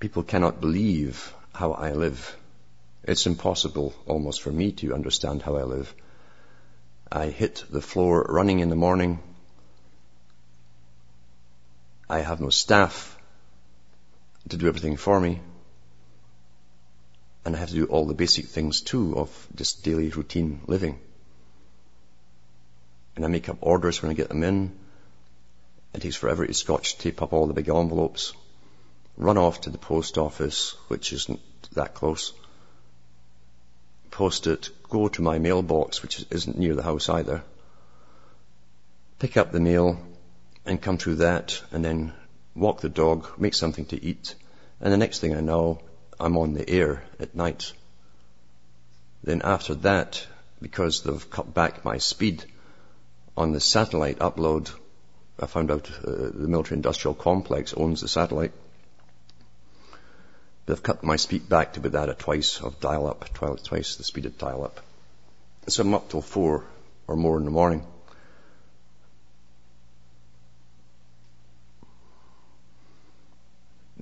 People 0.00 0.22
cannot 0.22 0.60
believe 0.60 1.32
how 1.54 1.72
I 1.72 1.92
live. 1.92 2.36
It's 3.04 3.26
impossible 3.26 3.94
almost 4.06 4.40
for 4.40 4.50
me 4.50 4.72
to 4.72 4.94
understand 4.94 5.42
how 5.42 5.56
I 5.56 5.64
live. 5.64 5.94
I 7.10 7.26
hit 7.26 7.64
the 7.70 7.82
floor 7.82 8.24
running 8.28 8.60
in 8.60 8.70
the 8.70 8.76
morning. 8.76 9.20
I 12.08 12.20
have 12.20 12.40
no 12.40 12.48
staff 12.48 13.18
to 14.48 14.56
do 14.56 14.66
everything 14.68 14.96
for 14.96 15.20
me. 15.20 15.40
And 17.44 17.54
I 17.54 17.58
have 17.58 17.68
to 17.68 17.74
do 17.74 17.86
all 17.86 18.06
the 18.06 18.14
basic 18.14 18.46
things 18.46 18.80
too 18.80 19.18
of 19.18 19.48
just 19.54 19.84
daily 19.84 20.08
routine 20.08 20.62
living. 20.66 20.98
And 23.16 23.24
I 23.24 23.28
make 23.28 23.50
up 23.50 23.58
orders 23.60 24.00
when 24.00 24.10
I 24.10 24.14
get 24.14 24.28
them 24.28 24.42
in. 24.42 24.81
It 25.94 26.00
takes 26.00 26.16
forever 26.16 26.46
to 26.46 26.54
scotch 26.54 26.98
tape 26.98 27.20
up 27.22 27.32
all 27.32 27.46
the 27.46 27.52
big 27.52 27.68
envelopes, 27.68 28.32
run 29.16 29.36
off 29.36 29.62
to 29.62 29.70
the 29.70 29.78
post 29.78 30.16
office, 30.18 30.74
which 30.88 31.12
isn't 31.12 31.40
that 31.72 31.94
close, 31.94 32.32
post 34.10 34.46
it, 34.46 34.70
go 34.88 35.08
to 35.08 35.22
my 35.22 35.38
mailbox, 35.38 36.02
which 36.02 36.24
isn't 36.30 36.58
near 36.58 36.74
the 36.74 36.82
house 36.82 37.08
either, 37.08 37.42
pick 39.18 39.36
up 39.36 39.52
the 39.52 39.60
mail 39.60 39.98
and 40.64 40.80
come 40.80 40.98
through 40.98 41.16
that 41.16 41.62
and 41.72 41.84
then 41.84 42.12
walk 42.54 42.80
the 42.80 42.88
dog, 42.88 43.28
make 43.38 43.54
something 43.54 43.84
to 43.86 44.02
eat, 44.02 44.34
and 44.80 44.92
the 44.92 44.96
next 44.96 45.20
thing 45.20 45.34
I 45.34 45.40
know, 45.40 45.80
I'm 46.18 46.36
on 46.36 46.54
the 46.54 46.68
air 46.68 47.04
at 47.20 47.34
night. 47.34 47.72
Then 49.24 49.42
after 49.42 49.74
that, 49.76 50.26
because 50.60 51.02
they've 51.02 51.30
cut 51.30 51.52
back 51.52 51.84
my 51.84 51.98
speed 51.98 52.44
on 53.36 53.52
the 53.52 53.60
satellite 53.60 54.18
upload, 54.18 54.70
I 55.42 55.46
found 55.46 55.72
out 55.72 55.90
uh, 55.90 56.10
the 56.10 56.46
military 56.46 56.76
industrial 56.76 57.14
complex 57.14 57.74
owns 57.74 58.00
the 58.00 58.06
satellite. 58.06 58.52
They've 60.66 60.82
cut 60.82 61.02
my 61.02 61.16
speed 61.16 61.48
back 61.48 61.72
to 61.72 61.80
be 61.80 61.88
that 61.88 62.08
at 62.08 62.20
twice 62.20 62.60
of 62.60 62.78
dial 62.78 63.08
up, 63.08 63.28
twice 63.34 63.96
the 63.96 64.04
speed 64.04 64.26
of 64.26 64.38
dial 64.38 64.62
up. 64.62 64.78
So 65.66 65.82
I'm 65.82 65.94
up 65.94 66.08
till 66.08 66.22
four 66.22 66.64
or 67.08 67.16
more 67.16 67.38
in 67.38 67.44
the 67.44 67.50
morning. 67.50 67.84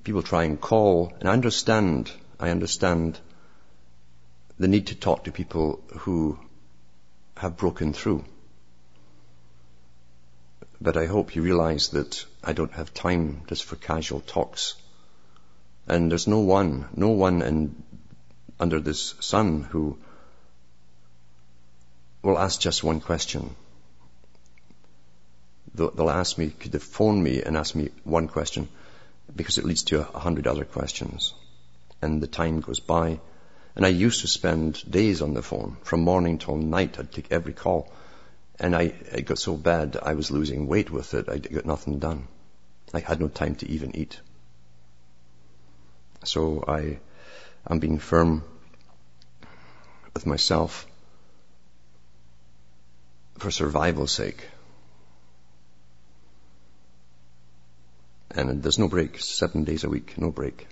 People 0.05 0.23
try 0.23 0.45
and 0.45 0.61
call, 0.61 1.13
and 1.21 1.29
I 1.29 1.33
understand, 1.33 2.11
I 2.39 2.51
understand 2.51 3.19
the 4.59 4.69
need 4.69 4.89
to 4.89 4.95
talk 4.95 5.25
to 5.25 5.33
people 5.33 5.83
who 6.01 6.39
have 7.37 7.57
broken 7.57 7.95
through. 7.95 8.25
But 10.81 10.97
I 10.97 11.07
hope 11.07 11.37
you 11.37 11.43
realize 11.43 11.91
that 11.91 12.25
I 12.43 12.55
don't 12.55 12.73
have 12.73 12.95
time 12.95 13.43
just 13.49 13.65
for 13.65 13.77
casual 13.77 14.21
talks. 14.21 14.75
And 15.87 16.11
there's 16.11 16.27
no 16.27 16.39
one, 16.39 16.89
no 16.95 17.09
one 17.09 17.43
in, 17.43 17.83
under 18.59 18.81
this 18.81 19.15
sun 19.21 19.63
who 19.63 19.99
will 22.23 22.39
ask 22.39 22.61
just 22.61 22.83
one 22.83 23.01
question. 23.01 23.55
They'll, 25.75 25.91
they'll 25.91 26.11
ask 26.11 26.39
me, 26.39 26.51
could 26.51 26.73
they 26.73 26.79
phone 26.79 27.23
me 27.23 27.43
and 27.43 27.57
ask 27.57 27.75
me 27.75 27.91
one 28.05 28.29
question? 28.29 28.69
Because 29.35 29.59
it 29.59 29.65
leads 29.65 29.83
to 29.85 30.01
a 30.01 30.19
hundred 30.19 30.47
other 30.47 30.65
questions. 30.65 31.35
And 32.01 32.23
the 32.23 32.27
time 32.27 32.61
goes 32.61 32.81
by. 32.81 33.21
And 33.77 33.85
I 33.85 33.89
used 33.89 34.23
to 34.23 34.29
spend 34.29 34.91
days 34.91 35.21
on 35.23 35.35
the 35.35 35.43
phone. 35.43 35.77
From 35.83 36.01
morning 36.01 36.39
till 36.39 36.57
night, 36.57 36.99
I'd 36.99 37.13
take 37.13 37.31
every 37.31 37.53
call. 37.53 37.93
And 38.61 38.77
I, 38.77 38.93
it 39.13 39.25
got 39.25 39.39
so 39.39 39.57
bad, 39.57 39.97
I 40.03 40.13
was 40.13 40.31
losing 40.31 40.67
weight 40.67 40.91
with 40.91 41.15
it. 41.15 41.31
I 41.31 41.39
got 41.39 41.65
nothing 41.65 41.99
done. 41.99 42.29
I 42.93 43.01
had 43.01 43.19
no 43.19 43.29
time 43.29 43.55
to 43.57 43.69
even 43.71 43.97
eat. 43.97 44.21
So 46.25 46.63
I, 46.69 46.99
I'm 47.67 47.79
being 47.79 47.99
firm 47.99 48.45
with 50.13 50.27
myself 50.27 50.87
for 53.39 53.51
survival's 53.51 54.13
sake. 54.13 54.47
And 58.33 58.63
there's 58.63 58.79
no 58.79 58.89
break, 58.89 59.19
seven 59.21 59.65
days 59.65 59.85
a 59.85 59.89
week, 59.89 60.19
no 60.19 60.31
break. 60.31 60.67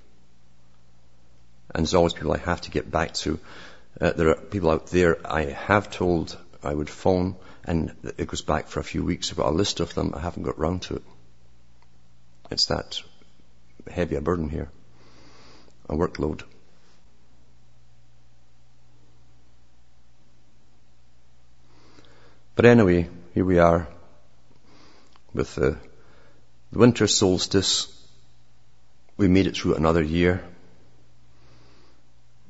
And 1.75 1.87
there's 1.87 1.95
always 1.95 2.13
people 2.13 2.35
I 2.35 2.39
have 2.39 2.61
to 2.63 2.71
get 2.71 2.91
back 2.91 3.15
to. 3.15 3.41
Uh, 3.99 4.13
there 4.13 4.29
are 4.29 4.35
people 4.35 4.71
out 4.71 4.89
there 4.89 5.17
I 5.25 5.45
have 5.45 5.91
told 5.91 6.37
I 6.63 6.75
would 6.75 6.91
phone 6.91 7.37
and 7.65 7.95
it 8.17 8.27
goes 8.27 8.43
back 8.43 8.69
for 8.69 8.81
a 8.81 8.85
few 8.85 9.05
weeks. 9.05 9.31
I've 9.31 9.37
got 9.37 9.53
a 9.53 9.57
list 9.57 9.81
of 9.81 9.95
them. 9.95 10.13
I 10.15 10.21
haven't 10.21 10.43
got 10.43 10.59
round 10.59 10.83
to 10.83 10.97
it. 10.97 11.03
It's 12.51 12.67
that 12.67 13.01
heavy 13.91 14.17
a 14.17 14.21
burden 14.21 14.49
here. 14.49 14.71
A 15.89 15.95
workload. 15.95 16.43
But 22.57 22.65
anyway, 22.65 23.09
here 23.35 23.45
we 23.45 23.59
are 23.59 23.87
with 25.33 25.55
the, 25.55 25.79
the 26.73 26.79
winter 26.79 27.07
solstice. 27.07 27.87
We 29.17 29.29
made 29.29 29.47
it 29.47 29.57
through 29.57 29.77
another 29.77 30.03
year. 30.03 30.43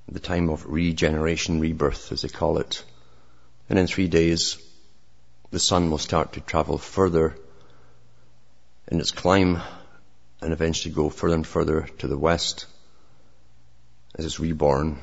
The 0.09 0.21
time 0.21 0.49
of 0.49 0.65
regeneration, 0.65 1.61
rebirth, 1.61 2.13
as 2.13 2.23
they 2.23 2.29
call 2.29 2.59
it. 2.59 2.83
And 3.69 3.79
in 3.79 3.87
three 3.87 4.09
days, 4.09 4.59
the 5.51 5.59
sun 5.59 5.91
will 5.91 5.99
start 5.99 6.35
to 6.35 6.41
travel 6.41 6.79
further 6.79 7.37
in 8.89 9.01
its 9.01 9.11
climb 9.11 9.61
and 10.41 10.53
eventually 10.53 10.95
go 10.95 11.11
further 11.11 11.35
and 11.35 11.47
further 11.47 11.89
to 11.99 12.09
the 12.09 12.19
west 12.19 12.67
as 14.15 14.25
it's 14.25 14.41
reborn. 14.41 14.99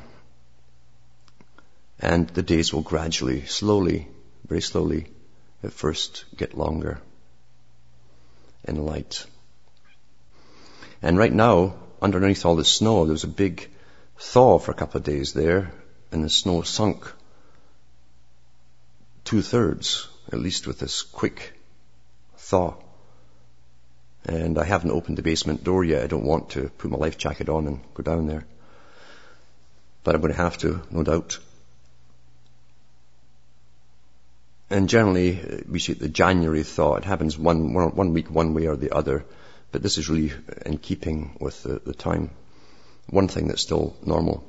And 1.99 2.27
the 2.29 2.41
days 2.41 2.73
will 2.73 2.81
gradually, 2.81 3.45
slowly 3.45 4.07
very 4.47 4.61
slowly 4.61 5.07
at 5.63 5.73
first 5.73 6.25
get 6.35 6.57
longer 6.57 6.99
in 8.63 8.83
light. 8.85 9.25
And 11.01 11.17
right 11.17 11.33
now, 11.33 11.75
underneath 12.01 12.45
all 12.45 12.55
the 12.55 12.65
snow, 12.65 13.05
there 13.05 13.11
was 13.11 13.23
a 13.23 13.39
big 13.43 13.69
thaw 14.17 14.59
for 14.59 14.71
a 14.71 14.75
couple 14.75 14.99
of 14.99 15.03
days 15.03 15.33
there, 15.33 15.71
and 16.11 16.23
the 16.23 16.29
snow 16.29 16.61
sunk 16.61 17.11
two 19.25 19.41
thirds, 19.41 20.07
at 20.31 20.39
least 20.39 20.67
with 20.67 20.79
this 20.79 21.01
quick 21.01 21.53
thaw. 22.37 22.75
And 24.23 24.57
I 24.57 24.63
haven't 24.63 24.91
opened 24.91 25.17
the 25.17 25.23
basement 25.23 25.63
door 25.63 25.83
yet. 25.83 26.03
I 26.03 26.07
don't 26.07 26.25
want 26.25 26.51
to 26.51 26.69
put 26.69 26.89
my 26.89 26.97
life 26.97 27.17
jacket 27.17 27.49
on 27.49 27.67
and 27.67 27.81
go 27.93 28.03
down 28.03 28.27
there. 28.27 28.45
But 30.03 30.15
I'm 30.15 30.21
going 30.21 30.33
to 30.33 30.41
have 30.41 30.57
to, 30.59 30.81
no 30.89 31.03
doubt. 31.03 31.39
And 34.69 34.89
generally, 34.89 35.63
we 35.69 35.79
see 35.79 35.93
the 35.93 36.09
January 36.09 36.63
thaw. 36.63 36.95
It 36.95 37.05
happens 37.05 37.37
one, 37.37 37.73
one 37.73 38.13
week 38.13 38.31
one 38.31 38.53
way 38.53 38.67
or 38.67 38.75
the 38.75 38.95
other. 38.95 39.25
But 39.71 39.83
this 39.83 39.97
is 39.97 40.09
really 40.09 40.33
in 40.65 40.77
keeping 40.77 41.37
with 41.39 41.61
the, 41.63 41.79
the 41.79 41.93
time. 41.93 42.31
One 43.07 43.27
thing 43.27 43.47
that's 43.47 43.61
still 43.61 43.95
normal. 44.03 44.47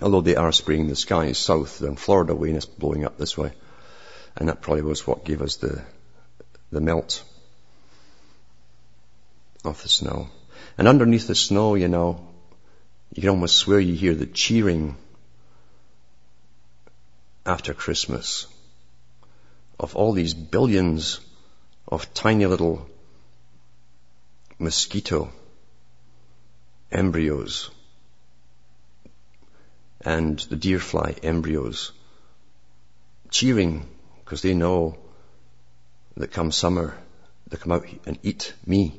Although 0.00 0.22
they 0.22 0.36
are 0.36 0.52
spraying 0.52 0.88
the 0.88 0.96
skies 0.96 1.36
south 1.36 1.82
in 1.82 1.96
Florida 1.96 2.34
way 2.34 2.48
and 2.48 2.56
it's 2.56 2.66
blowing 2.66 3.04
up 3.04 3.18
this 3.18 3.36
way. 3.36 3.52
And 4.36 4.48
that 4.48 4.62
probably 4.62 4.82
was 4.82 5.06
what 5.06 5.24
gave 5.24 5.42
us 5.42 5.56
the, 5.56 5.82
the 6.70 6.80
melt 6.80 7.22
of 9.64 9.82
the 9.82 9.88
snow. 9.88 10.28
And 10.78 10.88
underneath 10.88 11.26
the 11.26 11.34
snow, 11.34 11.74
you 11.74 11.88
know, 11.88 12.26
you 13.14 13.20
can 13.20 13.30
almost 13.30 13.56
swear 13.56 13.78
you 13.78 13.94
hear 13.94 14.14
the 14.14 14.26
cheering 14.26 14.96
after 17.44 17.74
Christmas 17.74 18.46
of 19.78 19.96
all 19.96 20.12
these 20.12 20.32
billions 20.32 21.20
of 21.88 22.14
tiny 22.14 22.46
little 22.46 22.88
mosquito 24.58 25.30
embryos 26.90 27.70
and 30.04 30.38
the 30.38 30.56
deer 30.56 30.78
fly 30.78 31.16
embryos 31.22 31.92
cheering 33.30 33.88
because 34.32 34.40
they 34.40 34.54
know 34.54 34.96
that 36.16 36.32
come 36.32 36.50
summer 36.50 36.96
they 37.48 37.58
come 37.58 37.72
out 37.72 37.84
and 38.06 38.18
eat 38.22 38.54
me. 38.64 38.98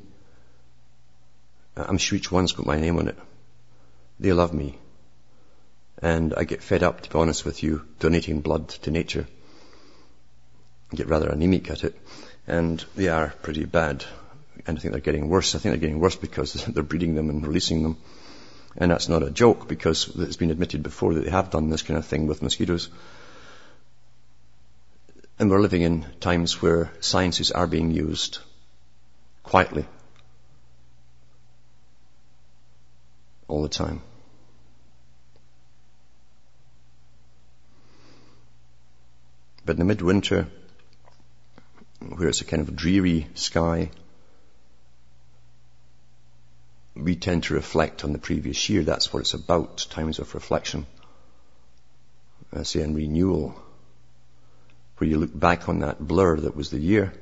I'm 1.76 1.98
sure 1.98 2.16
each 2.16 2.30
one's 2.30 2.52
got 2.52 2.66
my 2.66 2.78
name 2.78 2.98
on 2.98 3.08
it. 3.08 3.18
They 4.20 4.32
love 4.32 4.54
me. 4.54 4.78
And 6.00 6.34
I 6.36 6.44
get 6.44 6.62
fed 6.62 6.84
up, 6.84 7.00
to 7.00 7.10
be 7.10 7.18
honest 7.18 7.44
with 7.44 7.64
you, 7.64 7.82
donating 7.98 8.42
blood 8.42 8.68
to 8.84 8.92
nature. 8.92 9.26
I 10.92 10.94
get 10.94 11.08
rather 11.08 11.30
anemic 11.30 11.68
at 11.68 11.82
it. 11.82 11.96
And 12.46 12.84
they 12.94 13.08
are 13.08 13.34
pretty 13.42 13.64
bad. 13.64 14.04
And 14.68 14.78
I 14.78 14.80
think 14.80 14.92
they're 14.92 15.00
getting 15.00 15.28
worse. 15.28 15.56
I 15.56 15.58
think 15.58 15.72
they're 15.72 15.80
getting 15.88 15.98
worse 15.98 16.14
because 16.14 16.52
they're 16.68 16.84
breeding 16.84 17.16
them 17.16 17.28
and 17.28 17.44
releasing 17.44 17.82
them. 17.82 17.96
And 18.76 18.92
that's 18.92 19.08
not 19.08 19.24
a 19.24 19.32
joke 19.32 19.66
because 19.66 20.14
it's 20.16 20.36
been 20.36 20.52
admitted 20.52 20.84
before 20.84 21.14
that 21.14 21.24
they 21.24 21.30
have 21.30 21.50
done 21.50 21.70
this 21.70 21.82
kind 21.82 21.98
of 21.98 22.06
thing 22.06 22.28
with 22.28 22.40
mosquitoes. 22.40 22.88
And 25.38 25.50
we're 25.50 25.60
living 25.60 25.82
in 25.82 26.06
times 26.20 26.62
where 26.62 26.92
sciences 27.00 27.50
are 27.50 27.66
being 27.66 27.90
used 27.90 28.38
quietly 29.42 29.86
all 33.48 33.62
the 33.62 33.68
time. 33.68 34.00
But 39.64 39.72
in 39.72 39.78
the 39.78 39.84
midwinter, 39.84 40.46
where 42.00 42.28
it's 42.28 42.42
a 42.42 42.44
kind 42.44 42.62
of 42.62 42.76
dreary 42.76 43.26
sky, 43.34 43.90
we 46.94 47.16
tend 47.16 47.44
to 47.44 47.54
reflect 47.54 48.04
on 48.04 48.12
the 48.12 48.18
previous 48.18 48.68
year. 48.68 48.82
That's 48.82 49.12
what 49.12 49.20
it's 49.20 49.34
about, 49.34 49.86
times 49.90 50.18
of 50.18 50.34
reflection. 50.34 50.86
I 52.52 52.62
say, 52.62 52.82
and 52.82 52.94
renewal, 52.94 53.60
where 55.04 55.10
you 55.10 55.18
look 55.18 55.38
back 55.38 55.68
on 55.68 55.80
that 55.80 56.00
blur 56.00 56.40
that 56.40 56.56
was 56.56 56.70
the 56.70 56.78
year 56.78 57.12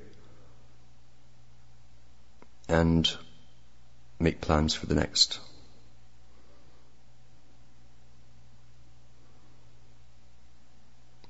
and 2.69 3.11
make 4.21 4.41
plans 4.41 4.73
for 4.73 4.87
the 4.87 4.95
next. 4.95 5.41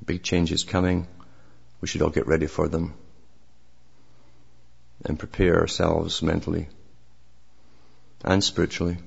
Big 0.05 0.23
changes 0.23 0.63
coming. 0.63 1.07
We 1.81 1.89
should 1.89 2.03
all 2.03 2.11
get 2.11 2.27
ready 2.27 2.47
for 2.47 2.69
them 2.69 2.93
and 5.07 5.19
prepare 5.19 5.59
ourselves 5.59 6.21
mentally 6.21 6.69
and 8.27 8.45
spiritually. 8.45 8.99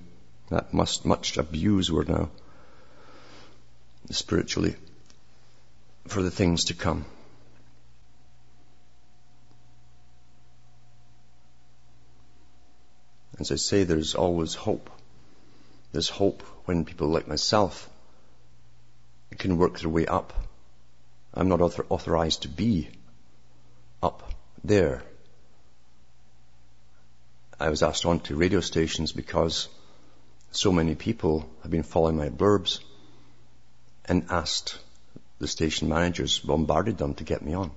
That 0.49 0.73
must 0.73 1.05
much 1.05 1.37
abuse 1.37 1.91
word 1.91 2.09
now. 2.09 2.31
Spiritually 4.09 4.75
for 6.07 6.23
the 6.23 6.31
things 6.31 6.65
to 6.65 6.73
come. 6.73 7.05
As 13.39 13.51
I 13.51 13.55
say, 13.55 13.83
there's 13.83 14.15
always 14.15 14.53
hope. 14.53 14.89
There's 15.91 16.09
hope 16.09 16.41
when 16.65 16.85
people 16.85 17.09
like 17.09 17.27
myself 17.27 17.89
can 19.37 19.57
work 19.57 19.79
their 19.79 19.89
way 19.89 20.05
up. 20.05 20.33
I'm 21.33 21.49
not 21.49 21.61
author- 21.61 21.85
authorized 21.89 22.43
to 22.43 22.47
be 22.47 22.89
up 24.01 24.31
there. 24.63 25.03
I 27.59 27.69
was 27.69 27.83
asked 27.83 28.05
on 28.05 28.19
to 28.21 28.35
radio 28.35 28.61
stations 28.61 29.11
because 29.11 29.67
so 30.51 30.71
many 30.71 30.95
people 30.95 31.49
have 31.61 31.71
been 31.71 31.83
following 31.83 32.17
my 32.17 32.29
blurbs 32.29 32.79
and 34.05 34.27
asked 34.29 34.77
the 35.39 35.47
station 35.47 35.89
managers, 35.89 36.39
bombarded 36.39 36.97
them 36.97 37.15
to 37.15 37.23
get 37.23 37.41
me 37.41 37.53
on. 37.53 37.71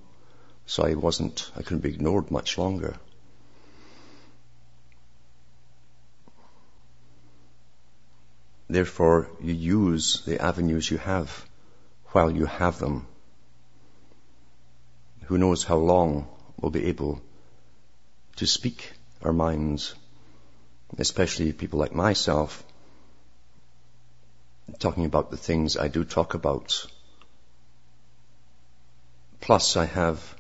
So 0.67 0.85
I 0.85 0.95
wasn't, 0.95 1.51
I 1.57 1.63
couldn't 1.63 1.81
be 1.81 1.89
ignored 1.89 2.31
much 2.31 2.59
longer. 2.59 2.97
Therefore, 8.69 9.31
you 9.41 9.55
use 9.55 10.23
the 10.27 10.41
avenues 10.43 10.91
you 10.91 10.99
have 10.99 11.47
while 12.09 12.31
you 12.31 12.47
have 12.47 12.79
them. 12.79 13.07
Who 15.25 15.39
knows 15.39 15.65
how 15.65 15.77
long 15.77 16.29
we'll 16.61 16.71
be 16.71 16.87
able 16.87 17.21
to 18.37 18.47
speak 18.47 18.93
our 19.23 19.33
minds, 19.33 19.95
especially 20.99 21.53
people 21.53 21.79
like 21.79 21.95
myself, 21.95 22.63
talking 24.79 25.07
about 25.07 25.31
the 25.31 25.37
things 25.37 25.77
I 25.77 25.89
do 25.89 26.05
talk 26.05 26.35
about. 26.35 26.87
Plus, 29.41 29.77
I 29.77 29.87
have 29.87 30.35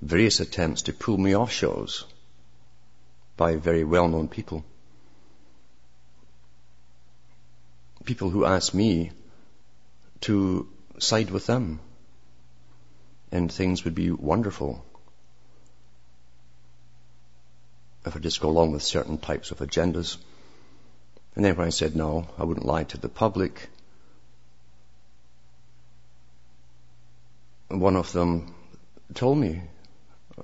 various 0.00 0.40
attempts 0.40 0.82
to 0.82 0.92
pull 0.92 1.18
me 1.18 1.34
off 1.34 1.50
shows 1.50 2.04
by 3.36 3.56
very 3.56 3.82
well-known 3.82 4.28
people. 4.28 4.64
People 8.04 8.30
who 8.30 8.44
ask 8.44 8.74
me 8.74 9.10
to 10.22 10.68
side 10.98 11.30
with 11.30 11.46
them 11.46 11.80
and 13.32 13.50
things 13.50 13.84
would 13.84 13.94
be 13.94 14.10
wonderful 14.10 14.84
if 18.06 18.14
I 18.14 18.18
just 18.18 18.40
go 18.40 18.48
along 18.50 18.72
with 18.72 18.82
certain 18.82 19.18
types 19.18 19.50
of 19.50 19.58
agendas. 19.58 20.18
And 21.34 21.44
then 21.44 21.56
when 21.56 21.66
I 21.66 21.70
said 21.70 21.96
no, 21.96 22.28
I 22.38 22.44
wouldn't 22.44 22.66
lie 22.66 22.84
to 22.84 22.98
the 22.98 23.08
public, 23.08 23.68
one 27.68 27.96
of 27.96 28.12
them 28.12 28.54
told 29.14 29.38
me, 29.38 29.62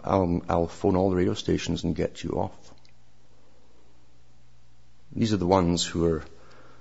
I'll, 0.02 0.42
I'll 0.48 0.66
phone 0.66 0.96
all 0.96 1.10
the 1.10 1.16
radio 1.16 1.34
stations 1.34 1.84
and 1.84 1.94
get 1.94 2.24
you 2.24 2.30
off. 2.30 2.72
These 5.12 5.32
are 5.32 5.38
the 5.38 5.46
ones 5.46 5.84
who 5.84 6.04
are 6.06 6.24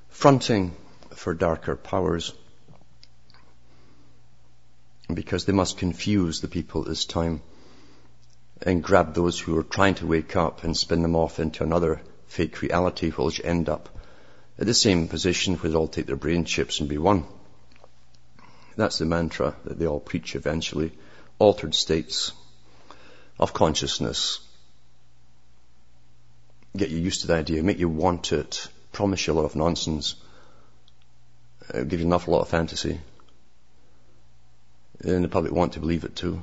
fronting 0.10 0.76
for 1.12 1.34
darker 1.34 1.76
powers 1.76 2.34
because 5.14 5.46
they 5.46 5.54
must 5.54 5.78
confuse 5.78 6.42
the 6.42 6.48
people 6.48 6.84
this 6.84 7.06
time 7.06 7.42
and 8.62 8.84
grab 8.84 9.14
those 9.14 9.40
who 9.40 9.58
are 9.58 9.64
trying 9.64 9.96
to 9.96 10.08
wake 10.08 10.36
up 10.36 10.64
and 10.64 10.76
spin 10.76 11.02
them 11.02 11.16
off 11.16 11.40
into 11.40 11.64
another 11.64 12.02
fake 12.28 12.62
reality 12.62 13.10
which 13.10 13.42
end 13.44 13.70
up 13.70 13.90
at 14.60 14.66
the 14.66 14.74
same 14.74 15.08
position 15.08 15.56
where 15.56 15.72
they 15.72 15.78
all 15.78 15.88
take 15.88 16.06
their 16.06 16.16
brain 16.16 16.44
chips 16.44 16.80
and 16.80 16.90
be 16.90 16.98
one. 16.98 17.26
That's 18.76 18.98
the 18.98 19.06
mantra 19.06 19.56
that 19.66 19.80
they 19.80 19.88
all 19.88 20.00
preach 20.00 20.36
eventually. 20.36 20.92
Altered 21.38 21.74
states 21.74 22.34
of 23.40 23.54
consciousness. 23.54 24.40
Get 26.76 26.90
you 26.90 27.00
used 27.00 27.22
to 27.22 27.28
the 27.28 27.36
idea, 27.36 27.64
make 27.64 27.80
you 27.80 27.90
want 27.90 28.32
it, 28.32 28.68
promise 29.00 29.26
you 29.26 29.32
a 29.32 29.40
lot 29.40 29.46
of 29.46 29.56
nonsense, 29.56 30.16
uh, 31.74 31.84
give 31.84 32.02
you 32.02 32.06
an 32.06 32.12
awful 32.12 32.34
lot 32.34 32.42
of 32.42 32.50
fantasy. 32.50 33.00
And 35.00 35.24
the 35.24 35.30
public 35.30 35.54
want 35.54 35.72
to 35.74 35.80
believe 35.80 36.04
it 36.04 36.18
too. 36.18 36.42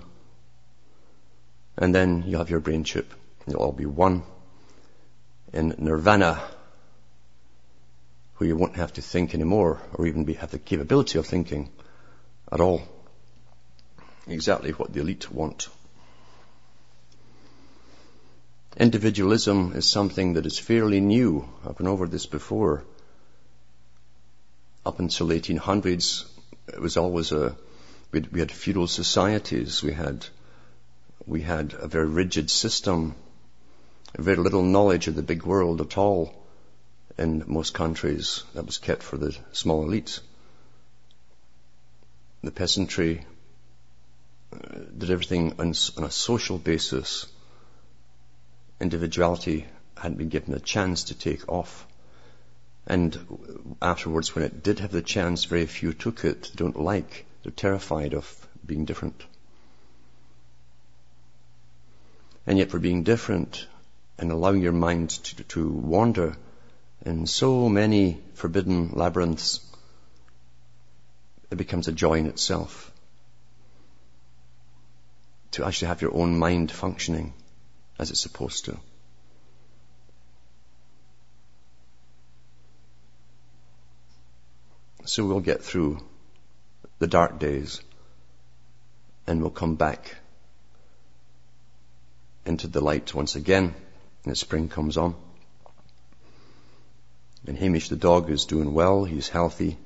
And 1.77 1.95
then 1.95 2.25
you 2.27 2.39
have 2.39 2.49
your 2.49 2.61
brain 2.61 2.83
chip. 2.83 3.13
You'll 3.47 3.61
all 3.61 3.73
be 3.73 3.85
one 3.85 4.23
in 5.53 5.75
nirvana, 5.77 6.43
where 8.39 8.49
you 8.49 8.57
won't 8.57 8.77
have 8.77 8.95
to 8.95 9.03
think 9.03 9.35
anymore 9.35 9.83
or 9.93 10.07
even 10.07 10.25
be, 10.25 10.33
have 10.33 10.51
the 10.51 10.59
capability 10.59 11.19
of 11.19 11.27
thinking 11.27 11.69
at 12.51 12.63
all. 12.63 12.81
Exactly 14.27 14.71
what 14.71 14.95
the 14.95 15.01
elite 15.01 15.31
want. 15.31 15.69
Individualism 18.79 19.73
is 19.75 19.89
something 19.89 20.35
that 20.35 20.45
is 20.45 20.59
fairly 20.59 21.01
new. 21.01 21.49
I've 21.67 21.79
been 21.79 21.87
over 21.87 22.07
this 22.07 22.27
before. 22.27 22.85
Up 24.85 24.99
until 24.99 25.29
1800s, 25.29 26.27
it 26.69 26.79
was 26.79 26.99
always 26.99 27.33
a, 27.33 27.57
we 28.13 28.39
had 28.39 28.53
feudal 28.53 28.87
societies, 28.87 29.83
we 29.83 29.93
had, 29.93 30.27
we 31.27 31.41
had 31.41 31.73
a 31.73 31.89
very 31.89 32.07
rigid 32.07 32.51
system, 32.51 33.15
very 34.19 34.37
little 34.37 34.63
knowledge 34.63 35.09
of 35.09 35.15
the 35.15 35.23
big 35.23 35.45
world 35.45 35.81
at 35.81 35.97
all 35.97 36.35
in 37.17 37.45
most 37.47 37.73
countries 37.73 38.45
that 38.53 38.67
was 38.67 38.77
kept 38.77 39.03
for 39.03 39.17
the 39.17 39.35
small 39.53 39.87
elites. 39.87 40.21
The 42.43 42.51
peasantry 42.51 43.25
uh, 44.53 44.59
did 44.99 45.11
everything 45.11 45.55
on 45.59 46.05
a 46.05 46.11
social 46.11 46.59
basis 46.59 47.27
individuality 48.81 49.67
hadn't 49.97 50.19
been 50.19 50.29
given 50.29 50.55
a 50.55 50.61
chance 50.61 51.05
to 51.05 51.15
take 51.15 51.49
off. 51.49 51.87
And 52.87 53.19
afterwards, 53.83 54.35
when 54.35 54.45
it 54.45 54.63
did 54.63 54.79
have 54.81 54.93
the 54.93 55.03
chance, 55.03 55.45
very 55.45 55.67
few 55.67 55.93
took 55.93 56.25
it, 56.25 56.43
they 56.43 56.57
don't 56.57 56.81
like, 56.81 57.27
they're 57.43 57.53
terrified 57.53 58.15
of 58.15 58.49
being 58.65 58.85
different. 58.85 59.25
And 62.47 62.59
yet 62.59 62.71
for 62.71 62.79
being 62.79 63.03
different 63.03 63.67
and 64.19 64.31
allowing 64.31 64.63
your 64.63 64.73
mind 64.73 65.11
to, 65.11 65.45
to 65.45 65.69
wander 65.69 66.37
in 67.05 67.27
so 67.27 67.69
many 67.69 68.21
forbidden 68.35 68.91
labyrinths, 68.93 69.61
it 71.51 71.57
becomes 71.57 71.89
a 71.89 71.93
joy 71.93 72.19
in 72.19 72.27
itself. 72.27 72.93
To 75.53 75.65
actually 75.65 75.89
have 75.89 76.03
your 76.03 76.15
own 76.15 76.39
mind 76.39 76.71
functioning 76.71 77.33
as 77.99 78.11
it's 78.11 78.21
supposed 78.21 78.67
to. 78.67 78.79
So 85.05 85.25
we'll 85.25 85.41
get 85.41 85.63
through 85.63 85.99
the 86.99 87.07
dark 87.07 87.39
days 87.39 87.81
and 89.27 89.41
we'll 89.41 89.51
come 89.51 89.77
back 89.77 90.17
into 92.45 92.67
the 92.67 92.81
light 92.81 93.15
once 93.15 93.37
again 93.37 93.75
as 94.27 94.41
spring 94.41 94.69
comes 94.69 94.97
on. 94.97 95.15
And 97.47 97.57
Hamish 97.57 97.89
the 97.89 97.97
dog 97.97 98.31
is 98.31 98.45
doing 98.47 98.75
well. 98.75 99.05
He's 99.05 99.29
healthy. 99.29 99.79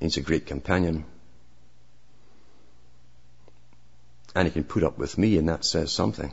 He's 0.00 0.16
a 0.16 0.22
great 0.22 0.46
companion. 0.46 1.04
And 4.34 4.48
he 4.48 4.52
can 4.52 4.64
put 4.64 4.82
up 4.82 4.98
with 4.98 5.16
me 5.16 5.36
and 5.38 5.48
that 5.48 5.64
says 5.64 5.92
something. 5.92 6.32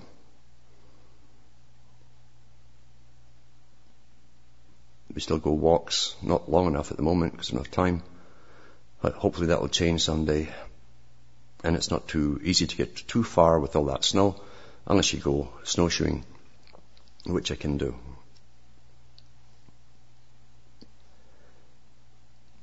We 5.14 5.22
still 5.22 5.40
go 5.40 5.52
walks, 5.52 6.16
not 6.22 6.50
long 6.50 6.68
enough 6.68 6.92
at 6.92 6.98
the 6.98 7.04
moment 7.04 7.34
because 7.34 7.52
enough 7.52 7.72
time. 7.72 8.04
But 9.02 9.14
hopefully 9.14 9.48
that 9.48 9.62
will 9.62 9.70
change 9.70 10.04
someday. 10.04 10.50
And 11.64 11.76
it's 11.76 11.92
not 11.92 12.08
too 12.08 12.40
easy 12.44 12.68
to 12.68 12.76
get 12.76 12.96
too 12.96 13.24
far 13.24 13.60
with 13.60 13.76
all 13.76 13.86
that 13.86 14.04
snow 14.04 14.40
unless 14.86 15.14
you 15.14 15.20
go 15.20 15.50
snowshoeing, 15.64 16.26
which 17.26 17.52
I 17.52 17.56
can 17.56 17.78
do. 17.78 17.96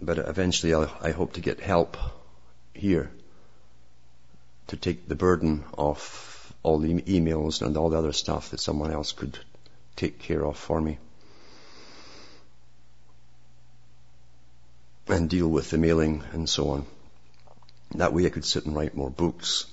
But 0.00 0.18
eventually 0.18 0.74
I'll, 0.74 0.90
I 1.00 1.10
hope 1.10 1.34
to 1.34 1.40
get 1.40 1.60
help 1.60 1.96
here 2.74 3.10
to 4.68 4.76
take 4.76 5.08
the 5.08 5.14
burden 5.14 5.64
off 5.76 6.52
all 6.62 6.78
the 6.78 7.00
emails 7.02 7.62
and 7.62 7.76
all 7.76 7.90
the 7.90 7.98
other 7.98 8.12
stuff 8.12 8.50
that 8.50 8.60
someone 8.60 8.90
else 8.90 9.12
could 9.12 9.38
take 9.94 10.18
care 10.18 10.44
of 10.44 10.56
for 10.56 10.80
me. 10.80 10.98
And 15.08 15.30
deal 15.30 15.48
with 15.48 15.70
the 15.70 15.78
mailing 15.78 16.22
and 16.32 16.48
so 16.48 16.70
on. 16.70 16.86
That 17.94 18.12
way 18.12 18.26
I 18.26 18.30
could 18.30 18.44
sit 18.44 18.66
and 18.66 18.74
write 18.74 18.96
more 18.96 19.10
books. 19.10 19.66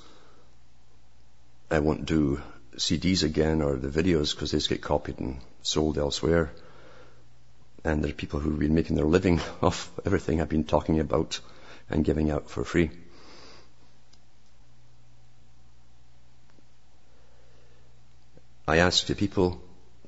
I 1.71 1.79
won't 1.79 2.05
do 2.05 2.41
CDs 2.75 3.23
again 3.23 3.61
or 3.61 3.75
the 3.75 3.87
videos 3.87 4.33
because 4.33 4.51
they 4.51 4.57
just 4.57 4.69
get 4.69 4.81
copied 4.81 5.19
and 5.19 5.39
sold 5.61 5.97
elsewhere. 5.97 6.51
And 7.83 8.03
there 8.03 8.11
are 8.11 8.15
people 8.15 8.39
who've 8.39 8.59
been 8.59 8.75
making 8.75 8.95
their 8.95 9.05
living 9.05 9.41
off 9.61 9.91
everything 10.05 10.39
I've 10.39 10.49
been 10.49 10.63
talking 10.63 10.99
about 10.99 11.39
and 11.89 12.05
giving 12.05 12.31
out 12.31 12.49
for 12.49 12.63
free. 12.63 12.91
I 18.65 18.77
ask 18.77 19.05
the 19.07 19.15
people 19.15 19.61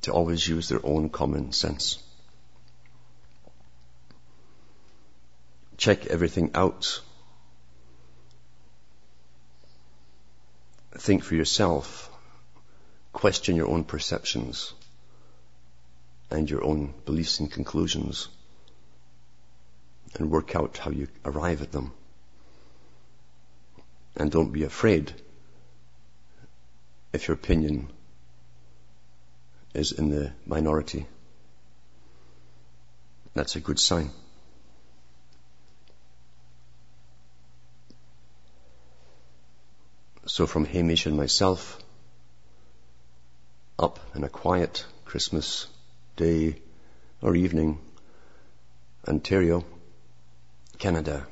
to 0.04 0.14
always 0.14 0.48
use 0.48 0.70
their 0.70 0.86
own 0.86 1.10
common 1.10 1.52
sense. 1.52 2.02
Check 5.78 6.08
everything 6.08 6.52
out. 6.54 7.02
Think 10.98 11.24
for 11.24 11.36
yourself. 11.36 12.10
Question 13.14 13.56
your 13.56 13.68
own 13.68 13.84
perceptions 13.84 14.74
and 16.30 16.50
your 16.50 16.64
own 16.64 16.94
beliefs 17.06 17.40
and 17.40 17.52
conclusions 17.52 18.28
and 20.18 20.32
work 20.32 20.56
out 20.56 20.78
how 20.78 20.92
you 20.92 21.08
arrive 21.24 21.62
at 21.62 21.72
them. 21.72 21.92
And 24.16 24.32
don't 24.32 24.52
be 24.52 24.64
afraid 24.64 25.14
if 27.12 27.28
your 27.28 27.36
opinion 27.36 27.90
is 29.74 29.92
in 29.92 30.10
the 30.10 30.32
minority. 30.46 31.06
That's 33.34 33.58
a 33.58 33.60
good 33.60 33.80
sign. 33.80 34.10
So 40.36 40.46
from 40.46 40.66
Hamish 40.66 41.06
and 41.06 41.16
myself, 41.16 41.82
up 43.80 44.02
in 44.16 44.26
a 44.26 44.28
quiet 44.28 44.86
Christmas 45.06 45.68
day 46.18 46.58
or 47.22 47.38
evening, 47.38 47.80
Ontario, 49.08 49.64
Canada. 50.78 51.26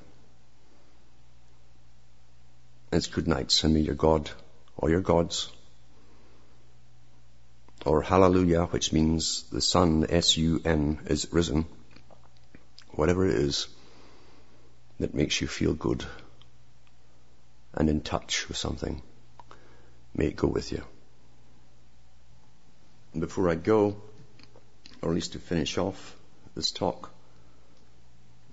It's 2.93 3.08
good 3.08 3.28
night. 3.28 3.51
Send 3.51 3.74
me 3.74 3.82
your 3.82 3.95
God 3.95 4.32
or 4.78 4.89
your 4.89 5.01
gods. 5.01 5.51
Or 7.86 8.01
hallelujah, 8.01 8.68
which 8.68 8.93
means 8.93 9.43
the 9.51 9.60
sun, 9.60 10.06
S-U-N, 10.08 10.99
is 11.08 11.28
risen. 11.30 11.66
Whatever 12.91 13.28
it 13.28 13.36
is 13.36 13.68
that 15.01 15.14
makes 15.14 15.41
you 15.41 15.47
feel 15.47 15.74
good 15.74 16.06
and 17.74 17.89
in 17.89 18.01
touch 18.01 18.47
with 18.47 18.57
something, 18.57 19.01
may 20.15 20.28
it 20.28 20.36
go 20.36 20.47
with 20.47 20.71
you. 20.71 20.84
And 23.13 23.21
before 23.21 23.49
I 23.49 23.55
go, 23.55 23.95
or 25.01 25.09
at 25.09 25.15
least 25.15 25.34
to 25.34 25.39
finish 25.39 25.78
off 25.78 26.15
this 26.55 26.71
talk, 26.71 27.11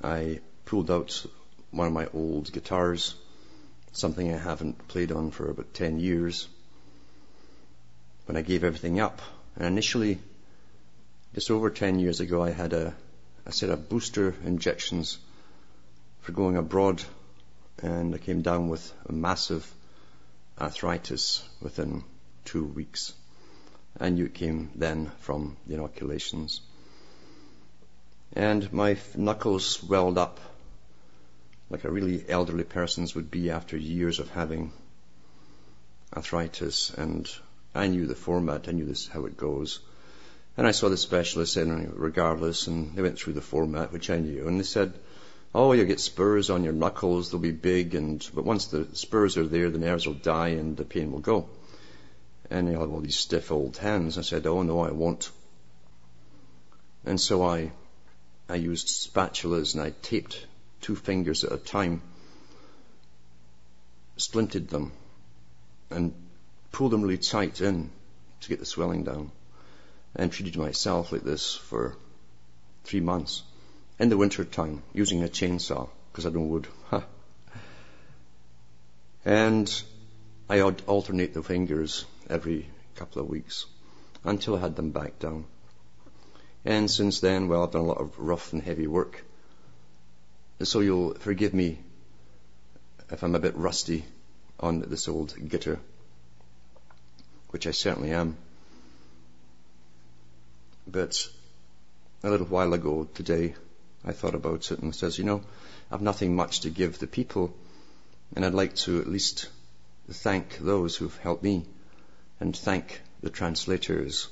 I 0.03 0.41
pulled 0.65 0.91
out 0.91 1.27
one 1.71 1.87
of 1.87 1.93
my 1.93 2.09
old 2.13 2.53
guitars, 2.53 3.15
something 3.93 4.33
I 4.33 4.39
haven't 4.39 4.89
played 4.89 5.13
on 5.13 5.31
for 5.31 5.51
about 5.51 5.75
10 5.75 6.01
years, 6.01 6.49
when 8.27 8.37
I 8.37 8.43
gave 8.43 8.65
everything 8.65 9.01
up. 9.01 9.21
And 9.57 9.67
initially, 9.67 10.19
just 11.35 11.51
over 11.51 11.71
10 11.71 11.99
years 11.99 12.21
ago, 12.21 12.43
I 12.43 12.51
had 12.51 12.73
a, 12.73 12.95
a 13.47 13.53
set 13.53 13.71
of 13.71 13.89
booster 13.89 14.35
injections 14.45 15.19
for 16.21 16.33
going 16.33 16.57
abroad 16.57 17.03
and 17.83 18.15
I 18.15 18.19
came 18.19 18.43
down 18.43 18.69
with 18.69 18.93
a 19.07 19.13
massive 19.13 19.71
arthritis 20.59 21.43
within 21.61 22.05
two 22.45 22.65
weeks. 22.65 23.15
Knew 24.01 24.27
it 24.27 24.35
came 24.35 24.71
then 24.75 25.11
from 25.21 25.57
the 25.67 25.75
inoculations. 25.75 26.61
And 28.33 28.73
my 28.73 28.97
knuckles 29.17 29.67
swelled 29.67 30.19
up 30.19 30.41
like 31.69 31.85
a 31.85 31.91
really 31.91 32.25
elderly 32.29 32.65
person's 32.65 33.15
would 33.15 33.31
be 33.31 33.51
after 33.51 33.77
years 33.77 34.19
of 34.19 34.31
having 34.31 34.73
arthritis. 36.15 36.91
And 36.91 37.31
I 37.75 37.87
knew 37.87 38.07
the 38.07 38.15
format, 38.15 38.69
I 38.69 38.73
knew 38.73 38.87
this 38.87 39.07
how 39.07 39.27
it 39.27 39.37
goes. 39.37 39.81
And 40.57 40.67
I 40.67 40.73
saw 40.73 40.89
the 40.89 40.97
specialist 40.97 41.57
and 41.57 41.93
regardless, 41.99 42.67
and 42.67 42.97
they 42.97 43.03
went 43.03 43.19
through 43.19 43.35
the 43.35 43.41
format, 43.41 43.93
which 43.93 44.11
I 44.11 44.19
knew, 44.19 44.47
and 44.47 44.59
they 44.59 44.65
said, 44.65 44.93
oh, 45.55 45.73
you'll 45.73 45.87
get 45.87 46.01
spurs 46.01 46.51
on 46.51 46.65
your 46.65 46.73
knuckles, 46.73 47.31
they'll 47.31 47.41
be 47.41 47.53
big, 47.53 47.95
and 47.95 48.29
but 48.35 48.45
once 48.45 48.67
the 48.67 48.87
spurs 48.95 49.37
are 49.37 49.47
there, 49.47 49.71
the 49.71 49.79
nerves 49.79 50.07
will 50.07 50.15
die 50.15 50.49
and 50.49 50.77
the 50.77 50.85
pain 50.85 51.13
will 51.13 51.21
go. 51.21 51.49
And 52.51 52.69
you'll 52.69 52.81
have 52.81 52.91
all 52.91 53.01
these 53.01 53.17
stiff 53.17 53.53
old 53.53 53.77
hands. 53.77 54.19
I 54.19 54.23
said, 54.23 54.47
oh 54.47 54.63
no, 54.63 54.81
I 54.81 54.91
won't. 54.91 55.31
And 57.05 57.21
so 57.21 57.45
I, 57.45 57.73
I 58.49 58.57
used 58.57 58.89
spatulas 58.89 59.75
and 59.75 59.83
I 59.83 59.93
taped 60.03 60.47
two 60.81 60.97
fingers 60.97 61.45
at 61.45 61.53
a 61.53 61.59
time, 61.59 62.03
splinted 64.19 64.69
them, 64.69 64.93
and 65.91 66.13
pulled 66.73 66.93
them 66.93 67.03
really 67.03 67.19
tight 67.19 67.61
in 67.61 67.91
to 68.41 68.49
get 68.49 68.59
the 68.59 68.67
swelling 68.67 69.05
down. 69.05 69.31
And 70.17 70.33
treated 70.33 70.57
myself 70.57 71.13
like 71.13 71.23
this 71.23 71.55
for 71.55 71.97
three 72.83 73.01
months 73.01 73.45
in 74.01 74.09
the 74.09 74.17
winter 74.17 74.45
time 74.45 74.83
using 74.95 75.23
a 75.23 75.29
chainsaw 75.29 75.87
because 76.11 76.25
I 76.25 76.31
don't 76.31 76.49
wood. 76.49 76.67
and 79.27 79.83
I 80.49 80.63
would 80.63 80.83
alternate 80.87 81.35
the 81.35 81.43
fingers 81.43 82.07
every 82.29 82.67
couple 82.97 83.21
of 83.21 83.29
weeks 83.29 83.67
until 84.25 84.57
I 84.57 84.61
had 84.61 84.75
them 84.75 84.91
back 84.91 85.19
down. 85.19 85.45
And 86.65 86.91
since 86.91 87.21
then, 87.21 87.49
well, 87.49 87.63
I've 87.63 87.73
done 87.73 87.83
a 87.83 87.87
lot 87.87 88.01
of 88.01 88.19
rough 88.19 88.55
and 88.55 88.63
heavy 88.63 88.87
work. 88.87 89.23
So 90.63 90.81
you'll 90.81 91.15
forgive 91.15 91.53
me 91.53 91.79
if 93.11 93.23
I'm 93.23 93.35
a 93.35 93.39
bit 93.39 93.55
rusty 93.55 94.05
on 94.59 94.81
this 94.81 95.09
old 95.09 95.35
guitar, 95.49 95.79
which 97.51 97.67
I 97.67 97.73
certainly 97.73 98.13
am. 98.13 98.39
But 100.87 101.29
a 102.23 102.31
little 102.31 102.47
while 102.47 102.73
ago 102.73 103.07
today, 103.15 103.55
I 104.05 104.13
thought 104.13 104.35
about 104.35 104.71
it 104.73 104.79
and 104.79 104.95
says, 104.95 105.19
you 105.19 105.25
know, 105.25 105.43
I've 105.91 106.01
nothing 106.01 106.35
much 106.35 106.61
to 106.61 106.71
give 106.71 106.99
the 106.99 107.07
people, 107.07 107.55
and 108.35 108.45
I'd 108.45 108.55
like 108.55 108.75
to 108.77 109.01
at 109.01 109.07
least 109.07 109.49
thank 110.11 110.59
those 110.59 110.97
who've 110.97 111.17
helped 111.19 111.43
me 111.43 111.67
and 112.41 112.57
thank 112.57 113.03
the 113.23 113.31
translators 113.31 114.29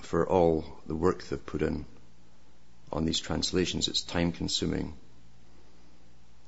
for 0.00 0.26
all 0.28 0.64
the 0.86 0.94
work 0.94 1.24
they've 1.24 1.44
put 1.44 1.62
in 1.62 1.84
on 2.92 3.04
these 3.04 3.18
translations. 3.18 3.88
It's 3.88 4.02
time 4.02 4.32
consuming. 4.32 4.94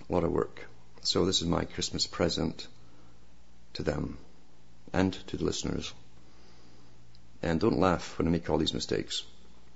A 0.09 0.12
lot 0.12 0.24
of 0.24 0.33
work. 0.33 0.66
So 1.03 1.26
this 1.26 1.43
is 1.43 1.49
my 1.49 1.64
Christmas 1.64 2.07
present 2.07 2.66
to 3.74 3.83
them 3.83 4.18
and 4.93 5.12
to 5.28 5.37
the 5.37 5.45
listeners. 5.45 5.93
And 7.43 7.59
don't 7.59 7.80
laugh 7.80 8.18
when 8.18 8.28
I 8.28 8.30
make 8.30 8.49
all 8.49 8.59
these 8.59 8.74
mistakes 8.74 9.24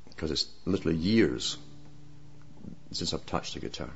because 0.09 0.31
it's 0.31 0.47
literally 0.65 0.97
years 0.97 1.59
since 2.93 3.13
I've 3.13 3.27
touched 3.27 3.57
a 3.57 3.61
guitar. 3.61 3.91